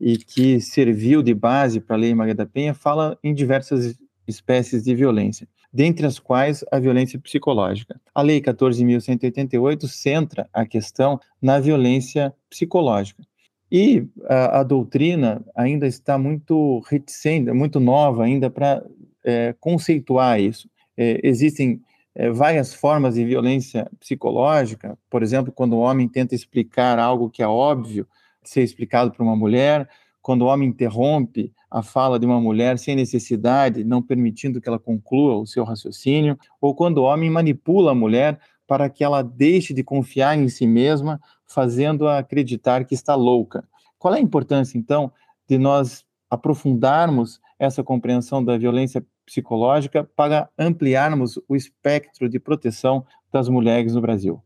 e 0.00 0.16
que 0.16 0.58
serviu 0.60 1.22
de 1.22 1.34
base 1.34 1.78
para 1.78 1.96
a 1.96 1.98
Lei 1.98 2.14
Maria 2.14 2.34
da 2.34 2.46
Penha, 2.46 2.72
fala 2.72 3.18
em 3.22 3.34
diversas 3.34 3.98
espécies 4.26 4.84
de 4.84 4.94
violência, 4.94 5.46
dentre 5.70 6.06
as 6.06 6.18
quais 6.18 6.64
a 6.72 6.78
violência 6.78 7.18
psicológica. 7.18 8.00
A 8.14 8.22
Lei 8.22 8.40
14.188 8.40 9.86
centra 9.86 10.48
a 10.54 10.64
questão 10.64 11.20
na 11.42 11.60
violência 11.60 12.32
psicológica. 12.48 13.22
E 13.70 14.06
a, 14.24 14.60
a 14.60 14.62
doutrina 14.62 15.44
ainda 15.54 15.86
está 15.86 16.16
muito 16.16 16.80
reticente, 16.88 17.52
muito 17.52 17.78
nova 17.78 18.24
ainda 18.24 18.48
para 18.48 18.82
é, 19.22 19.54
conceituar 19.60 20.40
isso 20.40 20.66
é, 21.00 21.18
existem 21.26 21.80
é, 22.14 22.30
várias 22.30 22.74
formas 22.74 23.14
de 23.14 23.24
violência 23.24 23.90
psicológica, 23.98 24.98
por 25.08 25.22
exemplo, 25.22 25.50
quando 25.50 25.72
o 25.72 25.78
homem 25.78 26.06
tenta 26.06 26.34
explicar 26.34 26.98
algo 26.98 27.30
que 27.30 27.42
é 27.42 27.48
óbvio 27.48 28.06
ser 28.44 28.62
explicado 28.62 29.10
para 29.10 29.22
uma 29.22 29.34
mulher, 29.34 29.88
quando 30.20 30.42
o 30.42 30.46
homem 30.46 30.68
interrompe 30.68 31.54
a 31.70 31.82
fala 31.82 32.18
de 32.18 32.26
uma 32.26 32.38
mulher 32.38 32.78
sem 32.78 32.94
necessidade, 32.94 33.82
não 33.82 34.02
permitindo 34.02 34.60
que 34.60 34.68
ela 34.68 34.78
conclua 34.78 35.38
o 35.38 35.46
seu 35.46 35.64
raciocínio, 35.64 36.38
ou 36.60 36.74
quando 36.74 36.98
o 36.98 37.04
homem 37.04 37.30
manipula 37.30 37.92
a 37.92 37.94
mulher 37.94 38.38
para 38.66 38.90
que 38.90 39.02
ela 39.02 39.22
deixe 39.22 39.72
de 39.72 39.82
confiar 39.82 40.36
em 40.36 40.50
si 40.50 40.66
mesma, 40.66 41.18
fazendo-a 41.46 42.18
acreditar 42.18 42.84
que 42.84 42.94
está 42.94 43.14
louca. 43.14 43.64
Qual 43.98 44.12
é 44.12 44.18
a 44.18 44.20
importância, 44.20 44.76
então, 44.76 45.10
de 45.48 45.56
nós 45.56 46.04
aprofundarmos 46.28 47.40
essa 47.58 47.82
compreensão 47.82 48.44
da 48.44 48.58
violência 48.58 49.02
psicológica 49.30 50.02
para 50.02 50.50
ampliarmos 50.58 51.38
o 51.48 51.54
espectro 51.54 52.28
de 52.28 52.40
proteção 52.40 53.06
das 53.32 53.48
mulheres 53.48 53.94
no 53.94 54.00
Brasil? 54.00 54.42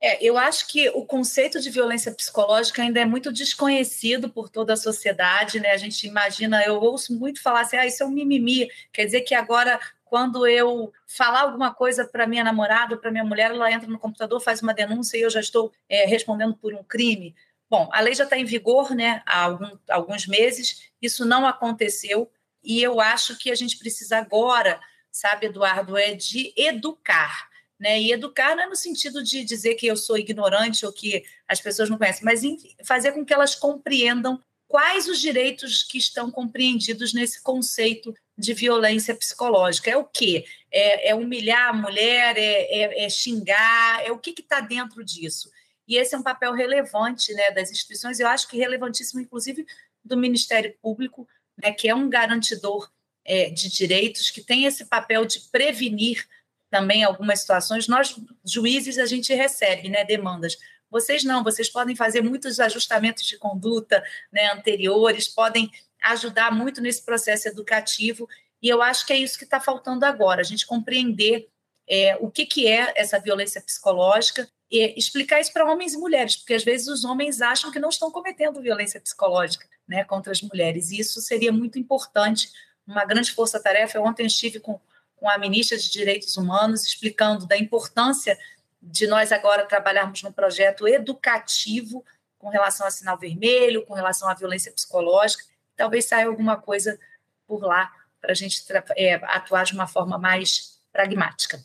É, 0.00 0.22
eu 0.22 0.36
acho 0.36 0.66
que 0.66 0.88
o 0.90 1.04
conceito 1.04 1.60
de 1.60 1.70
violência 1.70 2.12
psicológica 2.12 2.82
ainda 2.82 3.00
é 3.00 3.04
muito 3.04 3.30
desconhecido 3.30 4.28
por 4.28 4.48
toda 4.48 4.72
a 4.72 4.76
sociedade, 4.76 5.60
né? 5.60 5.70
A 5.70 5.76
gente 5.76 6.06
imagina, 6.06 6.62
eu 6.62 6.74
ouço 6.76 7.18
muito 7.18 7.42
falar 7.42 7.60
assim, 7.60 7.76
ah, 7.76 7.86
isso 7.86 8.02
é 8.02 8.06
um 8.06 8.10
mimimi, 8.10 8.68
quer 8.92 9.04
dizer 9.04 9.22
que 9.22 9.34
agora 9.34 9.78
quando 10.04 10.46
eu 10.46 10.92
falar 11.06 11.40
alguma 11.40 11.74
coisa 11.74 12.06
para 12.06 12.26
minha 12.26 12.44
namorada, 12.44 12.96
para 12.96 13.10
minha 13.10 13.24
mulher, 13.24 13.50
ela 13.50 13.70
entra 13.72 13.88
no 13.88 13.98
computador, 13.98 14.40
faz 14.40 14.62
uma 14.62 14.72
denúncia 14.72 15.16
e 15.16 15.22
eu 15.22 15.30
já 15.30 15.40
estou 15.40 15.72
é, 15.88 16.06
respondendo 16.06 16.54
por 16.54 16.72
um 16.72 16.84
crime. 16.84 17.34
Bom, 17.68 17.88
a 17.92 18.00
lei 18.00 18.14
já 18.14 18.24
está 18.24 18.38
em 18.38 18.44
vigor 18.44 18.94
né, 18.94 19.22
há 19.26 19.42
algum, 19.42 19.76
alguns 19.88 20.26
meses, 20.26 20.90
isso 21.02 21.24
não 21.24 21.46
aconteceu. 21.46 22.30
E 22.64 22.82
eu 22.82 23.00
acho 23.00 23.36
que 23.36 23.50
a 23.50 23.54
gente 23.54 23.78
precisa 23.78 24.18
agora, 24.18 24.80
sabe, 25.10 25.46
Eduardo, 25.46 25.96
é 25.96 26.14
de 26.14 26.52
educar. 26.56 27.48
Né? 27.78 28.00
E 28.00 28.12
educar 28.12 28.56
não 28.56 28.64
é 28.64 28.66
no 28.66 28.76
sentido 28.76 29.22
de 29.22 29.44
dizer 29.44 29.74
que 29.74 29.86
eu 29.86 29.96
sou 29.96 30.16
ignorante 30.16 30.86
ou 30.86 30.92
que 30.92 31.24
as 31.46 31.60
pessoas 31.60 31.90
não 31.90 31.98
conhecem, 31.98 32.24
mas 32.24 32.42
fazer 32.84 33.12
com 33.12 33.24
que 33.24 33.34
elas 33.34 33.54
compreendam 33.54 34.40
quais 34.66 35.06
os 35.08 35.20
direitos 35.20 35.82
que 35.82 35.98
estão 35.98 36.30
compreendidos 36.30 37.12
nesse 37.12 37.42
conceito 37.42 38.14
de 38.36 38.54
violência 38.54 39.14
psicológica. 39.14 39.90
É 39.90 39.96
o 39.96 40.04
quê? 40.04 40.44
É, 40.70 41.10
é 41.10 41.14
humilhar 41.14 41.68
a 41.68 41.72
mulher, 41.72 42.36
é, 42.36 42.62
é, 42.62 43.04
é 43.04 43.08
xingar, 43.08 44.04
é 44.04 44.10
o 44.10 44.18
que 44.18 44.34
está 44.38 44.60
dentro 44.60 45.04
disso. 45.04 45.50
E 45.86 45.96
esse 45.96 46.14
é 46.14 46.18
um 46.18 46.22
papel 46.22 46.52
relevante 46.52 47.32
né, 47.34 47.50
das 47.50 47.70
instituições, 47.70 48.18
eu 48.18 48.26
acho 48.26 48.48
que 48.48 48.56
relevantíssimo, 48.56 49.20
inclusive, 49.20 49.66
do 50.02 50.16
Ministério 50.16 50.74
Público, 50.80 51.28
né, 51.62 51.72
que 51.72 51.88
é 51.88 51.94
um 51.94 52.08
garantidor 52.08 52.90
é, 53.24 53.50
de 53.50 53.70
direitos, 53.70 54.30
que 54.30 54.42
tem 54.42 54.64
esse 54.64 54.84
papel 54.86 55.24
de 55.24 55.40
prevenir 55.50 56.26
também 56.70 57.04
algumas 57.04 57.40
situações. 57.40 57.88
Nós, 57.88 58.16
juízes, 58.44 58.98
a 58.98 59.06
gente 59.06 59.32
recebe 59.32 59.88
né, 59.88 60.04
demandas. 60.04 60.56
Vocês 60.90 61.24
não, 61.24 61.42
vocês 61.42 61.68
podem 61.68 61.96
fazer 61.96 62.22
muitos 62.22 62.60
ajustamentos 62.60 63.24
de 63.24 63.38
conduta 63.38 64.02
né, 64.32 64.52
anteriores, 64.52 65.28
podem 65.28 65.70
ajudar 66.02 66.52
muito 66.52 66.80
nesse 66.80 67.04
processo 67.04 67.48
educativo, 67.48 68.28
e 68.62 68.68
eu 68.68 68.82
acho 68.82 69.06
que 69.06 69.12
é 69.12 69.16
isso 69.16 69.38
que 69.38 69.44
está 69.44 69.60
faltando 69.60 70.04
agora, 70.04 70.40
a 70.40 70.44
gente 70.44 70.66
compreender 70.66 71.48
é, 71.88 72.16
o 72.16 72.30
que, 72.30 72.46
que 72.46 72.66
é 72.66 72.92
essa 72.96 73.18
violência 73.18 73.60
psicológica 73.60 74.48
explicar 74.70 75.40
isso 75.40 75.52
para 75.52 75.70
homens 75.70 75.94
e 75.94 75.98
mulheres, 75.98 76.36
porque 76.36 76.54
às 76.54 76.64
vezes 76.64 76.88
os 76.88 77.04
homens 77.04 77.40
acham 77.40 77.70
que 77.70 77.78
não 77.78 77.88
estão 77.88 78.10
cometendo 78.10 78.60
violência 78.60 79.00
psicológica 79.00 79.66
né, 79.86 80.04
contra 80.04 80.32
as 80.32 80.40
mulheres. 80.42 80.90
E 80.90 80.98
isso 80.98 81.20
seria 81.20 81.52
muito 81.52 81.78
importante, 81.78 82.50
uma 82.86 83.04
grande 83.04 83.32
força-tarefa. 83.32 84.00
Ontem 84.00 84.26
estive 84.26 84.60
com, 84.60 84.80
com 85.16 85.28
a 85.28 85.38
ministra 85.38 85.78
de 85.78 85.90
Direitos 85.90 86.36
Humanos 86.36 86.84
explicando 86.84 87.46
da 87.46 87.56
importância 87.56 88.38
de 88.82 89.06
nós 89.06 89.32
agora 89.32 89.64
trabalharmos 89.64 90.22
num 90.22 90.32
projeto 90.32 90.86
educativo 90.86 92.04
com 92.38 92.48
relação 92.48 92.86
a 92.86 92.90
sinal 92.90 93.16
vermelho, 93.16 93.86
com 93.86 93.94
relação 93.94 94.28
à 94.28 94.34
violência 94.34 94.70
psicológica. 94.72 95.44
Talvez 95.76 96.04
saia 96.04 96.26
alguma 96.26 96.56
coisa 96.56 96.98
por 97.46 97.62
lá 97.62 97.90
para 98.20 98.32
a 98.32 98.34
gente 98.34 98.62
é, 98.96 99.14
atuar 99.14 99.64
de 99.64 99.72
uma 99.72 99.86
forma 99.86 100.18
mais 100.18 100.78
pragmática. 100.92 101.64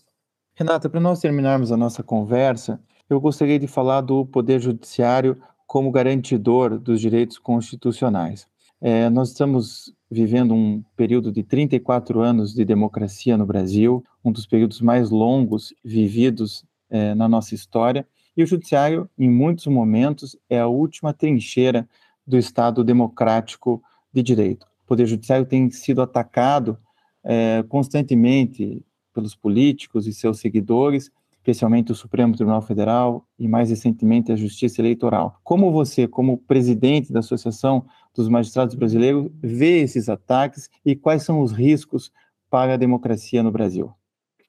Renata, 0.59 0.89
para 0.89 0.99
nós 0.99 1.21
terminarmos 1.21 1.71
a 1.71 1.77
nossa 1.77 2.03
conversa, 2.03 2.81
eu 3.09 3.17
gostaria 3.21 3.57
de 3.57 3.65
falar 3.65 4.01
do 4.01 4.25
Poder 4.25 4.59
Judiciário 4.59 5.41
como 5.65 5.89
garantidor 5.89 6.77
dos 6.77 6.99
direitos 6.99 7.37
constitucionais. 7.37 8.45
É, 8.81 9.09
nós 9.09 9.29
estamos 9.29 9.95
vivendo 10.11 10.53
um 10.53 10.83
período 10.97 11.31
de 11.31 11.43
34 11.43 12.19
anos 12.19 12.53
de 12.53 12.65
democracia 12.65 13.37
no 13.37 13.45
Brasil, 13.45 14.03
um 14.21 14.33
dos 14.33 14.45
períodos 14.45 14.81
mais 14.81 15.09
longos 15.09 15.73
vividos 15.81 16.65
é, 16.89 17.15
na 17.15 17.29
nossa 17.29 17.55
história, 17.55 18.05
e 18.35 18.43
o 18.43 18.45
Judiciário, 18.45 19.09
em 19.17 19.29
muitos 19.29 19.65
momentos, 19.67 20.35
é 20.49 20.59
a 20.59 20.67
última 20.67 21.13
trincheira 21.13 21.87
do 22.27 22.37
Estado 22.37 22.83
democrático 22.83 23.81
de 24.11 24.21
direito. 24.21 24.67
O 24.83 24.87
Poder 24.87 25.05
Judiciário 25.05 25.45
tem 25.45 25.71
sido 25.71 26.01
atacado 26.01 26.77
é, 27.23 27.63
constantemente 27.69 28.83
pelos 29.13 29.35
políticos 29.35 30.07
e 30.07 30.13
seus 30.13 30.39
seguidores, 30.39 31.11
especialmente 31.31 31.91
o 31.91 31.95
Supremo 31.95 32.35
Tribunal 32.35 32.61
Federal 32.61 33.25
e 33.37 33.47
mais 33.47 33.69
recentemente 33.69 34.31
a 34.31 34.35
Justiça 34.35 34.81
Eleitoral. 34.81 35.39
Como 35.43 35.71
você, 35.71 36.07
como 36.07 36.37
presidente 36.37 37.11
da 37.11 37.19
Associação 37.19 37.85
dos 38.13 38.27
Magistrados 38.27 38.75
Brasileiros, 38.75 39.31
vê 39.41 39.81
esses 39.81 40.09
ataques 40.09 40.69
e 40.85 40.95
quais 40.95 41.23
são 41.23 41.41
os 41.41 41.51
riscos 41.51 42.11
para 42.49 42.73
a 42.73 42.77
democracia 42.77 43.41
no 43.41 43.51
Brasil? 43.51 43.93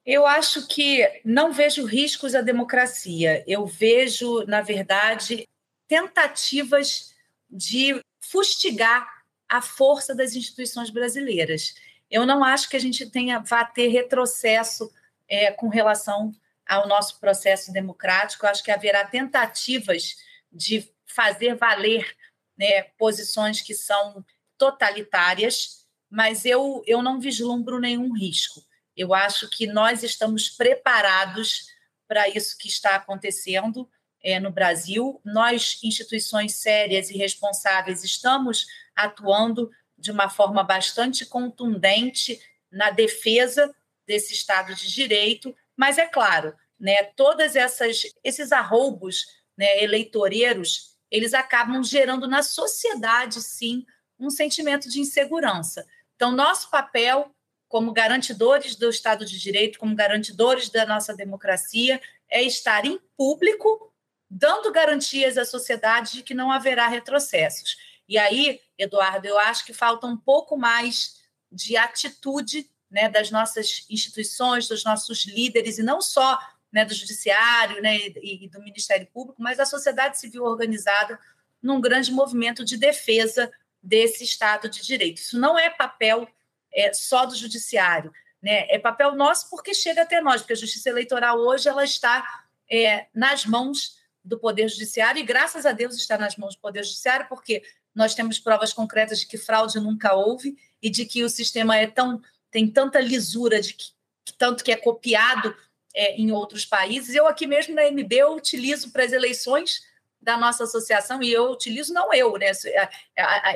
Eu 0.05 0.27
acho 0.27 0.67
que 0.67 1.07
não 1.25 1.53
vejo 1.53 1.85
riscos 1.85 2.35
à 2.35 2.41
democracia. 2.41 3.45
Eu 3.47 3.67
vejo, 3.67 4.45
na 4.47 4.61
verdade, 4.61 5.47
tentativas 5.87 7.15
de 7.49 8.01
fustigar 8.19 9.07
a 9.49 9.61
força 9.61 10.15
das 10.15 10.35
instituições 10.35 10.91
brasileiras. 10.91 11.75
Eu 12.11 12.27
não 12.27 12.43
acho 12.43 12.69
que 12.69 12.77
a 12.77 12.81
gente 12.81 13.07
tenha 13.07 13.39
vá 13.39 13.65
ter 13.65 13.89
retrocesso 13.89 14.93
é, 15.29 15.53
com 15.53 15.69
relação 15.69 16.33
ao 16.67 16.89
nosso 16.89 17.21
processo 17.21 17.73
democrático. 17.73 18.45
Eu 18.45 18.51
acho 18.51 18.65
que 18.65 18.71
haverá 18.71 19.07
tentativas 19.07 20.17
de 20.53 20.91
fazer 21.07 21.55
valer 21.55 22.17
né, 22.59 22.83
posições 22.99 23.61
que 23.61 23.75
são 23.75 24.25
totalitárias, 24.59 25.87
mas 26.11 26.45
eu, 26.45 26.83
eu 26.87 27.01
não 27.01 27.21
vislumbro 27.21 27.79
nenhum 27.79 28.13
risco. 28.13 28.63
Eu 28.97 29.15
acho 29.15 29.49
que 29.49 29.67
nós 29.67 30.03
estamos 30.03 30.51
preparados 30.51 31.71
para 32.07 32.29
isso 32.29 32.59
que 32.59 32.69
está 32.69 32.97
acontecendo 32.97 33.89
é, 34.23 34.39
no 34.39 34.51
Brasil. 34.51 35.21
Nós, 35.25 35.79
instituições 35.83 36.55
sérias 36.57 37.09
e 37.09 37.17
responsáveis, 37.17 38.05
estamos 38.05 38.67
atuando 38.95 39.71
de 40.01 40.11
uma 40.11 40.29
forma 40.29 40.63
bastante 40.65 41.27
contundente 41.27 42.41
na 42.71 42.91
defesa 42.91 43.75
desse 44.07 44.33
Estado 44.33 44.75
de 44.75 44.93
Direito, 44.93 45.55
mas 45.77 45.99
é 45.99 46.07
claro, 46.07 46.55
né, 46.79 47.05
todas 47.15 47.55
essas 47.55 48.03
esses 48.25 48.53
arroubos 48.53 49.27
né, 49.57 49.83
eleitoreiros, 49.83 50.97
eles 51.11 51.35
acabam 51.35 51.83
gerando 51.85 52.27
na 52.27 52.43
sociedade 52.43 53.43
sim 53.43 53.85
um 54.19 54.31
sentimento 54.31 54.89
de 54.89 55.01
insegurança. 55.01 55.87
Então, 56.17 56.33
nosso 56.33 56.71
papel 56.71 57.35
como 57.71 57.93
garantidores 57.93 58.75
do 58.75 58.91
Estado 58.91 59.25
de 59.25 59.39
Direito, 59.39 59.79
como 59.79 59.95
garantidores 59.95 60.69
da 60.69 60.85
nossa 60.85 61.15
democracia, 61.15 62.01
é 62.29 62.43
estar 62.43 62.85
em 62.85 62.99
público, 63.17 63.93
dando 64.29 64.73
garantias 64.73 65.39
à 65.39 65.45
sociedade 65.45 66.15
de 66.15 66.23
que 66.25 66.35
não 66.35 66.51
haverá 66.51 66.89
retrocessos. 66.89 67.77
E 68.11 68.19
aí, 68.19 68.61
Eduardo, 68.77 69.29
eu 69.29 69.39
acho 69.39 69.65
que 69.65 69.73
falta 69.73 70.05
um 70.05 70.17
pouco 70.17 70.57
mais 70.57 71.21
de 71.51 71.77
atitude 71.77 72.69
né, 72.91 73.09
das 73.09 73.31
nossas 73.31 73.87
instituições, 73.89 74.67
dos 74.67 74.83
nossos 74.83 75.27
líderes, 75.27 75.79
e 75.79 75.83
não 75.85 76.03
só 76.03 76.37
né, 76.73 76.85
do 76.85 76.93
Judiciário 76.93 77.81
né, 77.81 77.97
e, 77.97 78.47
e 78.47 78.49
do 78.49 78.61
Ministério 78.61 79.07
Público, 79.07 79.41
mas 79.41 79.59
da 79.59 79.65
sociedade 79.65 80.19
civil 80.19 80.43
organizada 80.43 81.21
num 81.63 81.81
grande 81.81 82.11
movimento 82.11 82.65
de 82.65 82.77
defesa 82.77 83.49
desse 83.81 84.25
Estado 84.25 84.69
de 84.69 84.83
Direito. 84.83 85.19
Isso 85.19 85.39
não 85.39 85.57
é 85.57 85.71
papel 85.71 86.29
é, 86.75 86.93
só 86.93 87.25
do 87.25 87.37
Judiciário, 87.37 88.13
né? 88.43 88.67
é 88.71 88.79
papel 88.81 89.15
nosso 89.15 89.49
porque 89.49 89.73
chega 89.73 90.03
até 90.03 90.21
nós, 90.21 90.41
porque 90.41 90.55
a 90.55 90.57
Justiça 90.57 90.89
Eleitoral 90.89 91.39
hoje 91.39 91.69
ela 91.69 91.85
está 91.85 92.45
é, 92.69 93.07
nas 93.15 93.47
mãos 93.47 94.01
do 94.25 94.39
Poder 94.39 94.69
Judiciário 94.69 95.21
e, 95.21 95.25
graças 95.25 95.65
a 95.65 95.73
Deus, 95.73 95.95
está 95.95 96.19
nas 96.19 96.37
mãos 96.37 96.57
do 96.57 96.61
Poder 96.61 96.83
Judiciário, 96.83 97.27
porque 97.29 97.63
nós 97.95 98.15
temos 98.15 98.39
provas 98.39 98.73
concretas 98.73 99.21
de 99.21 99.27
que 99.27 99.39
fraude 99.39 99.79
nunca 99.81 100.15
houve 100.15 100.57
e 100.83 100.89
de 100.89 101.05
que 101.05 101.23
o 101.25 101.29
sistema 101.29 101.77
é 101.77 101.87
tão 101.87 102.21
tem 102.51 102.67
tanta 102.67 103.01
lisura 103.01 103.61
de 103.61 103.75
que, 103.75 103.93
tanto 104.37 104.65
que 104.65 104.73
é 104.73 104.77
copiado 104.77 105.55
é, 105.95 106.17
em 106.17 106.33
outros 106.33 106.65
países. 106.65 107.15
Eu 107.15 107.27
aqui 107.29 107.47
mesmo 107.47 107.75
na 107.75 107.89
MB 107.89 108.13
eu 108.13 108.35
utilizo 108.35 108.91
para 108.91 109.05
as 109.05 109.13
eleições 109.13 109.83
da 110.21 110.37
nossa 110.37 110.65
associação, 110.65 111.23
e 111.23 111.33
eu 111.33 111.51
utilizo, 111.51 111.95
não 111.95 112.13
eu, 112.13 112.37
né? 112.37 112.51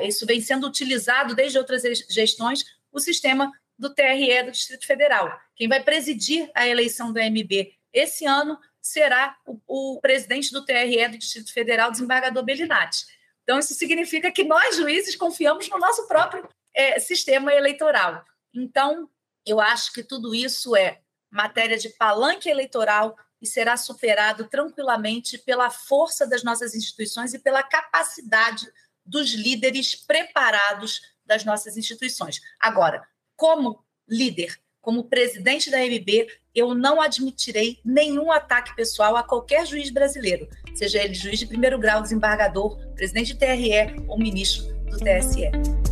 Isso 0.03 0.25
vem 0.25 0.41
sendo 0.41 0.65
utilizado 0.65 1.35
desde 1.35 1.59
outras 1.59 1.83
gestões, 2.09 2.65
o 2.91 2.99
sistema 2.99 3.51
do 3.77 3.93
TRE 3.93 4.43
do 4.43 4.51
Distrito 4.51 4.87
Federal. 4.87 5.37
Quem 5.55 5.67
vai 5.67 5.83
presidir 5.83 6.49
a 6.55 6.67
eleição 6.67 7.13
do 7.13 7.19
MB 7.19 7.71
esse 7.95 8.25
ano 8.25 8.59
será 8.81 9.37
o, 9.45 9.95
o 9.95 10.01
presidente 10.01 10.51
do 10.51 10.65
TRE 10.65 11.07
do 11.07 11.17
Distrito 11.17 11.53
Federal, 11.53 11.89
desembargador 11.89 12.43
Bellinati. 12.43 13.05
Então, 13.45 13.59
isso 13.59 13.75
significa 13.75 14.31
que 14.31 14.43
nós, 14.43 14.75
juízes, 14.75 15.15
confiamos 15.15 15.69
no 15.69 15.77
nosso 15.77 16.07
próprio 16.07 16.49
é, 16.73 16.99
sistema 16.99 17.53
eleitoral. 17.53 18.25
Então, 18.51 19.07
eu 19.45 19.61
acho 19.61 19.93
que 19.93 20.03
tudo 20.03 20.33
isso 20.33 20.75
é 20.75 20.99
matéria 21.31 21.77
de 21.77 21.89
palanque 21.89 22.49
eleitoral 22.49 23.15
e 23.39 23.45
será 23.45 23.77
superado 23.77 24.49
tranquilamente 24.49 25.37
pela 25.37 25.69
força 25.69 26.25
das 26.25 26.43
nossas 26.43 26.73
instituições 26.73 27.35
e 27.35 27.39
pela 27.39 27.61
capacidade 27.61 28.67
dos 29.05 29.33
líderes 29.33 29.93
preparados 29.93 31.01
das 31.23 31.45
nossas 31.45 31.77
instituições. 31.77 32.41
Agora, 32.59 33.07
como 33.35 33.85
líder, 34.07 34.59
como 34.85 35.05
presidente 35.05 35.71
da 35.71 35.83
MB, 35.83 36.27
eu 36.53 36.75
não 36.75 37.01
admitirei 37.01 37.79
nenhum 37.83 38.31
ataque 38.31 38.75
pessoal 38.75 39.17
a 39.17 39.23
qualquer 39.23 39.65
juiz 39.65 39.89
brasileiro, 39.89 40.47
seja 40.75 41.03
ele 41.03 41.15
juiz 41.15 41.39
de 41.39 41.47
primeiro 41.47 41.79
grau, 41.79 42.03
desembargador, 42.03 42.77
presidente 42.93 43.33
de 43.33 43.39
TRE 43.39 44.05
ou 44.07 44.15
ministro 44.19 44.71
do 44.85 44.97
TSE. 44.99 45.84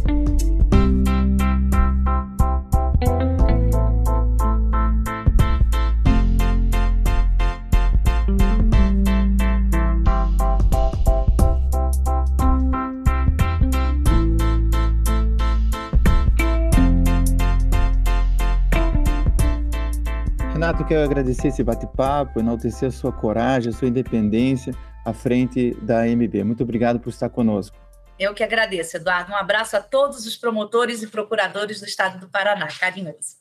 Renato, 20.74 20.86
quero 20.86 21.04
agradecer 21.04 21.50
esse 21.50 21.64
bate-papo, 21.64 22.40
enaltecer 22.40 22.90
a 22.90 22.92
sua 22.92 23.12
coragem, 23.12 23.70
a 23.70 23.74
sua 23.74 23.88
independência 23.88 24.74
à 25.06 25.14
frente 25.14 25.72
da 25.82 26.08
MB. 26.08 26.44
Muito 26.44 26.64
obrigado 26.64 27.00
por 27.00 27.10
estar 27.10 27.30
conosco. 27.30 27.78
Eu 28.18 28.34
que 28.34 28.44
agradeço, 28.44 28.98
Eduardo. 28.98 29.32
Um 29.32 29.36
abraço 29.36 29.78
a 29.78 29.82
todos 29.82 30.26
os 30.26 30.36
promotores 30.36 31.04
e 31.04 31.08
procuradores 31.08 31.80
do 31.80 31.86
Estado 31.86 32.20
do 32.20 32.28
Paraná. 32.28 32.68
Carinhoso. 32.68 33.38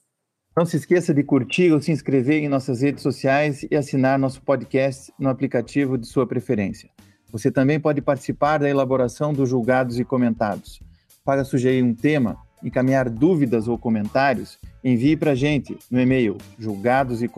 Não 0.55 0.67
se 0.67 0.77
esqueça 0.77 1.15
de 1.15 1.23
curtir 1.23 1.73
ou 1.73 1.81
se 1.81 1.91
inscrever 1.91 2.43
em 2.43 2.49
nossas 2.49 2.83
redes 2.83 3.03
sociais 3.03 3.65
e 3.71 3.75
assinar 3.77 4.19
nosso 4.19 4.43
podcast 4.43 5.11
no 5.19 5.31
aplicativo 5.31 5.97
de 5.97 6.07
sua 6.07 6.27
preferência. 6.27 6.91
Você 7.31 7.51
também 7.51 7.81
pode 7.81 8.03
participar 8.03 8.59
da 8.59 8.69
elaboração 8.69 9.33
dos 9.33 9.49
julgados 9.49 9.99
e 9.99 10.05
comentados. 10.05 10.81
Para 11.25 11.45
sugerir 11.45 11.83
um 11.83 11.95
tema, 11.95 12.37
encaminhar 12.63 13.09
dúvidas 13.09 13.69
ou 13.69 13.79
comentários, 13.79 14.59
envie 14.83 15.17
para 15.17 15.33
a 15.33 15.35
gente 15.35 15.77
no 15.91 16.01
e-mail 16.01 16.39
julgados 16.59 17.23
e 17.23 17.29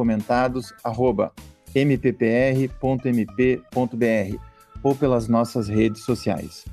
ou 4.83 4.95
pelas 4.95 5.29
nossas 5.29 5.69
redes 5.69 6.03
sociais. 6.03 6.65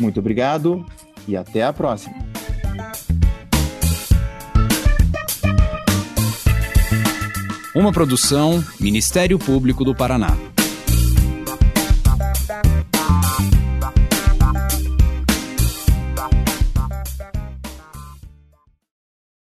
Muito 0.00 0.20
obrigado 0.20 0.84
e 1.26 1.36
até 1.36 1.62
a 1.62 1.72
próxima. 1.72 2.14
Uma 7.74 7.92
produção 7.92 8.64
Ministério 8.80 9.38
Público 9.38 9.84
do 9.84 9.94
Paraná. 9.94 10.36